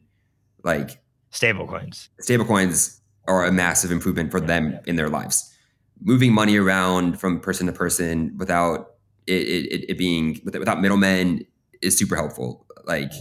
like 0.65 1.01
stablecoins. 1.33 2.09
Stablecoins 2.21 3.01
are 3.29 3.45
a 3.45 3.53
massive 3.53 3.91
improvement 3.91 4.31
for 4.31 4.41
them 4.41 4.79
in 4.87 4.97
their 4.97 5.09
lives. 5.09 5.53
Moving 6.01 6.33
money 6.33 6.57
around 6.57 7.19
from 7.19 7.41
person 7.41 7.67
to 7.67 7.73
person 7.73 8.37
without 8.37 8.93
it, 9.27 9.73
it, 9.73 9.91
it 9.91 9.99
being 9.99 10.41
without 10.45 10.81
middlemen 10.81 11.45
is 11.83 11.99
super 11.99 12.15
helpful. 12.15 12.67
Like 12.85 13.13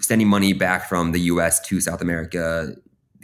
sending 0.00 0.28
money 0.28 0.52
back 0.52 0.88
from 0.88 1.12
the 1.12 1.20
U.S. 1.20 1.60
to 1.68 1.80
South 1.80 2.00
America, 2.00 2.74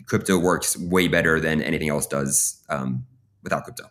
crypto 0.06 0.38
works 0.38 0.76
way 0.76 1.08
better 1.08 1.40
than 1.40 1.62
anything 1.62 1.88
else 1.88 2.06
does 2.06 2.62
um, 2.68 3.06
without 3.42 3.64
crypto. 3.64 3.84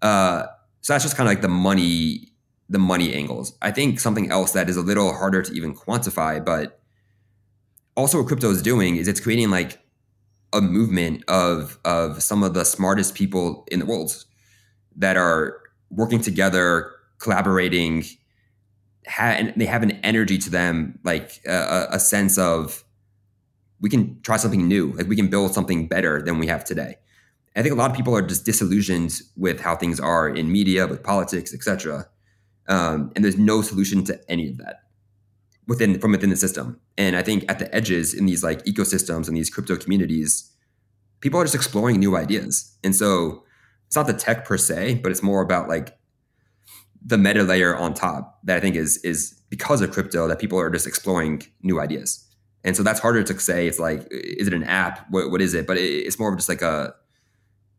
Uh, 0.00 0.46
so 0.80 0.92
that's 0.92 1.04
just 1.04 1.16
kind 1.16 1.28
of 1.28 1.30
like 1.30 1.42
the 1.42 1.48
money 1.48 2.28
the 2.68 2.78
money 2.78 3.14
angles. 3.14 3.52
I 3.60 3.70
think 3.70 4.00
something 4.00 4.30
else 4.30 4.52
that 4.52 4.70
is 4.70 4.76
a 4.76 4.80
little 4.80 5.12
harder 5.12 5.42
to 5.42 5.52
even 5.52 5.74
quantify, 5.74 6.42
but 6.42 6.80
also 7.96 8.18
what 8.18 8.28
crypto 8.28 8.50
is 8.50 8.62
doing 8.62 8.96
is 8.96 9.08
it's 9.08 9.20
creating 9.20 9.50
like 9.50 9.78
a 10.54 10.60
movement 10.60 11.22
of 11.28 11.78
of 11.84 12.22
some 12.22 12.42
of 12.42 12.54
the 12.54 12.64
smartest 12.64 13.14
people 13.14 13.66
in 13.70 13.78
the 13.78 13.86
world 13.86 14.24
that 14.96 15.16
are 15.16 15.60
working 15.90 16.20
together, 16.20 16.92
collaborating, 17.18 18.04
ha- 19.06 19.36
and 19.38 19.52
they 19.56 19.66
have 19.66 19.82
an 19.82 19.92
energy 20.02 20.38
to 20.38 20.50
them, 20.50 20.98
like 21.04 21.40
a, 21.46 21.88
a 21.90 22.00
sense 22.00 22.38
of 22.38 22.81
we 23.82 23.90
can 23.90 24.18
try 24.22 24.38
something 24.38 24.66
new, 24.66 24.92
like 24.92 25.08
we 25.08 25.16
can 25.16 25.28
build 25.28 25.52
something 25.52 25.88
better 25.88 26.22
than 26.22 26.38
we 26.38 26.46
have 26.46 26.64
today. 26.64 26.96
I 27.54 27.62
think 27.62 27.74
a 27.74 27.76
lot 27.76 27.90
of 27.90 27.96
people 27.96 28.16
are 28.16 28.22
just 28.22 28.46
disillusioned 28.46 29.20
with 29.36 29.60
how 29.60 29.76
things 29.76 30.00
are 30.00 30.28
in 30.28 30.50
media, 30.50 30.86
with 30.86 31.02
politics, 31.02 31.52
etc. 31.52 32.06
Um, 32.68 33.12
and 33.14 33.24
there's 33.24 33.36
no 33.36 33.60
solution 33.60 34.04
to 34.04 34.18
any 34.30 34.48
of 34.48 34.56
that 34.58 34.84
within 35.66 35.98
from 35.98 36.12
within 36.12 36.30
the 36.30 36.36
system. 36.36 36.80
And 36.96 37.16
I 37.16 37.22
think 37.22 37.44
at 37.50 37.58
the 37.58 37.72
edges 37.74 38.14
in 38.14 38.24
these 38.26 38.42
like 38.42 38.64
ecosystems 38.64 39.28
and 39.28 39.36
these 39.36 39.50
crypto 39.50 39.76
communities, 39.76 40.50
people 41.20 41.38
are 41.40 41.44
just 41.44 41.54
exploring 41.54 41.98
new 41.98 42.16
ideas. 42.16 42.76
And 42.82 42.96
so 42.96 43.44
it's 43.86 43.96
not 43.96 44.06
the 44.06 44.14
tech 44.14 44.44
per 44.46 44.56
se, 44.56 45.00
but 45.02 45.12
it's 45.12 45.22
more 45.22 45.42
about 45.42 45.68
like 45.68 45.98
the 47.04 47.18
meta 47.18 47.42
layer 47.42 47.76
on 47.76 47.94
top 47.94 48.38
that 48.44 48.56
I 48.56 48.60
think 48.60 48.76
is 48.76 48.98
is 48.98 49.40
because 49.50 49.82
of 49.82 49.90
crypto 49.90 50.28
that 50.28 50.38
people 50.38 50.58
are 50.58 50.70
just 50.70 50.86
exploring 50.86 51.42
new 51.62 51.80
ideas. 51.80 52.28
And 52.64 52.76
so 52.76 52.82
that's 52.82 53.00
harder 53.00 53.22
to 53.22 53.38
say. 53.40 53.66
It's 53.66 53.78
like, 53.78 54.06
is 54.10 54.46
it 54.46 54.54
an 54.54 54.64
app? 54.64 55.06
What, 55.10 55.30
what 55.30 55.40
is 55.40 55.54
it? 55.54 55.66
But 55.66 55.78
it, 55.78 55.82
it's 55.82 56.18
more 56.18 56.30
of 56.30 56.36
just 56.36 56.48
like 56.48 56.62
a, 56.62 56.94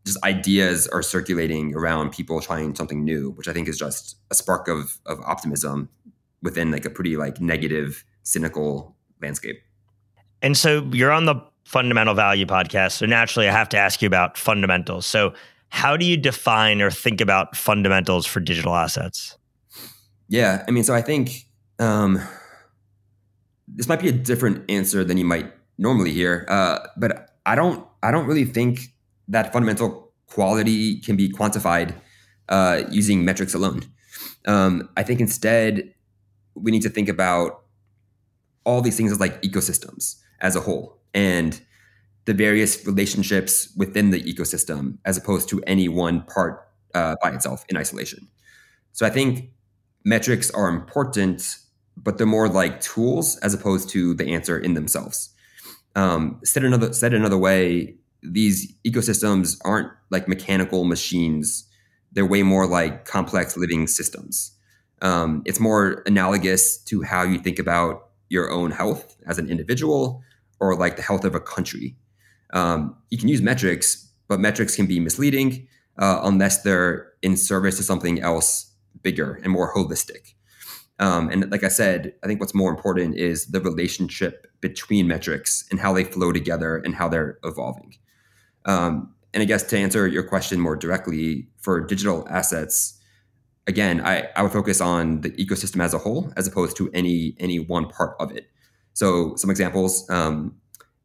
just 0.06 0.22
ideas 0.24 0.88
are 0.88 1.02
circulating 1.02 1.74
around 1.76 2.12
people 2.12 2.41
trying 2.41 2.76
something 2.76 3.04
new, 3.04 3.32
which 3.32 3.48
I 3.48 3.54
think 3.54 3.69
is 3.69 3.78
just 3.78 4.17
a 4.30 4.36
spark 4.36 4.67
of 4.67 4.98
of 5.06 5.22
optimism 5.22 5.89
within 6.41 6.72
like 6.72 6.86
a 6.86 6.89
pretty 6.89 7.15
like 7.15 7.39
negative, 7.39 8.04
cynical 8.24 8.96
landscape. 9.22 9.62
And 10.41 10.58
so 10.58 10.88
you're 10.91 11.12
on 11.12 11.26
the 11.26 11.36
fundamental 11.63 12.13
value 12.13 12.46
podcast. 12.46 12.93
So 12.93 13.06
naturally, 13.06 13.48
I 13.48 13.52
have 13.52 13.69
to 13.69 13.78
ask 13.78 14.02
you 14.02 14.08
about 14.08 14.38
fundamentals. 14.38 15.06
So, 15.06 15.34
how 15.69 15.98
do 15.98 16.06
you 16.06 16.17
define 16.17 16.82
or 16.82 16.91
think 16.91 17.19
about 17.19 17.55
fundamentals 17.55 18.28
for 18.28 18.39
digital 18.39 18.76
assets? 18.76 19.38
Yeah, 20.28 20.64
I 20.68 20.72
mean, 20.72 20.84
so 20.84 20.93
I 20.93 21.01
think 21.01 21.47
um, 21.80 22.22
this 23.76 23.88
might 23.88 23.99
be 23.99 24.09
a 24.09 24.11
different 24.11 24.69
answer 24.69 25.03
than 25.03 25.17
you 25.17 25.26
might 25.26 25.51
normally 25.78 26.11
hear, 26.11 26.45
uh, 26.49 26.80
but 26.97 27.30
I 27.45 27.55
don't. 27.55 27.86
I 28.01 28.11
don't 28.11 28.28
really 28.28 28.45
think 28.45 28.93
that 29.30 29.53
fundamental 29.53 30.11
quality 30.28 30.99
can 30.99 31.15
be 31.15 31.30
quantified 31.30 31.95
uh, 32.49 32.84
using 32.89 33.24
metrics 33.24 33.53
alone. 33.53 33.84
Um, 34.45 34.89
I 34.97 35.03
think 35.03 35.21
instead 35.21 35.93
we 36.55 36.71
need 36.71 36.82
to 36.82 36.89
think 36.89 37.09
about 37.09 37.63
all 38.65 38.82
these 38.82 38.97
things 38.97 39.11
as 39.11 39.19
like 39.19 39.41
ecosystems 39.41 40.19
as 40.41 40.55
a 40.55 40.61
whole 40.61 40.99
and 41.13 41.61
the 42.26 42.34
various 42.34 42.86
relationships 42.86 43.74
within 43.76 44.11
the 44.11 44.21
ecosystem 44.21 44.97
as 45.05 45.17
opposed 45.17 45.49
to 45.49 45.61
any 45.67 45.88
one 45.88 46.21
part 46.24 46.67
uh, 46.93 47.15
by 47.21 47.32
itself 47.32 47.65
in 47.69 47.78
isolation. 47.78 48.28
So 48.93 49.05
I 49.05 49.09
think 49.09 49.49
metrics 50.05 50.49
are 50.51 50.69
important, 50.69 51.57
but 51.98 52.18
they're 52.18 52.28
more 52.28 52.50
like 52.50 52.82
tools 52.82 53.38
as 53.38 53.54
opposed 53.54 53.89
to 53.89 54.14
the 54.14 54.34
answer 54.34 54.58
in 54.58 54.74
themselves. 54.74 55.30
Um, 55.96 56.39
said 56.44 56.64
another 56.64 56.94
said 56.94 57.14
another 57.14 57.38
way, 57.38 57.96
these 58.22 58.74
ecosystems 58.86 59.60
aren't 59.64 59.91
like 60.10 60.28
mechanical 60.28 60.86
machines 60.86 61.70
they're 62.14 62.26
way 62.26 62.44
more 62.44 62.66
like 62.66 63.06
complex 63.06 63.58
living 63.58 63.88
systems. 63.88 64.52
Um, 65.02 65.41
it's 65.46 65.60
more 65.60 66.04
analogous 66.06 66.78
to 66.86 67.02
how 67.02 67.24
you 67.24 67.38
think 67.39 67.60
about 67.60 68.10
your 68.30 68.50
own 68.50 68.72
health 68.72 69.18
as 69.28 69.38
an 69.38 69.50
individual 69.50 70.22
or 70.60 70.76
like 70.76 70.96
the 70.96 71.02
health 71.02 71.26
of 71.26 71.36
a 71.36 71.39
country. 71.39 71.96
Um, 72.54 72.96
you 73.10 73.18
can 73.18 73.28
use 73.28 73.41
metrics, 73.41 74.10
but 74.28 74.39
metrics 74.39 74.76
can 74.76 74.86
be 74.86 75.00
misleading 75.00 75.68
uh, 75.98 76.22
unless 76.24 76.62
they're 76.62 77.12
in 77.22 77.36
service 77.36 77.78
to 77.78 77.84
something 77.84 78.22
else 78.22 78.72
bigger 79.02 79.39
and 79.44 79.52
more 79.52 79.74
holistic. 79.74 80.33
Um, 81.04 81.30
and 81.30 81.51
like 81.51 81.66
I 81.66 81.68
said, 81.68 82.14
I 82.24 82.28
think 82.28 82.39
what's 82.39 82.54
more 82.54 82.72
important 82.72 83.18
is 83.18 83.47
the 83.47 83.60
relationship 83.60 84.47
between 84.62 85.06
metrics 85.06 85.66
and 85.70 85.78
how 85.78 85.91
they 85.91 86.06
flow 86.06 86.32
together 86.32 86.78
and 86.78 86.95
how 86.95 87.10
they're 87.10 87.39
evolving. 87.43 87.95
Um, 88.64 89.14
and 89.34 89.43
I 89.43 89.45
guess 89.45 89.64
to 89.64 89.78
answer 89.78 90.08
your 90.08 90.24
question 90.24 90.62
more 90.62 90.78
directly, 90.78 91.49
for 91.58 91.82
digital 91.82 92.26
assets, 92.30 92.97
again, 93.68 93.99
I, 93.99 94.30
I 94.38 94.43
would 94.43 94.54
focus 94.54 94.80
on 94.80 95.20
the 95.20 95.32
ecosystem 95.32 95.84
as 95.84 95.93
a 95.93 95.97
whole 95.97 96.32
as 96.38 96.47
opposed 96.47 96.78
to 96.78 96.89
any 96.93 97.36
any 97.38 97.60
one 97.60 97.89
part 97.89 98.16
of 98.22 98.32
it. 98.32 98.45
So 98.93 99.36
some 99.36 99.49
examples: 99.49 100.10
um, 100.10 100.56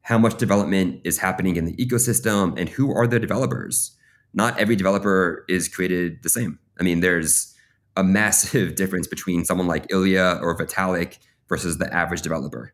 how 0.02 0.18
much 0.18 0.38
development 0.38 1.00
is 1.02 1.18
happening 1.18 1.56
in 1.56 1.64
the 1.64 1.74
ecosystem, 1.74 2.56
and 2.56 2.68
who 2.68 2.94
are 2.94 3.08
the 3.08 3.18
developers? 3.18 3.96
Not 4.32 4.56
every 4.60 4.76
developer 4.76 5.44
is 5.48 5.66
created 5.66 6.22
the 6.22 6.28
same. 6.28 6.60
I 6.78 6.84
mean, 6.84 7.00
there's 7.00 7.52
a 7.98 8.04
massive 8.04 8.74
difference 8.80 9.06
between 9.06 9.44
someone 9.44 9.66
like 9.66 9.88
Illia 9.88 10.40
or 10.40 10.56
Vitalik 10.56 11.18
versus 11.48 11.76
the 11.78 11.92
average 11.92 12.22
developer. 12.22 12.72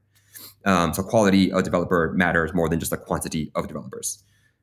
Um, 0.64 0.94
so 0.94 1.02
quality 1.02 1.50
of 1.50 1.64
developer 1.64 2.12
matters 2.14 2.54
more 2.54 2.68
than 2.68 2.78
just 2.78 2.90
the 2.90 2.96
quantity 2.96 3.50
of 3.54 3.66
developers. 3.66 4.22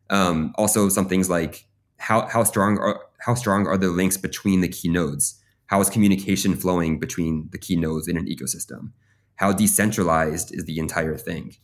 Um, 0.10 0.54
also, 0.56 0.90
some 0.90 1.08
things 1.08 1.30
like 1.30 1.68
how 1.98 2.28
how 2.28 2.44
strong 2.44 2.78
are 2.78 3.02
how 3.20 3.36
strong 3.36 3.68
are 3.68 3.78
the 3.78 3.90
links 3.90 4.18
between 4.18 4.62
the 4.62 4.68
key 4.68 4.90
nodes? 4.90 5.40
How 5.68 5.80
is 5.80 5.90
communication 5.90 6.56
flowing 6.56 7.00
between 7.00 7.50
the 7.52 7.58
key 7.58 7.76
nodes 7.76 8.08
in 8.08 8.18
an 8.18 8.26
ecosystem? 8.26 8.92
How 9.36 9.54
decentralized 9.54 10.54
is 10.54 10.66
the 10.66 10.80
entire 10.80 11.18
thing? 11.18 11.56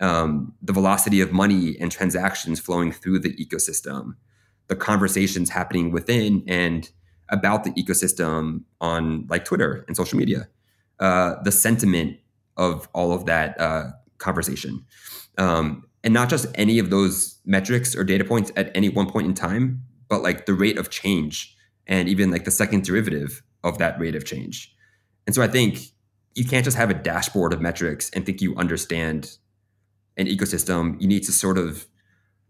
Um, 0.00 0.54
the 0.62 0.72
velocity 0.72 1.20
of 1.20 1.32
money 1.32 1.76
and 1.80 1.90
transactions 1.90 2.60
flowing 2.60 2.92
through 2.92 3.18
the 3.18 3.34
ecosystem, 3.34 4.14
the 4.68 4.76
conversations 4.76 5.50
happening 5.50 5.90
within 5.90 6.44
and 6.46 6.88
about 7.30 7.64
the 7.64 7.70
ecosystem 7.72 8.62
on 8.80 9.26
like 9.28 9.44
Twitter 9.44 9.84
and 9.86 9.96
social 9.96 10.18
media, 10.18 10.48
uh, 11.00 11.34
the 11.42 11.52
sentiment 11.52 12.16
of 12.56 12.88
all 12.94 13.12
of 13.12 13.26
that 13.26 13.58
uh, 13.60 13.90
conversation. 14.18 14.84
Um, 15.36 15.84
and 16.02 16.14
not 16.14 16.28
just 16.28 16.46
any 16.54 16.78
of 16.78 16.90
those 16.90 17.38
metrics 17.44 17.94
or 17.96 18.04
data 18.04 18.24
points 18.24 18.52
at 18.56 18.70
any 18.74 18.88
one 18.88 19.10
point 19.10 19.26
in 19.26 19.34
time, 19.34 19.82
but 20.08 20.22
like 20.22 20.46
the 20.46 20.54
rate 20.54 20.78
of 20.78 20.90
change 20.90 21.54
and 21.86 22.08
even 22.08 22.30
like 22.30 22.44
the 22.44 22.50
second 22.50 22.84
derivative 22.84 23.42
of 23.64 23.78
that 23.78 23.98
rate 24.00 24.14
of 24.14 24.24
change. 24.24 24.74
And 25.26 25.34
so 25.34 25.42
I 25.42 25.48
think 25.48 25.80
you 26.34 26.44
can't 26.44 26.64
just 26.64 26.76
have 26.76 26.90
a 26.90 26.94
dashboard 26.94 27.52
of 27.52 27.60
metrics 27.60 28.10
and 28.10 28.24
think 28.24 28.40
you 28.40 28.54
understand 28.56 29.36
an 30.16 30.26
ecosystem. 30.26 31.00
You 31.00 31.08
need 31.08 31.24
to 31.24 31.32
sort 31.32 31.58
of 31.58 31.86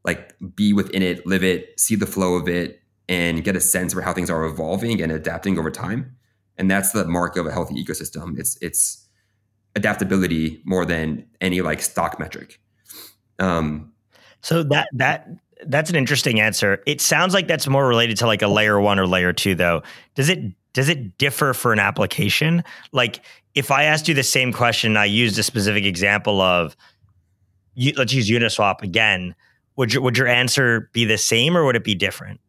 like 0.04 0.34
be 0.54 0.72
within 0.72 1.02
it, 1.02 1.26
live 1.26 1.42
it, 1.42 1.78
see 1.80 1.94
the 1.94 2.06
flow 2.06 2.34
of 2.34 2.48
it, 2.48 2.77
and 3.08 3.42
get 3.42 3.56
a 3.56 3.60
sense 3.60 3.94
for 3.94 4.02
how 4.02 4.12
things 4.12 4.30
are 4.30 4.44
evolving 4.44 5.00
and 5.00 5.10
adapting 5.10 5.58
over 5.58 5.70
time. 5.70 6.16
And 6.56 6.70
that's 6.70 6.92
the 6.92 7.06
mark 7.06 7.36
of 7.36 7.46
a 7.46 7.52
healthy 7.52 7.82
ecosystem. 7.82 8.38
It's 8.38 8.58
it's 8.60 9.06
adaptability 9.76 10.60
more 10.64 10.84
than 10.84 11.24
any 11.40 11.60
like 11.60 11.80
stock 11.80 12.18
metric. 12.18 12.60
Um, 13.38 13.92
so 14.42 14.62
that 14.64 14.88
that 14.92 15.28
that's 15.66 15.90
an 15.90 15.96
interesting 15.96 16.40
answer. 16.40 16.82
It 16.86 17.00
sounds 17.00 17.34
like 17.34 17.48
that's 17.48 17.66
more 17.66 17.86
related 17.86 18.16
to 18.18 18.26
like 18.26 18.42
a 18.42 18.48
layer 18.48 18.80
one 18.80 18.98
or 18.98 19.06
layer 19.06 19.32
two, 19.32 19.54
though. 19.54 19.82
Does 20.14 20.28
it 20.28 20.40
does 20.72 20.88
it 20.88 21.18
differ 21.18 21.54
for 21.54 21.72
an 21.72 21.78
application? 21.78 22.62
Like 22.92 23.20
if 23.54 23.70
I 23.70 23.84
asked 23.84 24.08
you 24.08 24.14
the 24.14 24.22
same 24.22 24.52
question, 24.52 24.96
I 24.96 25.06
used 25.06 25.38
a 25.38 25.42
specific 25.42 25.84
example 25.84 26.40
of 26.40 26.76
let's 27.96 28.12
use 28.12 28.30
Uniswap 28.30 28.82
again. 28.82 29.34
Would 29.76 29.92
your 29.92 30.02
would 30.02 30.18
your 30.18 30.28
answer 30.28 30.90
be 30.92 31.04
the 31.04 31.18
same 31.18 31.56
or 31.56 31.64
would 31.64 31.76
it 31.76 31.84
be 31.84 31.94
different? 31.94 32.40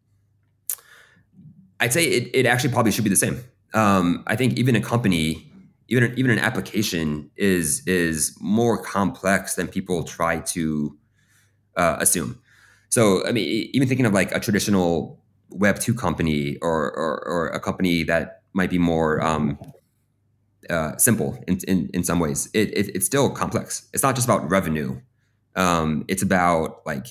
I'd 1.79 1.93
say 1.93 2.05
it, 2.05 2.29
it 2.33 2.45
actually 2.45 2.71
probably 2.71 2.91
should 2.91 3.03
be 3.03 3.09
the 3.09 3.15
same. 3.15 3.43
Um, 3.73 4.23
I 4.27 4.35
think 4.35 4.57
even 4.57 4.75
a 4.75 4.81
company 4.81 5.49
even 5.89 6.13
even 6.17 6.31
an 6.31 6.39
application 6.39 7.29
is 7.35 7.85
is 7.87 8.37
more 8.39 8.81
complex 8.81 9.55
than 9.55 9.67
people 9.67 10.03
try 10.03 10.39
to 10.39 10.97
uh, 11.75 11.97
assume. 11.99 12.39
So 12.89 13.25
I 13.25 13.31
mean, 13.31 13.69
even 13.73 13.87
thinking 13.87 14.05
of 14.05 14.13
like 14.13 14.31
a 14.31 14.39
traditional 14.39 15.19
Web 15.51 15.79
two 15.79 15.95
company 15.95 16.57
or, 16.61 16.91
or, 16.91 17.27
or 17.27 17.47
a 17.47 17.59
company 17.59 18.03
that 18.03 18.43
might 18.53 18.69
be 18.69 18.77
more 18.77 19.19
um, 19.23 19.57
uh, 20.69 20.95
simple 20.97 21.43
in, 21.47 21.59
in, 21.67 21.89
in 21.91 22.03
some 22.03 22.19
ways, 22.19 22.49
it, 22.53 22.69
it, 22.77 22.95
it's 22.95 23.07
still 23.07 23.31
complex. 23.31 23.89
It's 23.91 24.03
not 24.03 24.13
just 24.13 24.27
about 24.27 24.47
revenue. 24.47 25.01
Um, 25.55 26.05
it's 26.07 26.21
about 26.21 26.85
like 26.85 27.07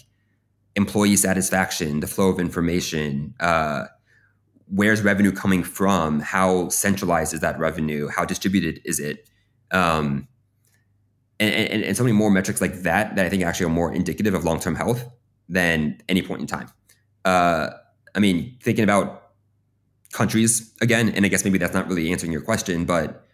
employee 0.76 1.16
satisfaction, 1.16 1.98
the 1.98 2.06
flow 2.06 2.28
of 2.28 2.38
information, 2.38 3.34
uh, 3.40 3.86
where's 4.70 5.02
revenue 5.02 5.32
coming 5.32 5.62
from? 5.62 6.20
How 6.20 6.68
centralized 6.68 7.34
is 7.34 7.40
that 7.40 7.58
revenue? 7.58 8.08
How 8.08 8.24
distributed 8.24 8.80
is 8.84 9.00
it? 9.00 9.28
Um, 9.70 10.28
and, 11.40 11.54
and, 11.54 11.84
and 11.84 11.96
so 11.96 12.02
many 12.02 12.12
more 12.12 12.30
metrics 12.30 12.60
like 12.60 12.82
that 12.82 13.16
that 13.16 13.24
I 13.24 13.28
think 13.28 13.42
actually 13.42 13.66
are 13.66 13.70
more 13.70 13.92
indicative 13.92 14.34
of 14.34 14.44
long 14.44 14.60
term 14.60 14.74
health 14.74 15.08
than 15.48 16.00
any 16.08 16.22
point 16.22 16.40
in 16.40 16.46
time. 16.46 16.68
Uh, 17.24 17.70
I 18.14 18.20
mean, 18.20 18.56
thinking 18.62 18.84
about 18.84 19.30
countries 20.12 20.74
again, 20.80 21.10
and 21.10 21.24
I 21.24 21.28
guess 21.28 21.44
maybe 21.44 21.58
that's 21.58 21.74
not 21.74 21.88
really 21.88 22.10
answering 22.10 22.32
your 22.32 22.40
question, 22.40 22.84
but 22.84 23.26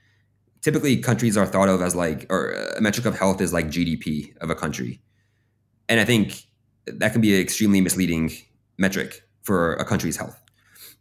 typically 0.60 0.96
countries 0.96 1.36
are 1.36 1.46
thought 1.46 1.68
of 1.68 1.80
as 1.80 1.94
like, 1.94 2.26
or 2.30 2.52
a 2.76 2.80
metric 2.80 3.06
of 3.06 3.18
health 3.18 3.40
is 3.40 3.52
like 3.52 3.66
GDP 3.66 4.36
of 4.38 4.50
a 4.50 4.54
country. 4.54 5.00
And 5.88 6.00
I 6.00 6.04
think 6.04 6.44
that 6.86 7.12
can 7.12 7.20
be 7.20 7.34
an 7.34 7.40
extremely 7.40 7.80
misleading 7.80 8.32
metric 8.78 9.22
for 9.42 9.74
a 9.74 9.84
country's 9.84 10.16
health. 10.16 10.40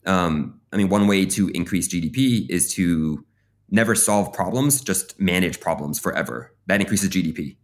Um, 0.06 0.60
I 0.72 0.78
mean, 0.78 0.90
one 0.90 1.08
way 1.08 1.26
to 1.26 1.50
increase 1.50 1.88
GDP 1.88 2.50
is 2.50 2.74
to 2.74 3.26
never 3.70 3.96
solve 3.96 4.34
problems, 4.34 4.82
just 4.82 5.20
manage 5.20 5.60
problems 5.60 6.00
forever. 6.00 6.54
That 6.68 6.82
increases 6.82 7.10
GDP. 7.10 7.58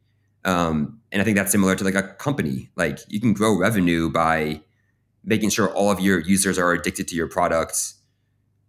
Um, 0.46 1.00
and 1.12 1.22
I 1.22 1.26
think 1.26 1.38
that's 1.38 1.52
similar 1.52 1.76
to 1.76 1.84
like 1.84 1.96
a 1.96 2.04
company. 2.04 2.70
Like 2.76 3.00
you 3.08 3.20
can 3.20 3.34
grow 3.34 3.58
revenue 3.58 4.10
by 4.10 4.62
making 5.24 5.50
sure 5.50 5.70
all 5.74 5.92
of 5.92 6.00
your 6.00 6.20
users 6.20 6.58
are 6.58 6.72
addicted 6.72 7.08
to 7.10 7.16
your 7.16 7.28
products 7.28 7.96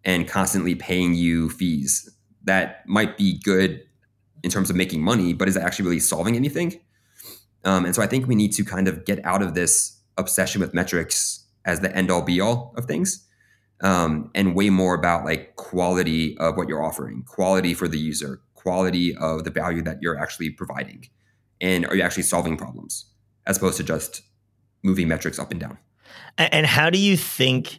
and 0.04 0.26
constantly 0.28 0.74
paying 0.74 1.14
you 1.14 1.48
fees. 1.48 2.10
That 2.44 2.86
might 2.86 3.16
be 3.16 3.38
good 3.38 3.82
in 4.42 4.50
terms 4.50 4.70
of 4.70 4.76
making 4.76 5.02
money, 5.02 5.32
but 5.32 5.48
is 5.48 5.56
it 5.56 5.62
actually 5.62 5.84
really 5.84 6.00
solving 6.00 6.36
anything? 6.36 6.80
Um, 7.64 7.84
and 7.84 7.94
so 7.94 8.02
I 8.02 8.06
think 8.06 8.26
we 8.26 8.34
need 8.34 8.52
to 8.52 8.64
kind 8.64 8.88
of 8.88 9.04
get 9.04 9.24
out 9.24 9.42
of 9.42 9.54
this 9.54 9.98
obsession 10.16 10.60
with 10.60 10.74
metrics 10.74 11.46
as 11.64 11.80
the 11.80 11.94
end 11.94 12.10
all 12.10 12.22
be 12.22 12.40
all 12.40 12.74
of 12.76 12.86
things 12.86 13.26
um, 13.82 14.30
and 14.34 14.54
way 14.54 14.70
more 14.70 14.94
about 14.94 15.24
like 15.24 15.56
quality 15.56 16.36
of 16.38 16.56
what 16.56 16.68
you're 16.68 16.82
offering, 16.82 17.22
quality 17.22 17.74
for 17.74 17.88
the 17.88 17.98
user, 17.98 18.40
quality 18.54 19.16
of 19.16 19.44
the 19.44 19.50
value 19.50 19.82
that 19.82 19.98
you're 20.02 20.18
actually 20.18 20.50
providing, 20.50 21.08
and 21.60 21.86
are 21.86 21.94
you 21.94 22.02
actually 22.02 22.22
solving 22.22 22.56
problems 22.56 23.06
as 23.46 23.56
opposed 23.56 23.76
to 23.78 23.82
just 23.82 24.22
moving 24.82 25.08
metrics 25.08 25.38
up 25.38 25.50
and 25.50 25.60
down. 25.60 25.78
And 26.38 26.66
how 26.66 26.90
do 26.90 26.98
you 26.98 27.16
think 27.16 27.78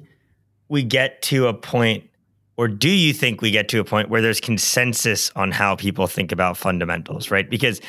we 0.70 0.84
get 0.84 1.22
to 1.24 1.48
a 1.48 1.54
point, 1.54 2.10
or 2.58 2.68
do 2.68 2.90
you 2.90 3.14
think 3.14 3.42
we 3.42 3.52
get 3.52 3.70
to 3.70 3.80
a 3.80 3.84
point 3.84 4.10
where 4.10 4.22
there's 4.22 4.40
consensus 4.40 5.32
on 5.36 5.52
how 5.52 5.76
people 5.76 6.08
think 6.08 6.32
about 6.32 6.58
fundamentals, 6.58 7.32
right? 7.32 7.50
Because 7.50 7.82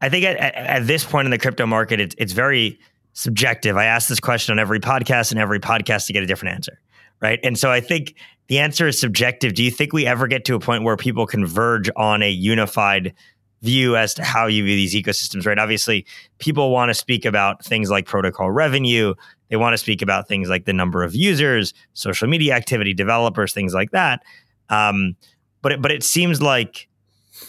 I 0.00 0.08
think 0.08 0.24
at, 0.24 0.36
at 0.38 0.86
this 0.86 1.04
point 1.04 1.26
in 1.26 1.30
the 1.30 1.38
crypto 1.38 1.66
market, 1.66 2.00
it's, 2.00 2.14
it's 2.18 2.32
very 2.32 2.78
subjective. 3.12 3.76
I 3.76 3.86
ask 3.86 4.08
this 4.08 4.20
question 4.20 4.52
on 4.52 4.58
every 4.58 4.80
podcast, 4.80 5.30
and 5.32 5.40
every 5.40 5.60
podcast 5.60 6.06
to 6.06 6.12
get 6.12 6.22
a 6.22 6.26
different 6.26 6.54
answer 6.54 6.78
right? 7.20 7.38
And 7.42 7.58
so 7.58 7.70
I 7.70 7.80
think 7.80 8.14
the 8.48 8.58
answer 8.58 8.88
is 8.88 9.00
subjective. 9.00 9.54
Do 9.54 9.62
you 9.62 9.70
think 9.70 9.92
we 9.92 10.06
ever 10.06 10.26
get 10.26 10.44
to 10.46 10.54
a 10.54 10.60
point 10.60 10.82
where 10.82 10.96
people 10.96 11.26
converge 11.26 11.90
on 11.96 12.22
a 12.22 12.30
unified 12.30 13.14
view 13.62 13.96
as 13.96 14.14
to 14.14 14.24
how 14.24 14.46
you 14.46 14.64
view 14.64 14.74
these 14.74 14.94
ecosystems, 14.94 15.46
right? 15.46 15.58
Obviously, 15.58 16.06
people 16.38 16.70
want 16.70 16.88
to 16.88 16.94
speak 16.94 17.24
about 17.24 17.64
things 17.64 17.90
like 17.90 18.06
protocol 18.06 18.50
revenue. 18.50 19.14
They 19.48 19.56
want 19.56 19.74
to 19.74 19.78
speak 19.78 20.02
about 20.02 20.28
things 20.28 20.48
like 20.48 20.64
the 20.64 20.72
number 20.72 21.02
of 21.02 21.14
users, 21.14 21.74
social 21.92 22.26
media 22.26 22.54
activity, 22.54 22.94
developers, 22.94 23.52
things 23.52 23.74
like 23.74 23.90
that. 23.90 24.22
Um, 24.70 25.16
but 25.62 25.72
it, 25.72 25.82
but 25.82 25.90
it 25.90 26.02
seems 26.02 26.40
like, 26.40 26.88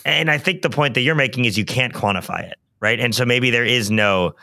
and 0.03 0.29
I 0.29 0.37
think 0.37 0.63
the 0.63 0.69
point 0.69 0.95
that 0.95 1.01
you're 1.01 1.15
making 1.15 1.45
is 1.45 1.57
you 1.57 1.65
can't 1.65 1.93
quantify 1.93 2.43
it, 2.43 2.57
right? 2.79 2.99
And 2.99 3.15
so 3.15 3.25
maybe 3.25 3.49
there 3.49 3.65
is 3.65 3.89
no 3.89 4.33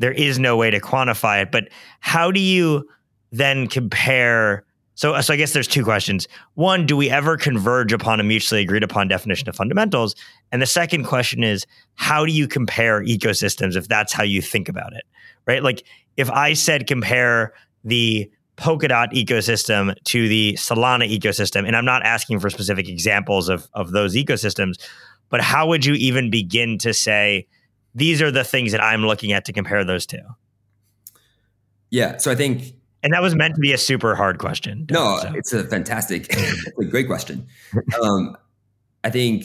there 0.00 0.12
is 0.12 0.38
no 0.38 0.56
way 0.56 0.70
to 0.70 0.80
quantify 0.80 1.42
it. 1.42 1.50
But 1.50 1.70
how 2.00 2.30
do 2.30 2.38
you 2.38 2.88
then 3.30 3.66
compare. 3.66 4.64
So, 4.94 5.20
so 5.20 5.32
I 5.32 5.36
guess 5.36 5.52
there's 5.52 5.68
two 5.68 5.84
questions. 5.84 6.26
One, 6.54 6.86
do 6.86 6.96
we 6.96 7.08
ever 7.08 7.36
converge 7.36 7.92
upon 7.92 8.20
a 8.20 8.22
mutually 8.22 8.62
agreed 8.62 8.82
upon 8.82 9.08
definition 9.08 9.48
of 9.48 9.54
fundamentals? 9.54 10.14
And 10.50 10.60
the 10.60 10.66
second 10.66 11.04
question 11.04 11.44
is, 11.44 11.66
how 11.94 12.26
do 12.26 12.32
you 12.32 12.48
compare 12.48 13.02
ecosystems 13.02 13.76
if 13.76 13.88
that's 13.88 14.12
how 14.12 14.24
you 14.24 14.42
think 14.42 14.68
about 14.68 14.92
it? 14.92 15.04
Right? 15.46 15.62
Like 15.62 15.84
if 16.16 16.30
I 16.30 16.52
said 16.54 16.86
compare 16.86 17.52
the 17.84 18.30
Polkadot 18.56 19.12
ecosystem 19.12 19.94
to 20.04 20.28
the 20.28 20.54
Solana 20.54 21.08
ecosystem, 21.08 21.64
and 21.64 21.76
I'm 21.76 21.84
not 21.84 22.02
asking 22.04 22.40
for 22.40 22.50
specific 22.50 22.88
examples 22.88 23.48
of 23.48 23.68
of 23.72 23.92
those 23.92 24.16
ecosystems, 24.16 24.74
but 25.28 25.40
how 25.40 25.68
would 25.68 25.84
you 25.84 25.94
even 25.94 26.28
begin 26.28 26.76
to 26.78 26.92
say 26.92 27.46
these 27.94 28.20
are 28.20 28.30
the 28.30 28.44
things 28.44 28.72
that 28.72 28.82
I'm 28.82 29.06
looking 29.06 29.32
at 29.32 29.44
to 29.44 29.52
compare 29.52 29.84
those 29.84 30.06
two? 30.06 30.18
Yeah, 31.90 32.16
so 32.18 32.30
I 32.30 32.34
think 32.34 32.74
and 33.02 33.12
that 33.12 33.22
was 33.22 33.34
meant 33.34 33.54
to 33.54 33.60
be 33.60 33.72
a 33.72 33.78
super 33.78 34.14
hard 34.14 34.38
question. 34.38 34.86
No, 34.90 35.18
so. 35.20 35.32
it's 35.34 35.52
a 35.52 35.64
fantastic, 35.64 36.26
it's 36.30 36.78
a 36.78 36.84
great 36.84 37.06
question. 37.06 37.46
Um, 38.02 38.36
I 39.04 39.10
think 39.10 39.44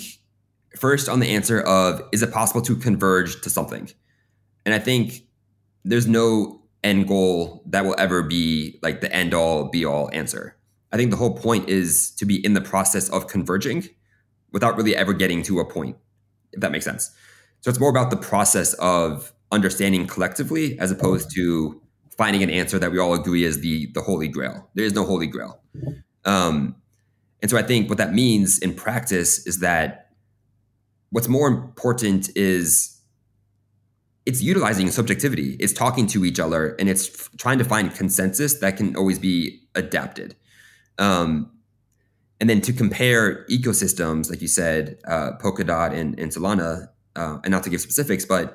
first 0.76 1.08
on 1.08 1.20
the 1.20 1.28
answer 1.28 1.62
of 1.62 2.01
is 2.12 2.24
it 2.24 2.32
possible 2.32 2.62
to 2.64 2.76
converge 2.76 3.41
to 3.41 3.49
something? 3.49 3.89
And 4.66 4.74
I 4.74 4.80
think 4.80 5.24
there's 5.84 6.08
no 6.08 6.62
end 6.84 7.08
goal 7.08 7.64
that 7.68 7.86
will 7.86 7.95
ever 7.97 8.24
be 8.24 8.80
like 8.82 9.01
the 9.01 9.14
end 9.14 9.34
all 9.34 9.70
be 9.70 9.86
all 9.86 10.10
answer. 10.14 10.56
I 10.91 10.97
think 10.97 11.12
the 11.12 11.18
whole 11.18 11.36
point 11.36 11.70
is 11.70 12.12
to 12.12 12.26
be 12.26 12.43
in 12.45 12.54
the 12.54 12.62
process 12.62 13.10
of 13.10 13.28
converging 13.28 13.88
without 14.51 14.78
really 14.78 14.95
ever 14.95 15.14
getting 15.14 15.41
to 15.43 15.60
a 15.60 15.66
point, 15.66 15.97
if 16.51 16.62
that 16.62 16.72
makes 16.72 16.86
sense. 16.86 17.12
So 17.62 17.70
it's 17.70 17.80
more 17.80 17.89
about 17.89 18.10
the 18.10 18.18
process 18.18 18.74
of 18.76 19.34
understanding 19.51 20.06
collectively 20.08 20.78
as 20.80 20.91
opposed 20.91 21.34
to 21.36 21.82
finding 22.24 22.41
an 22.41 22.49
answer 22.49 22.80
that 22.80 22.89
we 22.89 22.99
all 22.99 23.13
agree 23.13 23.43
is 23.43 23.59
the 23.59 23.76
the 23.88 24.01
holy 24.01 24.30
grail. 24.30 24.55
There 24.76 24.86
is 24.86 24.93
no 24.93 25.03
holy 25.03 25.28
grail. 25.28 25.59
Um, 26.24 26.55
and 27.41 27.51
so 27.51 27.57
I 27.57 27.63
think 27.63 27.89
what 27.89 27.97
that 27.97 28.13
means 28.13 28.59
in 28.59 28.74
practice 28.74 29.45
is 29.45 29.59
that 29.59 29.88
what's 31.09 31.28
more 31.28 31.49
important 31.49 32.30
is 32.38 32.67
it's 34.26 34.41
utilizing 34.41 34.89
subjectivity 34.89 35.49
it's 35.63 35.74
talking 35.74 36.05
to 36.07 36.24
each 36.24 36.39
other 36.39 36.61
and 36.80 36.88
it's 36.88 37.05
f- 37.09 37.30
trying 37.43 37.59
to 37.63 37.65
find 37.65 37.93
consensus 37.93 38.51
that 38.61 38.78
can 38.78 38.95
always 38.95 39.19
be 39.19 39.36
adapted 39.76 40.30
um, 41.05 41.51
and 42.39 42.49
then 42.49 42.61
to 42.61 42.71
compare 42.71 43.45
ecosystems 43.55 44.30
like 44.30 44.41
you 44.41 44.47
said 44.47 44.97
uh, 45.13 45.32
polkadot 45.41 45.91
and, 45.99 46.17
and 46.21 46.32
solana 46.32 46.88
uh, 47.17 47.38
and 47.43 47.51
not 47.51 47.63
to 47.63 47.69
give 47.69 47.82
specifics 47.82 48.24
but 48.24 48.45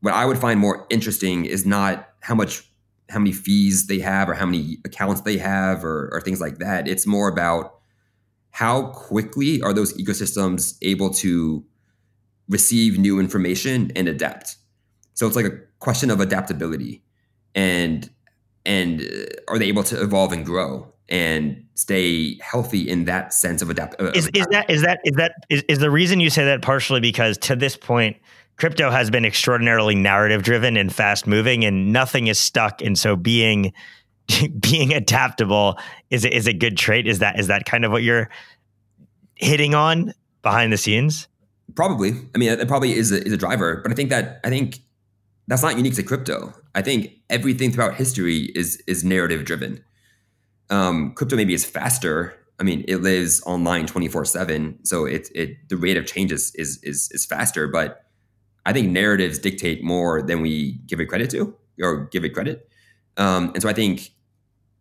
what 0.00 0.14
i 0.14 0.24
would 0.24 0.38
find 0.38 0.60
more 0.60 0.86
interesting 0.90 1.44
is 1.44 1.66
not 1.66 1.94
how 2.20 2.36
much 2.36 2.62
how 3.14 3.20
many 3.20 3.32
fees 3.32 3.86
they 3.86 4.00
have 4.00 4.28
or 4.28 4.34
how 4.34 4.44
many 4.44 4.78
accounts 4.84 5.22
they 5.22 5.38
have 5.38 5.84
or, 5.84 6.10
or 6.12 6.20
things 6.20 6.40
like 6.40 6.58
that. 6.58 6.86
It's 6.86 7.06
more 7.06 7.28
about 7.28 7.78
how 8.50 8.88
quickly 8.88 9.62
are 9.62 9.72
those 9.72 9.94
ecosystems 9.94 10.76
able 10.82 11.10
to 11.10 11.64
receive 12.48 12.98
new 12.98 13.18
information 13.18 13.90
and 13.96 14.06
adapt. 14.08 14.56
So 15.14 15.26
it's 15.26 15.36
like 15.36 15.46
a 15.46 15.58
question 15.78 16.10
of 16.10 16.20
adaptability, 16.20 17.02
and 17.54 18.10
and 18.66 19.00
uh, 19.00 19.26
are 19.48 19.58
they 19.58 19.66
able 19.66 19.84
to 19.84 20.02
evolve 20.02 20.32
and 20.32 20.44
grow 20.44 20.93
and 21.08 21.64
stay 21.74 22.38
healthy 22.40 22.88
in 22.88 23.04
that 23.04 23.32
sense 23.32 23.62
of 23.62 23.70
adapt? 23.70 24.00
Uh, 24.00 24.12
is, 24.14 24.28
is 24.34 24.46
that 24.50 24.70
is 24.70 24.82
that 24.82 25.00
is 25.04 25.16
that 25.16 25.32
is, 25.50 25.62
is 25.68 25.78
the 25.78 25.90
reason 25.90 26.20
you 26.20 26.30
say 26.30 26.44
that 26.44 26.62
partially 26.62 27.00
because 27.00 27.38
to 27.38 27.56
this 27.56 27.76
point 27.76 28.16
crypto 28.56 28.90
has 28.90 29.10
been 29.10 29.24
extraordinarily 29.24 29.94
narrative 29.94 30.42
driven 30.42 30.76
and 30.76 30.94
fast 30.94 31.26
moving 31.26 31.64
and 31.64 31.92
nothing 31.92 32.28
is 32.28 32.38
stuck 32.38 32.80
and 32.80 32.98
so 32.98 33.16
being 33.16 33.72
being 34.60 34.92
adaptable 34.92 35.78
is 36.10 36.24
is 36.24 36.46
a 36.46 36.52
good 36.52 36.76
trait 36.76 37.06
is 37.06 37.18
that 37.18 37.38
is 37.38 37.48
that 37.48 37.66
kind 37.66 37.84
of 37.84 37.92
what 37.92 38.02
you're 38.02 38.28
hitting 39.34 39.74
on 39.74 40.12
behind 40.42 40.72
the 40.72 40.78
scenes 40.78 41.28
probably 41.74 42.12
i 42.34 42.38
mean 42.38 42.48
it 42.48 42.68
probably 42.68 42.92
is 42.92 43.10
a, 43.10 43.22
is 43.26 43.32
a 43.32 43.36
driver 43.36 43.80
but 43.82 43.90
i 43.90 43.94
think 43.94 44.08
that 44.08 44.40
i 44.44 44.48
think 44.48 44.80
that's 45.46 45.62
not 45.62 45.76
unique 45.76 45.94
to 45.94 46.02
crypto. 46.02 46.52
I 46.74 46.82
think 46.82 47.12
everything 47.30 47.70
throughout 47.70 47.94
history 47.94 48.52
is 48.54 48.82
is 48.86 49.04
narrative 49.04 49.44
driven. 49.44 49.84
Um, 50.70 51.12
crypto 51.14 51.36
maybe 51.36 51.54
is 51.54 51.64
faster. 51.64 52.34
I 52.58 52.62
mean, 52.62 52.84
it 52.86 52.96
lives 52.96 53.42
online 53.46 53.86
twenty 53.86 54.08
four 54.08 54.24
seven, 54.24 54.78
so 54.84 55.04
it 55.04 55.28
it 55.34 55.68
the 55.68 55.76
rate 55.76 55.96
of 55.96 56.06
change 56.06 56.32
is, 56.32 56.54
is 56.54 56.78
is 56.82 57.10
is 57.12 57.26
faster. 57.26 57.68
But 57.68 58.04
I 58.66 58.72
think 58.72 58.88
narratives 58.88 59.38
dictate 59.38 59.82
more 59.82 60.22
than 60.22 60.40
we 60.40 60.74
give 60.86 61.00
it 61.00 61.06
credit 61.06 61.30
to 61.30 61.54
or 61.82 62.06
give 62.06 62.24
it 62.24 62.30
credit. 62.30 62.68
Um, 63.16 63.50
and 63.54 63.62
so 63.62 63.68
I 63.68 63.72
think 63.72 64.10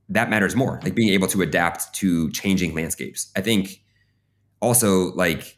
that 0.09 0.29
matters 0.29 0.55
more, 0.55 0.79
like 0.83 0.95
being 0.95 1.13
able 1.13 1.27
to 1.27 1.41
adapt 1.41 1.93
to 1.95 2.29
changing 2.31 2.75
landscapes. 2.75 3.31
I 3.35 3.41
think 3.41 3.81
also 4.61 5.13
like 5.13 5.57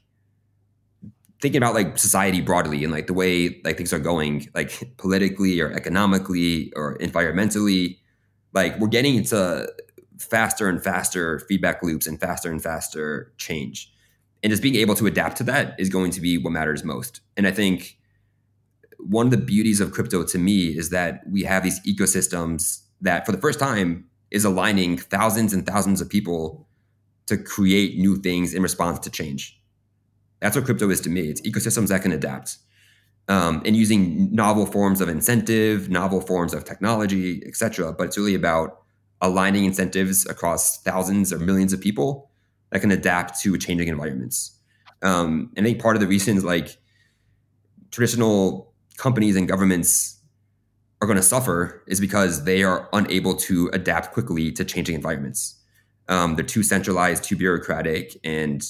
thinking 1.42 1.58
about 1.58 1.76
like 1.76 1.98
society 1.98 2.42
broadly 2.42 2.84
and 2.84 2.92
like 2.92 3.08
the 3.08 3.14
way 3.14 3.62
like 3.64 3.78
things 3.78 3.94
are 3.94 4.00
going 4.00 4.50
like 4.56 4.96
politically 4.98 5.60
or 5.62 5.72
economically 5.74 6.72
or 6.76 6.98
environmentally 7.00 8.00
like 8.54 8.80
we're 8.80 8.88
getting 8.88 9.16
into 9.16 9.68
faster 10.20 10.68
and 10.68 10.84
faster 10.84 11.39
feedback 11.39 11.82
loops 11.84 12.07
and 12.07 12.20
faster 12.20 12.51
and 12.51 12.61
faster 12.61 13.34
change 13.38 13.91
and 14.43 14.51
just 14.51 14.61
being 14.61 14.76
able 14.76 14.95
to 14.95 15.07
adapt 15.07 15.38
to 15.38 15.43
that 15.43 15.76
is 15.80 15.89
going 15.89 16.11
to 16.11 16.22
be 16.22 16.38
what 16.38 16.51
matters 16.51 16.84
most 16.84 17.22
and 17.38 17.47
i 17.47 17.51
think 17.51 17.97
one 18.97 19.28
of 19.28 19.32
the 19.32 19.38
beauties 19.38 19.82
of 19.82 19.91
crypto 19.91 20.24
to 20.24 20.38
me 20.38 20.68
is 20.68 20.89
that 20.89 21.22
we 21.30 21.43
have 21.43 21.63
these 21.63 21.80
ecosystems 21.82 22.84
that 23.01 23.26
for 23.26 23.32
the 23.32 23.38
first 23.38 23.59
time 23.59 24.05
is 24.32 24.45
aligning 24.45 24.97
thousands 24.97 25.53
and 25.53 25.68
thousands 25.68 26.01
of 26.01 26.09
people 26.09 26.68
to 27.28 27.38
create 27.38 27.97
new 27.97 28.16
things 28.16 28.53
in 28.53 28.61
response 28.61 28.99
to 28.99 29.09
change 29.09 29.59
that's 30.45 30.55
what 30.55 30.66
crypto 30.66 30.89
is 30.89 31.01
to 31.01 31.09
me. 31.09 31.22
It's 31.22 31.41
ecosystems 31.41 31.88
that 31.88 32.01
can 32.01 32.11
adapt. 32.11 32.57
Um, 33.28 33.63
and 33.66 33.76
using 33.76 34.32
novel 34.34 34.68
forms 34.68 35.01
of 35.01 35.09
incentive, 35.09 35.89
novel 35.89 36.22
forms 36.22 36.53
of 36.53 36.66
technology, 36.66 37.41
et 37.47 37.55
cetera. 37.55 37.91
But 37.91 38.07
it's 38.07 38.18
really 38.18 38.36
about 38.36 38.84
aligning 39.26 39.66
incentives 39.66 40.26
across 40.28 40.82
thousands 40.84 41.34
or 41.34 41.40
millions 41.40 41.74
of 41.74 41.82
people 41.82 42.30
that 42.72 42.80
can 42.80 42.92
adapt 42.92 43.42
to 43.42 43.58
changing 43.58 43.88
environments. 43.88 44.58
Um, 45.02 45.52
and 45.56 45.66
I 45.66 45.70
think 45.70 45.82
part 45.82 45.96
of 45.96 46.02
the 46.02 46.08
reasons 46.08 46.44
like 46.44 46.78
traditional 47.92 48.74
companies 48.98 49.36
and 49.36 49.48
governments 49.48 50.20
are 51.02 51.08
going 51.08 51.18
to 51.18 51.24
suffer 51.24 51.84
is 51.88 52.00
because 52.00 52.46
they 52.46 52.64
are 52.64 52.90
unable 52.94 53.36
to 53.36 53.70
adapt 53.74 54.14
quickly 54.14 54.52
to 54.54 54.64
changing 54.64 54.96
environments. 54.96 55.62
Um, 56.08 56.36
they're 56.36 56.46
too 56.46 56.64
centralized, 56.64 57.24
too 57.24 57.36
bureaucratic, 57.36 58.18
and 58.24 58.64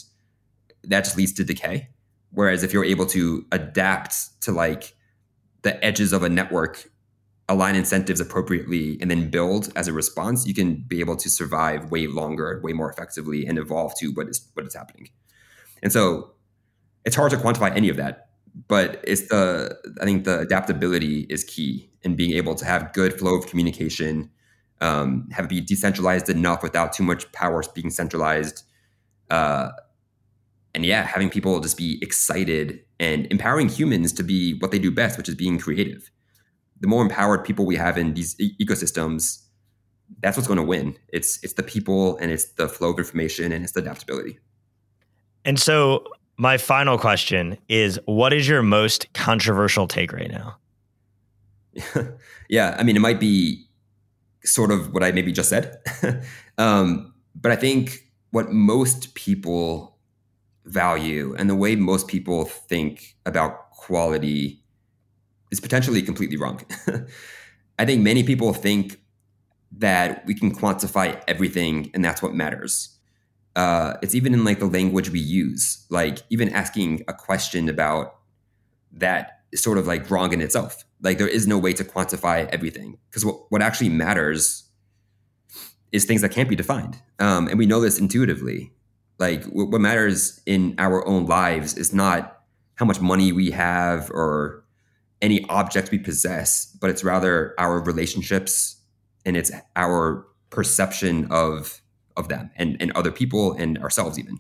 that 0.84 1.04
just 1.04 1.18
leads 1.18 1.34
to 1.34 1.44
decay. 1.44 1.90
Whereas 2.32 2.64
if 2.64 2.74
you're 2.74 2.86
able 2.86 3.06
to 3.08 3.46
adapt 3.52 4.42
to 4.42 4.52
like 4.52 4.94
the 5.62 5.84
edges 5.84 6.14
of 6.14 6.24
a 6.24 6.30
network, 6.30 6.90
align 7.48 7.76
incentives 7.76 8.20
appropriately, 8.20 8.98
and 9.02 9.12
then 9.12 9.30
build 9.30 9.72
as 9.76 9.88
a 9.88 9.94
response, 9.94 10.48
you 10.48 10.54
can 10.54 10.76
be 10.88 11.00
able 11.00 11.16
to 11.16 11.30
survive 11.30 11.92
way 11.92 12.08
longer, 12.08 12.60
way 12.64 12.74
more 12.74 12.90
effectively, 12.90 13.46
and 13.46 13.58
evolve 13.58 13.94
to 14.00 14.08
what 14.14 14.28
is 14.28 14.48
what 14.54 14.66
is 14.66 14.74
happening. 14.74 15.10
And 15.84 15.92
so 15.92 16.32
it's 17.06 17.16
hard 17.16 17.32
to 17.32 17.38
quantify 17.38 17.76
any 17.76 17.90
of 17.90 17.98
that, 17.98 18.30
but 18.68 19.04
it's 19.04 19.28
the 19.28 19.78
I 20.02 20.06
think 20.06 20.26
the 20.26 20.40
adaptability 20.40 21.28
is 21.30 21.44
key 21.44 21.90
in 22.02 22.16
being 22.16 22.32
able 22.32 22.56
to 22.56 22.66
have 22.66 22.94
good 22.94 23.18
flow 23.18 23.36
of 23.36 23.48
communication, 23.48 24.30
um, 24.82 25.30
have 25.32 25.46
it 25.46 25.50
be 25.50 25.62
decentralized 25.62 26.30
enough 26.30 26.64
without 26.64 26.94
too 26.94 27.04
much 27.04 27.32
power 27.32 27.64
being 27.74 27.90
centralized. 27.90 28.64
Uh, 29.30 29.70
and 30.74 30.86
yeah, 30.86 31.04
having 31.04 31.30
people 31.30 31.60
just 31.60 31.78
be 31.78 32.00
excited 32.02 32.82
and 33.00 33.28
empowering 33.32 33.70
humans 33.70 34.12
to 34.14 34.24
be 34.24 34.58
what 34.60 34.72
they 34.72 34.80
do 34.80 34.92
best, 34.92 35.18
which 35.18 35.30
is 35.30 35.36
being 35.36 35.58
creative. 35.58 36.12
The 36.80 36.88
more 36.88 37.02
empowered 37.02 37.44
people 37.44 37.66
we 37.66 37.76
have 37.76 37.98
in 37.98 38.14
these 38.14 38.40
e- 38.40 38.56
ecosystems, 38.62 39.42
that's 40.22 40.38
what's 40.38 40.48
going 40.48 40.60
to 40.60 40.66
win. 40.66 40.98
It's 41.10 41.44
it's 41.44 41.54
the 41.54 41.64
people 41.64 42.18
and 42.18 42.32
it's 42.32 42.46
the 42.46 42.68
flow 42.68 42.92
of 42.92 43.00
information 43.00 43.52
and 43.52 43.64
it's 43.64 43.74
the 43.74 43.82
adaptability. 43.82 44.40
And 45.44 45.60
so 45.60 46.06
my 46.38 46.58
final 46.58 46.98
question 46.98 47.58
is 47.70 48.00
what 48.06 48.34
is 48.34 48.48
your 48.48 48.62
most 48.62 49.12
controversial 49.14 49.88
take 49.88 50.12
right 50.12 50.32
now? 50.32 50.58
yeah, 52.50 52.76
I 52.78 52.84
mean 52.84 52.96
it 52.96 53.02
might 53.02 53.20
be 53.20 53.66
sort 54.44 54.72
of 54.72 54.94
what 54.94 55.04
I 55.04 55.12
maybe 55.12 55.32
just 55.32 55.50
said. 55.50 55.80
um, 56.58 57.14
but 57.36 57.52
I 57.52 57.56
think 57.56 58.06
what 58.32 58.52
most 58.52 59.16
people 59.16 59.98
value 60.66 61.36
and 61.38 61.50
the 61.50 61.56
way 61.56 61.76
most 61.76 62.08
people 62.08 62.46
think 62.46 63.16
about 63.26 63.72
quality 63.72 64.64
is 65.52 65.60
potentially 65.60 66.02
completely 66.02 66.38
wrong. 66.38 66.62
I 67.80 67.86
think 67.86 68.02
many 68.02 68.24
people 68.24 68.54
think 68.54 69.00
that 69.78 70.26
we 70.26 70.34
can 70.34 70.56
quantify 70.56 71.22
everything 71.28 71.92
and 71.94 72.04
that's 72.04 72.22
what 72.22 72.34
matters. 72.34 72.98
Uh, 73.56 73.96
it's 74.02 74.16
even 74.16 74.34
in 74.34 74.44
like 74.44 74.60
the 74.60 74.66
language 74.66 75.10
we 75.10 75.20
use, 75.20 75.86
like 75.90 76.20
even 76.30 76.50
asking 76.50 77.04
a 77.08 77.14
question 77.14 77.70
about 77.70 78.16
that 78.92 79.42
is 79.52 79.62
sort 79.62 79.78
of 79.78 79.88
like 79.88 80.10
wrong 80.10 80.34
in 80.34 80.42
itself. 80.42 80.84
Like 81.02 81.18
there 81.18 81.28
is 81.28 81.48
no 81.48 81.58
way 81.58 81.74
to 81.74 81.84
quantify 81.84 82.48
everything 82.50 82.98
because 83.10 83.26
what, 83.26 83.52
what 83.52 83.62
actually 83.62 83.90
matters 83.90 84.64
is 85.92 86.06
things 86.06 86.22
that 86.22 86.30
can't 86.30 86.50
be 86.50 86.56
defined. 86.56 87.00
Um, 87.20 87.48
and 87.48 87.58
we 87.58 87.66
know 87.66 87.80
this 87.80 88.00
intuitively 88.00 88.72
like 89.18 89.44
what 89.46 89.80
matters 89.80 90.42
in 90.46 90.76
our 90.78 91.08
own 91.08 91.26
lives 91.26 91.76
is 91.76 91.94
not 91.94 92.42
how 92.76 92.86
much 92.86 93.00
money 93.00 93.32
we 93.32 93.52
have 93.52 94.12
or 94.12 94.65
any 95.22 95.46
objects 95.50 95.92
we 95.92 95.98
possess 95.98 96.66
but 96.82 96.90
it's 96.90 97.04
rather 97.04 97.54
our 97.58 97.80
relationships 97.82 98.82
and 99.26 99.36
it's 99.36 99.52
our 99.76 100.26
perception 100.50 101.28
of 101.32 101.82
of 102.18 102.30
them 102.30 102.50
and, 102.56 102.78
and 102.80 102.92
other 102.94 103.12
people 103.12 103.54
and 103.54 103.78
ourselves 103.80 104.18
even. 104.18 104.40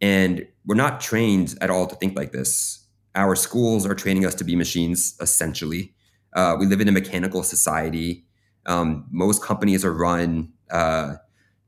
And 0.00 0.46
we're 0.64 0.76
not 0.76 1.00
trained 1.00 1.56
at 1.60 1.70
all 1.70 1.86
to 1.86 1.94
think 1.96 2.16
like 2.16 2.32
this. 2.32 2.86
Our 3.14 3.34
schools 3.36 3.84
are 3.84 3.94
training 3.94 4.24
us 4.24 4.34
to 4.36 4.44
be 4.44 4.56
machines, 4.56 5.14
essentially. 5.20 5.94
Uh, 6.34 6.56
we 6.58 6.66
live 6.66 6.80
in 6.80 6.88
a 6.88 6.92
mechanical 6.92 7.42
society. 7.42 8.24
Um, 8.66 9.06
most 9.10 9.42
companies 9.42 9.84
are 9.84 9.92
run 9.92 10.52
uh, 10.70 11.16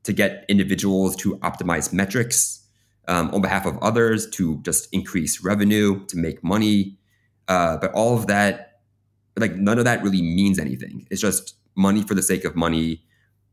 to 0.03 0.13
get 0.13 0.45
individuals 0.47 1.15
to 1.17 1.37
optimize 1.37 1.93
metrics 1.93 2.65
um, 3.07 3.29
on 3.31 3.41
behalf 3.41 3.65
of 3.65 3.77
others, 3.79 4.29
to 4.31 4.61
just 4.63 4.87
increase 4.93 5.43
revenue, 5.43 6.05
to 6.07 6.17
make 6.17 6.43
money. 6.43 6.97
Uh, 7.47 7.77
but 7.77 7.91
all 7.93 8.17
of 8.17 8.27
that, 8.27 8.79
like 9.37 9.55
none 9.55 9.79
of 9.79 9.85
that 9.85 10.03
really 10.03 10.21
means 10.21 10.59
anything. 10.59 11.07
It's 11.09 11.21
just 11.21 11.55
money 11.75 12.03
for 12.03 12.13
the 12.13 12.21
sake 12.21 12.45
of 12.45 12.55
money, 12.55 13.03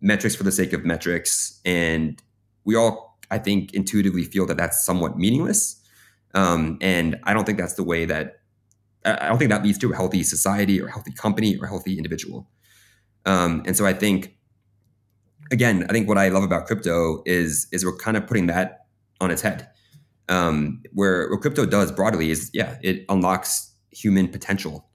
metrics 0.00 0.34
for 0.36 0.42
the 0.42 0.52
sake 0.52 0.72
of 0.72 0.84
metrics. 0.84 1.60
And 1.64 2.22
we 2.64 2.76
all, 2.76 3.18
I 3.30 3.38
think, 3.38 3.72
intuitively 3.74 4.24
feel 4.24 4.46
that 4.46 4.56
that's 4.56 4.84
somewhat 4.84 5.18
meaningless. 5.18 5.80
Um, 6.34 6.78
and 6.80 7.18
I 7.24 7.34
don't 7.34 7.44
think 7.44 7.58
that's 7.58 7.74
the 7.74 7.82
way 7.82 8.04
that, 8.04 8.40
I 9.04 9.28
don't 9.28 9.38
think 9.38 9.50
that 9.50 9.64
leads 9.64 9.78
to 9.78 9.92
a 9.92 9.96
healthy 9.96 10.22
society 10.22 10.80
or 10.80 10.86
a 10.86 10.92
healthy 10.92 11.12
company 11.12 11.56
or 11.56 11.64
a 11.64 11.68
healthy 11.68 11.96
individual. 11.96 12.48
Um, 13.26 13.62
and 13.66 13.76
so 13.76 13.86
I 13.86 13.92
think, 13.92 14.36
again, 15.50 15.86
I 15.88 15.92
think 15.92 16.06
what 16.06 16.18
I 16.18 16.28
love 16.28 16.44
about 16.44 16.66
crypto 16.66 17.22
is, 17.24 17.66
is 17.72 17.84
we're 17.84 17.96
kind 17.96 18.16
of 18.16 18.26
putting 18.26 18.46
that 18.46 18.86
on 19.20 19.30
its 19.30 19.42
head. 19.42 19.68
Um, 20.28 20.82
where 20.92 21.28
what 21.30 21.40
crypto 21.40 21.66
does 21.66 21.90
broadly 21.90 22.30
is, 22.30 22.50
yeah, 22.52 22.78
it 22.82 23.04
unlocks 23.08 23.69
human 23.90 24.28
potential. 24.28 24.88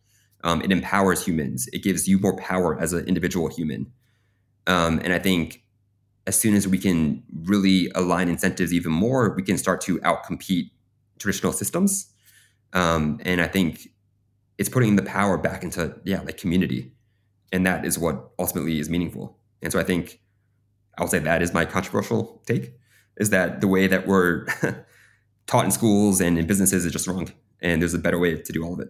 Um, 0.43 0.61
it 0.61 0.71
empowers 0.71 1.25
humans. 1.25 1.67
It 1.73 1.83
gives 1.83 2.07
you 2.07 2.19
more 2.19 2.35
power 2.37 2.79
as 2.79 2.93
an 2.93 3.05
individual 3.07 3.49
human. 3.49 3.91
Um, 4.67 4.99
and 5.03 5.11
I 5.11 5.19
think 5.19 5.63
as 6.27 6.39
soon 6.39 6.55
as 6.55 6.67
we 6.67 6.77
can 6.77 7.23
really 7.43 7.91
align 7.95 8.29
incentives 8.29 8.73
even 8.73 8.91
more, 8.91 9.33
we 9.35 9.43
can 9.43 9.57
start 9.57 9.81
to 9.81 9.99
outcompete 9.99 10.71
traditional 11.19 11.51
systems. 11.51 12.11
Um, 12.73 13.19
and 13.23 13.41
I 13.41 13.47
think 13.47 13.89
it's 14.57 14.69
putting 14.69 14.95
the 14.95 15.03
power 15.03 15.37
back 15.37 15.63
into 15.63 15.95
yeah, 16.03 16.21
like 16.21 16.37
community, 16.37 16.93
and 17.51 17.65
that 17.65 17.85
is 17.85 17.97
what 17.97 18.31
ultimately 18.39 18.79
is 18.79 18.89
meaningful. 18.89 19.37
And 19.61 19.71
so 19.71 19.79
I 19.79 19.83
think 19.83 20.19
I'll 20.97 21.07
say 21.07 21.19
that 21.19 21.41
is 21.41 21.53
my 21.53 21.65
controversial 21.65 22.41
take: 22.45 22.73
is 23.17 23.29
that 23.29 23.61
the 23.61 23.67
way 23.67 23.87
that 23.87 24.07
we're 24.07 24.45
taught 25.47 25.65
in 25.65 25.71
schools 25.71 26.21
and 26.21 26.37
in 26.37 26.47
businesses 26.47 26.85
is 26.85 26.91
just 26.91 27.07
wrong, 27.07 27.29
and 27.62 27.82
there's 27.82 27.93
a 27.93 27.99
better 27.99 28.20
way 28.20 28.36
to 28.36 28.53
do 28.53 28.64
all 28.64 28.74
of 28.74 28.80
it. 28.80 28.89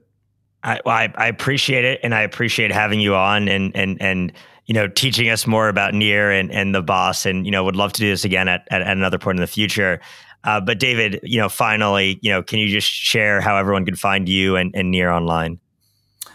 I, 0.64 0.80
well, 0.86 0.96
I, 0.96 1.14
I 1.16 1.28
appreciate 1.28 1.86
it, 1.86 2.00
and 2.04 2.16
I 2.16 2.22
appreciate 2.22 2.72
having 2.72 3.00
you 3.00 3.16
on, 3.16 3.48
and 3.48 3.76
and 3.76 4.02
and 4.02 4.34
you 4.66 4.74
know, 4.74 4.88
teaching 4.88 5.30
us 5.30 5.46
more 5.46 5.70
about 5.70 5.94
Near 5.94 6.32
and, 6.32 6.52
and 6.52 6.74
the 6.74 6.82
BOS. 6.82 7.26
And, 7.26 7.46
you 7.46 7.52
know, 7.52 7.64
would 7.64 7.76
love 7.76 7.94
to 7.94 8.02
do 8.02 8.10
this 8.10 8.26
again 8.26 8.48
at, 8.48 8.68
at, 8.72 8.82
at 8.82 8.98
another 8.98 9.20
point 9.20 9.38
in 9.38 9.42
the 9.42 9.48
future. 9.48 10.02
Uh, 10.44 10.60
but 10.60 10.80
David, 10.80 11.20
you 11.24 11.40
know, 11.40 11.50
finally, 11.50 12.20
you 12.22 12.32
know, 12.32 12.44
can 12.44 12.60
you 12.60 12.68
just 12.68 12.88
share 12.88 13.42
how 13.42 13.58
everyone 13.58 13.86
can 13.86 13.96
find 13.96 14.30
you 14.30 14.56
and, 14.56 14.76
and 14.76 14.92
Near 14.92 15.10
online? 15.10 15.60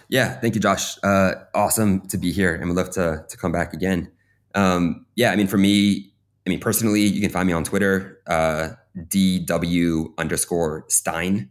Yeah, 0.09 0.41
thank 0.41 0.57
you, 0.57 0.61
Josh. 0.61 0.97
Uh, 1.05 1.35
awesome 1.55 2.01
to 2.09 2.18
be 2.18 2.33
here, 2.33 2.53
and 2.53 2.66
would 2.66 2.76
love 2.76 2.91
to 2.91 3.24
to 3.28 3.37
come 3.37 3.53
back 3.53 3.72
again. 3.72 4.11
Um, 4.57 5.07
yeah, 5.14 5.31
I 5.31 5.37
mean, 5.37 5.47
for 5.47 5.59
me, 5.59 6.11
I 6.45 6.51
mean, 6.51 6.59
personally, 6.59 7.03
you 7.03 7.20
can 7.20 7.31
find 7.31 7.47
me 7.47 7.53
on 7.53 7.62
Twitter. 7.62 8.20
Uh, 8.26 8.70
DW 8.97 10.07
underscore 10.18 10.85
Stein 10.89 11.49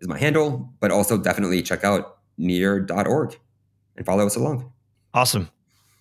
is 0.00 0.08
my 0.08 0.18
handle, 0.18 0.72
but 0.80 0.90
also 0.90 1.18
definitely 1.18 1.62
check 1.62 1.84
out 1.84 2.18
near.org 2.38 3.38
and 3.96 4.06
follow 4.06 4.26
us 4.26 4.36
along. 4.36 4.72
Awesome. 5.12 5.48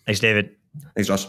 Thanks, 0.06 0.20
David. 0.20 0.56
Thanks, 0.96 1.08
Josh. 1.08 1.28